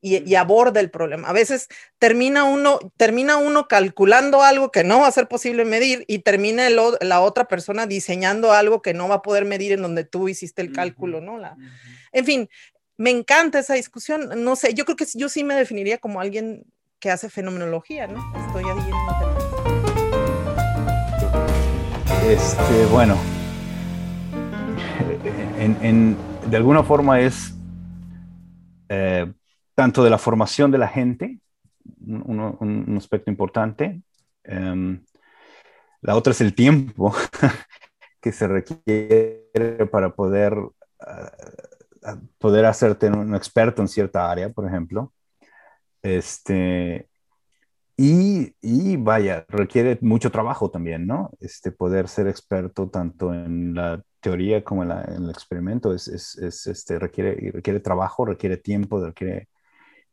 y, 0.01 0.35
aborda 0.35 0.79
el 0.79 0.89
problema. 0.89 1.27
A 1.29 1.33
veces 1.33 1.67
termina 1.99 2.43
uno, 2.43 2.79
termina 2.97 3.37
uno 3.37 3.67
calculando 3.67 4.41
algo 4.43 4.71
que 4.71 4.83
no 4.83 4.99
va 5.01 5.07
a 5.07 5.11
ser 5.11 5.27
posible 5.27 5.65
medir 5.65 6.05
y 6.07 6.19
termina 6.19 6.69
la 6.69 7.21
otra 7.21 7.47
persona 7.47 7.87
diseñando 7.87 8.53
algo 8.53 8.81
que 8.81 8.93
no 8.93 9.07
va 9.07 9.15
a 9.15 9.21
poder 9.21 9.45
medir 9.45 9.71
en 9.73 9.81
donde 9.81 10.03
tú 10.03 10.29
hiciste 10.29 10.61
el 10.61 10.71
cálculo, 10.71 11.21
¿no? 11.21 11.37
La, 11.37 11.57
En 12.11 12.25
fin, 12.25 12.49
me 12.97 13.09
encanta 13.09 13.59
esa 13.59 13.73
discusión. 13.73 14.43
No 14.43 14.55
sé, 14.55 14.73
yo 14.73 14.85
creo 14.85 14.97
que 14.97 15.05
yo 15.13 15.29
sí 15.29 15.43
me 15.43 15.55
definiría 15.55 15.97
como 15.97 16.21
alguien 16.21 16.63
que 16.99 17.11
hace 17.11 17.29
fenomenología, 17.29 18.07
¿no? 18.07 18.23
Estoy 18.47 18.63
ahí 18.63 18.71
en 18.71 18.95
Este, 22.29 22.85
bueno, 22.91 23.17
de 26.49 26.57
alguna 26.57 26.83
forma 26.83 27.19
es, 27.19 27.53
eh, 28.89 29.31
tanto 29.77 30.03
de 30.03 30.09
la 30.09 30.17
formación 30.17 30.71
de 30.71 30.79
la 30.79 30.87
gente, 30.87 31.39
un, 32.07 32.95
aspecto 32.97 33.29
importante. 33.29 34.01
Em, 34.43 35.05
la 36.01 36.15
otra 36.15 36.31
es 36.31 36.41
el 36.41 36.55
tiempo 36.55 37.13
que 38.19 38.31
se 38.31 38.47
requiere 38.47 39.85
para 39.91 40.15
poder, 40.15 40.57
ah, 40.99 42.17
poder 42.39 42.65
hacerte 42.65 43.07
un 43.11 43.35
experto 43.35 43.83
en 43.83 43.87
cierta 43.87 44.31
área, 44.31 44.49
por 44.49 44.65
ejemplo. 44.65 45.13
Este, 46.01 47.07
y, 47.95 48.55
y, 48.59 48.97
vaya, 48.97 49.45
requiere 49.47 49.99
mucho 50.01 50.31
trabajo 50.31 50.71
también, 50.71 51.05
¿no? 51.05 51.29
Este, 51.39 51.71
poder 51.71 52.07
ser 52.07 52.27
experto 52.27 52.89
tanto 52.89 53.31
en 53.31 53.75
la 53.75 54.01
teoría 54.21 54.63
como 54.63 54.81
en, 54.81 54.89
el 54.91 55.29
experimento 55.29 55.93
es, 55.93 56.07
es, 56.07 56.65
este, 56.65 56.97
requiere, 56.97 57.51
requiere 57.51 57.79
trabajo, 57.79 58.25
requiere 58.25 58.57
tiempo, 58.57 59.05
requiere 59.05 59.49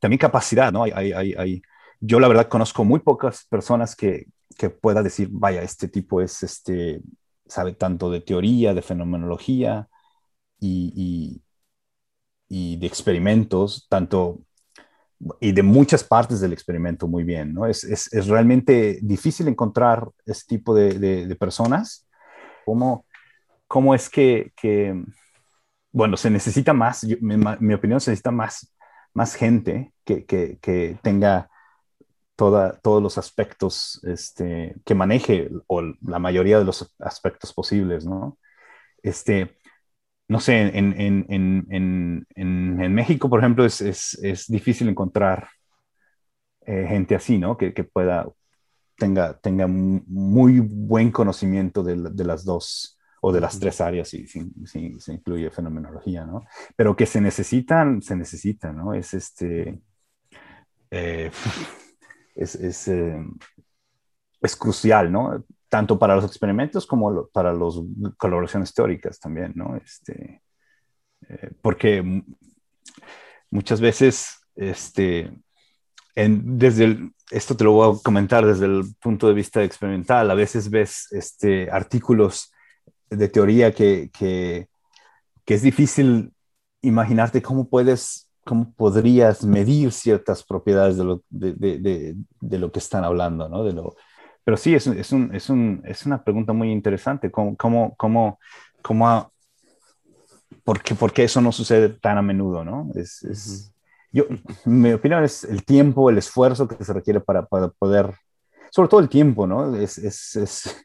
también 0.05 0.18
capacidad, 0.18 0.70
¿no? 0.70 0.82
Hay, 0.82 0.92
hay, 0.92 1.32
hay, 1.32 1.62
yo 1.98 2.20
la 2.20 2.28
verdad 2.28 2.46
conozco 2.48 2.84
muy 2.84 3.00
pocas 3.00 3.46
personas 3.48 3.96
que, 3.96 4.26
que 4.59 4.68
pueda 4.68 5.02
decir, 5.02 5.30
vaya, 5.32 5.62
este 5.62 5.88
tipo 5.88 6.20
es, 6.20 6.42
este, 6.42 7.00
sabe 7.46 7.72
tanto 7.72 8.11
de 8.11 8.20
teoría, 8.20 8.74
de 8.74 8.82
fenomenología 8.82 9.88
y, 10.61 10.92
y, 10.94 11.42
y 12.74 12.76
de 12.76 12.86
experimentos, 12.86 13.86
tanto 13.88 14.42
y 15.40 15.52
de 15.52 15.62
muchas 15.62 16.05
partes 16.05 16.38
del 16.38 16.52
experimento 16.52 17.09
muy 17.09 17.24
bien, 17.24 17.55
¿no? 17.55 17.64
Es, 17.64 17.82
es, 17.84 18.12
es 18.12 18.26
realmente 18.26 18.98
difícil 19.00 19.48
encontrar 19.48 20.07
este 20.26 20.57
tipo 20.57 20.74
de, 20.74 20.98
de, 20.98 21.36
personas. 21.36 22.07
¿Cómo, 22.66 23.07
¿Cómo, 23.66 23.94
es 23.94 24.11
que, 24.11 24.52
que, 24.55 25.02
bueno, 25.92 26.18
se 26.18 26.28
necesita 26.28 26.74
más, 26.74 27.05
mi, 27.05 27.38
mi, 27.38 27.72
opinión, 27.72 28.02
se 28.02 28.11
necesita 28.11 28.32
más, 28.32 28.70
más 29.14 29.34
gente 29.34 29.92
que, 30.04 30.24
que, 30.26 30.58
que 30.60 30.98
tenga 31.02 31.50
toda, 32.36 32.78
todos 32.80 33.02
los 33.02 33.18
aspectos, 33.18 34.00
este, 34.04 34.76
que 34.84 34.94
maneje, 34.94 35.50
o 35.68 35.82
la 36.02 36.18
mayoría 36.18 36.58
de 36.58 36.64
los 36.64 36.94
aspectos 37.00 37.52
posibles, 37.52 38.06
¿no? 38.06 38.38
Este, 39.02 39.56
no 40.28 40.40
sé, 40.40 40.60
en, 40.78 41.00
en, 41.00 41.26
en, 41.30 42.26
en 42.36 42.94
México, 42.94 43.30
por 43.30 43.40
ejemplo, 43.40 43.64
es, 43.64 43.80
es, 43.80 44.14
es 44.22 44.46
difícil 44.48 44.88
encontrar 44.88 45.48
eh, 46.66 46.86
gente 46.88 47.14
así, 47.14 47.38
¿no? 47.38 47.56
Que, 47.56 47.74
que, 47.74 47.84
pueda, 47.84 48.26
tenga, 48.96 49.38
tenga 49.40 49.66
muy 49.68 50.60
buen 50.60 51.10
conocimiento 51.12 51.82
de, 51.82 51.96
de 52.12 52.24
las 52.24 52.44
dos 52.44 52.93
o 53.26 53.32
de 53.32 53.40
las 53.40 53.58
tres 53.58 53.80
áreas, 53.80 54.06
si, 54.08 54.26
si, 54.26 54.38
incluye 55.08 55.50
fenomenología, 55.50 56.26
¿no? 56.26 56.44
Pero 56.76 56.94
que 56.94 57.06
se 57.06 57.22
necesitan, 57.22 58.02
se 58.02 58.16
necesitan, 58.16 58.76
¿no? 58.76 58.92
Es 58.92 59.14
este... 59.14 59.80
Eh, 60.90 61.30
es, 62.34 62.54
es, 62.54 62.88
eh, 62.88 63.16
es 64.42 64.56
crucial, 64.56 65.10
¿no? 65.10 65.42
tanto 65.70 65.98
para 65.98 66.14
los 66.14 66.26
experimentos 66.26 66.86
como 66.86 67.26
para 67.32 67.52
las 67.52 67.74
colaboraciones 68.18 68.72
teóricas 68.74 69.18
también, 69.18 69.52
¿no? 69.56 69.74
Este, 69.74 70.42
eh, 71.28 71.50
porque 71.62 72.22
muchas 73.50 73.80
veces, 73.80 74.36
este, 74.54 75.32
en, 76.14 76.58
desde 76.58 76.84
el, 76.84 77.12
esto 77.30 77.56
te 77.56 77.64
lo 77.64 77.72
voy 77.72 77.96
a 77.96 78.02
comentar 78.04 78.46
desde 78.46 78.66
el 78.66 78.84
punto 79.00 79.26
de 79.26 79.34
vista 79.34 79.64
experimental, 79.64 80.30
a 80.30 80.34
veces 80.34 80.70
ves 80.70 81.08
este, 81.10 81.70
artículos 81.70 82.53
de 83.16 83.28
teoría 83.28 83.72
que, 83.72 84.10
que, 84.16 84.68
que 85.44 85.54
es 85.54 85.62
difícil 85.62 86.32
imaginarte 86.82 87.42
cómo 87.42 87.68
puedes, 87.68 88.30
cómo 88.44 88.72
podrías 88.74 89.44
medir 89.44 89.92
ciertas 89.92 90.44
propiedades 90.44 90.96
de 90.96 91.04
lo, 91.04 91.22
de, 91.30 91.54
de, 91.54 92.14
de 92.40 92.58
lo 92.58 92.70
que 92.70 92.78
están 92.78 93.04
hablando, 93.04 93.48
¿no? 93.48 93.64
De 93.64 93.72
lo, 93.72 93.94
pero 94.44 94.58
sí, 94.58 94.74
es, 94.74 94.86
es, 94.86 95.12
un, 95.12 95.34
es, 95.34 95.48
un, 95.48 95.82
es 95.86 96.04
una 96.04 96.22
pregunta 96.22 96.52
muy 96.52 96.70
interesante. 96.70 97.30
¿Cómo, 97.30 97.56
cómo, 97.56 97.94
cómo, 97.96 98.38
cómo 98.82 99.32
por, 100.62 100.82
qué, 100.82 100.94
por, 100.94 101.12
qué, 101.12 101.24
eso 101.24 101.40
no 101.40 101.50
sucede 101.50 101.88
tan 101.88 102.18
a 102.18 102.22
menudo? 102.22 102.62
¿no? 102.62 102.90
Es, 102.94 103.22
es, 103.24 103.74
yo, 104.12 104.26
mi 104.66 104.92
opinión 104.92 105.24
es 105.24 105.44
el 105.44 105.64
tiempo, 105.64 106.10
el 106.10 106.18
esfuerzo 106.18 106.68
que 106.68 106.84
se 106.84 106.92
requiere 106.92 107.20
para, 107.20 107.46
para 107.46 107.68
poder, 107.68 108.14
sobre 108.70 108.88
todo 108.90 109.00
el 109.00 109.08
tiempo, 109.08 109.46
¿no? 109.46 109.74
Es, 109.76 109.96
es, 109.96 110.36
es 110.36 110.84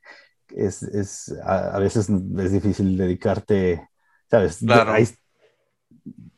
a, 1.43 1.76
a, 1.76 1.80
veces 1.80 2.10
es 2.10 2.52
difícil 2.52 2.97
dedicarte, 2.97 3.89
¿sabes? 4.30 4.58
Claro. 4.58 4.93
Hay 4.93 5.08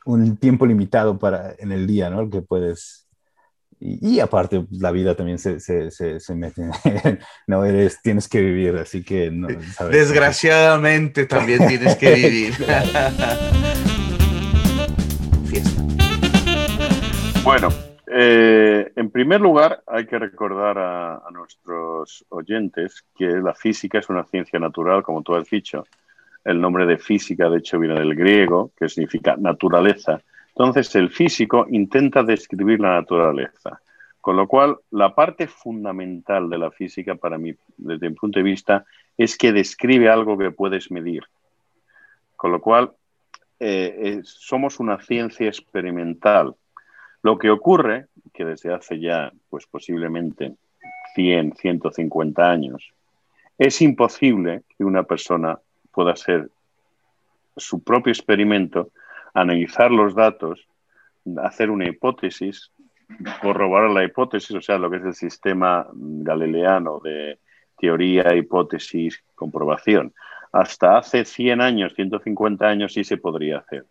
un 0.05 0.38
tiempo 0.38 0.66
limitado 0.66 1.18
para, 1.18 1.55
en 1.57 1.72
el 1.72 1.88
día, 1.88 2.09
¿no? 2.09 2.30
Que 2.30 2.41
puedes 2.41 3.07
y, 3.84 4.20
aparte, 4.20 4.68
la 4.70 4.91
vida 4.91 5.16
también 5.16 5.39
se, 5.39 5.59
se, 5.59 5.89
se, 5.89 6.36
mete. 6.36 6.70
no 7.47 7.66
eres, 7.66 7.99
tienes 8.03 8.28
que 8.28 8.39
vivir, 8.39 8.78
así 8.78 9.01
que. 9.01 9.32
No, 9.32 9.47
¿sabes? 9.74 9.95
Desgraciadamente 9.95 11.26
también 11.26 11.68
tienes 11.68 11.95
que 11.95 12.14
vivir. 12.14 12.53
Fiesta. 15.47 15.82
Bueno, 17.43 17.70
eh, 18.14 18.91
en 18.95 19.09
primer 19.09 19.41
lugar, 19.41 19.82
hay 19.88 20.05
que 20.05 20.20
recordar 20.20 20.78
a, 20.78 21.24
nuestros 21.32 22.26
oyentes 22.30 23.05
que 23.18 23.28
la 23.28 23.53
física 23.53 23.99
es 23.99 24.09
una 24.09 24.26
ciencia 24.26 24.59
natural, 24.59 25.03
como 25.03 25.22
tú 25.22 25.36
has 25.36 25.49
dicho. 25.49 25.86
El 26.43 26.59
nombre 26.59 26.86
de 26.86 26.97
física, 26.97 27.49
de 27.49 27.59
hecho, 27.59 27.80
viene 27.80 27.99
del 27.99 28.16
griego, 28.16 28.72
que 28.78 28.89
significa 28.89 29.36
naturaleza 29.38 30.22
entonces, 30.55 30.93
el 30.95 31.09
físico 31.09 31.66
intenta 31.70 32.24
describir 32.24 32.80
la 32.80 32.95
naturaleza, 32.95 33.82
con 34.20 34.36
lo 34.36 34.47
cual 34.47 34.78
la 34.91 35.16
parte 35.16 35.47
fundamental 35.47 36.49
de 36.49 36.57
la 36.57 36.72
física 36.72 37.16
para 37.16 37.38
mí, 37.38 37.55
desde 37.78 38.09
mi 38.09 38.16
punto 38.16 38.39
de 38.39 38.43
vista, 38.43 38.86
es 39.18 39.38
que 39.38 39.53
describe 39.53 40.09
algo 40.09 40.38
que 40.38 40.51
puedes 40.51 40.91
medir. 40.91 41.24
Con 42.36 42.51
lo 42.51 42.62
cual, 42.62 42.91
eh, 43.59 43.95
eh, 43.97 44.22
somos 44.24 44.80
una 44.80 44.99
ciencia 44.99 45.47
experimental. 45.47 46.55
Lo 47.24 47.38
que 47.38 47.49
ocurre, 47.49 48.07
que 48.34 48.45
desde 48.45 48.74
hace 48.74 48.99
ya, 48.99 49.32
pues 49.49 49.65
posiblemente 49.67 50.55
100, 51.15 51.55
150 51.55 52.49
años, 52.49 52.91
es 53.57 53.82
imposible 53.82 54.63
que 54.78 54.84
una 54.84 55.03
persona 55.03 55.59
pueda 55.91 56.13
hacer 56.13 56.49
su 57.55 57.84
propio 57.84 58.11
experimento 58.11 58.91
analizar 59.34 59.91
los 59.91 60.15
datos, 60.15 60.67
hacer 61.43 61.69
una 61.69 61.88
hipótesis, 61.88 62.72
corroborar 63.41 63.91
la 63.91 64.03
hipótesis, 64.03 64.55
o 64.55 64.61
sea, 64.61 64.78
lo 64.78 64.89
que 64.89 64.97
es 64.97 65.05
el 65.05 65.13
sistema 65.13 65.88
galileano 65.93 66.99
de 66.99 67.39
teoría, 67.78 68.36
hipótesis, 68.36 69.24
comprobación. 69.36 70.13
Hasta 70.51 70.97
hace 70.97 71.26
100 71.26 71.61
años, 71.61 71.93
150 71.95 72.65
años 72.65 72.93
sí 72.93 73.03
se 73.03 73.17
podría 73.17 73.59
hacer. 73.59 73.86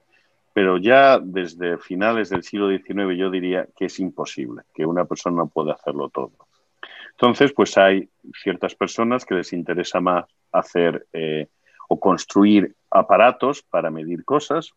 Pero 0.53 0.79
ya 0.79 1.19
desde 1.19 1.79
finales 1.79 2.31
del 2.31 2.43
siglo 2.43 2.69
XIX 2.69 3.17
yo 3.17 3.31
diría 3.31 3.67
que 3.77 3.87
es 3.87 3.99
imposible, 4.01 4.63
que 4.75 4.85
una 4.85 5.05
persona 5.05 5.47
puede 5.47 5.73
hacerlo 5.73 6.09
todo. 6.09 6.33
Entonces, 7.13 7.53
pues 7.53 7.77
hay 7.79 8.09
ciertas 8.43 8.75
personas 8.75 9.25
que 9.25 9.35
les 9.35 9.53
interesa 9.53 10.01
más 10.01 10.25
hacer 10.53 11.07
eh, 11.13 11.49
o 11.89 12.01
construir 12.01 12.75
aparatos 12.91 13.63
para 13.63 13.91
medir 13.91 14.25
cosas, 14.25 14.73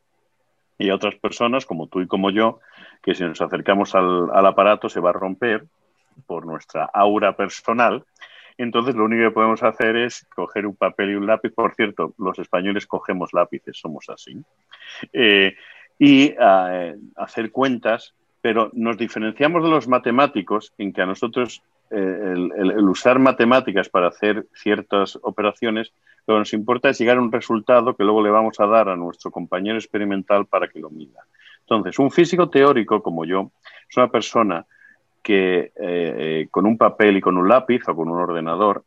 y 0.78 0.89
otras 0.89 1.15
personas, 1.15 1.65
como 1.65 1.88
tú 1.88 2.01
y 2.01 2.07
como 2.07 2.30
yo, 2.30 2.59
que 3.01 3.15
si 3.15 3.24
nos 3.24 3.41
acercamos 3.41 3.95
al, 3.95 4.30
al, 4.34 4.45
aparato 4.45 4.89
se 4.89 4.99
va 4.99 5.11
a 5.11 5.13
romper 5.13 5.65
por 6.26 6.45
nuestra 6.45 6.86
aura 6.93 7.36
personal. 7.36 8.03
Entonces 8.57 8.95
lo 8.95 9.05
único 9.05 9.24
que 9.24 9.34
podemos 9.34 9.63
hacer 9.63 9.95
es 9.95 10.26
coger 10.36 10.65
un 10.67 10.76
papel 10.76 11.11
y 11.11 11.15
un 11.15 11.26
lápiz. 11.26 11.51
Por 11.51 11.74
cierto, 11.76 12.13
los 12.17 12.38
españoles 12.39 12.86
cogemos 12.86 13.34
lápices, 13.34 13.78
somos 13.78 14.09
así. 14.09 14.43
Eh, 15.12 15.56
y 16.00 16.34
hacer 17.16 17.52
cuentas, 17.52 18.14
pero 18.41 18.70
nos 18.74 18.98
diferenciamos 18.98 19.64
de 19.64 19.70
los 19.70 19.88
matemáticos 19.88 20.74
en 20.78 20.91
que 20.91 21.02
a 21.02 21.06
nosotros 21.06 21.62
eh, 21.91 22.50
el, 22.58 22.89
usar 22.89 23.20
matemáticas 23.20 23.88
para 23.88 24.08
hacer 24.08 24.48
ciertas 24.54 25.18
operaciones 25.22 25.94
lo 26.26 26.36
que 26.36 26.39
nos 26.39 26.54
importa 26.54 26.89
es 26.89 26.98
llegar 26.98 27.18
a 27.18 27.22
un 27.22 27.32
resultado 27.32 27.96
que 27.96 28.04
luego 28.04 28.24
le 28.24 28.32
vamos 28.32 28.60
a 28.60 28.66
dar 28.66 28.89
a 28.89 28.96
nuestro 28.96 29.30
compañero 29.30 29.78
experimental 29.78 30.46
para 30.46 30.68
que 30.68 30.80
lo 30.80 30.89
mida. 30.89 31.22
Entonces, 31.62 32.00
un 32.00 32.12
físico 32.12 32.50
teórico 32.50 33.04
como 33.04 33.24
yo 33.26 33.52
es 33.89 33.96
una 33.96 34.10
persona 34.10 34.66
que 35.22 35.72
eh, 35.76 36.48
con 36.50 36.66
un 36.66 36.78
papel 36.78 37.18
y 37.18 37.22
con 37.22 37.38
un 37.38 37.48
lápiz 37.48 37.88
o 37.88 37.96
con 37.96 38.10
un 38.10 38.20
ordenador 38.20 38.84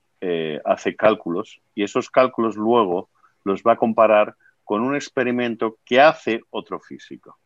hace 0.64 0.96
cálculos 0.96 1.60
y 1.76 1.84
esos 1.84 2.10
cálculos 2.10 2.56
luego 2.56 3.08
los 3.44 3.62
va 3.62 3.74
a 3.74 3.76
comparar 3.76 4.34
con 4.66 4.82
un 4.82 4.96
experimento 4.96 5.78
que 5.84 6.00
hace 6.00 6.42
otro 6.50 6.80
físico. 6.80 7.38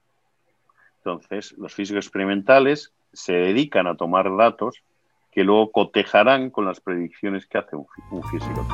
Entonces, 0.96 1.52
los 1.58 1.74
físicos 1.74 2.06
experimentales 2.06 2.92
se 3.12 3.34
dedican 3.34 3.86
a 3.86 3.94
tomar 3.94 4.34
datos 4.36 4.82
que 5.30 5.44
luego 5.44 5.70
cotejarán 5.70 6.48
con 6.48 6.64
las 6.64 6.80
predicciones 6.80 7.46
que 7.46 7.58
hace 7.58 7.76
un, 7.76 7.86
un 8.10 8.22
físico. 8.24 8.66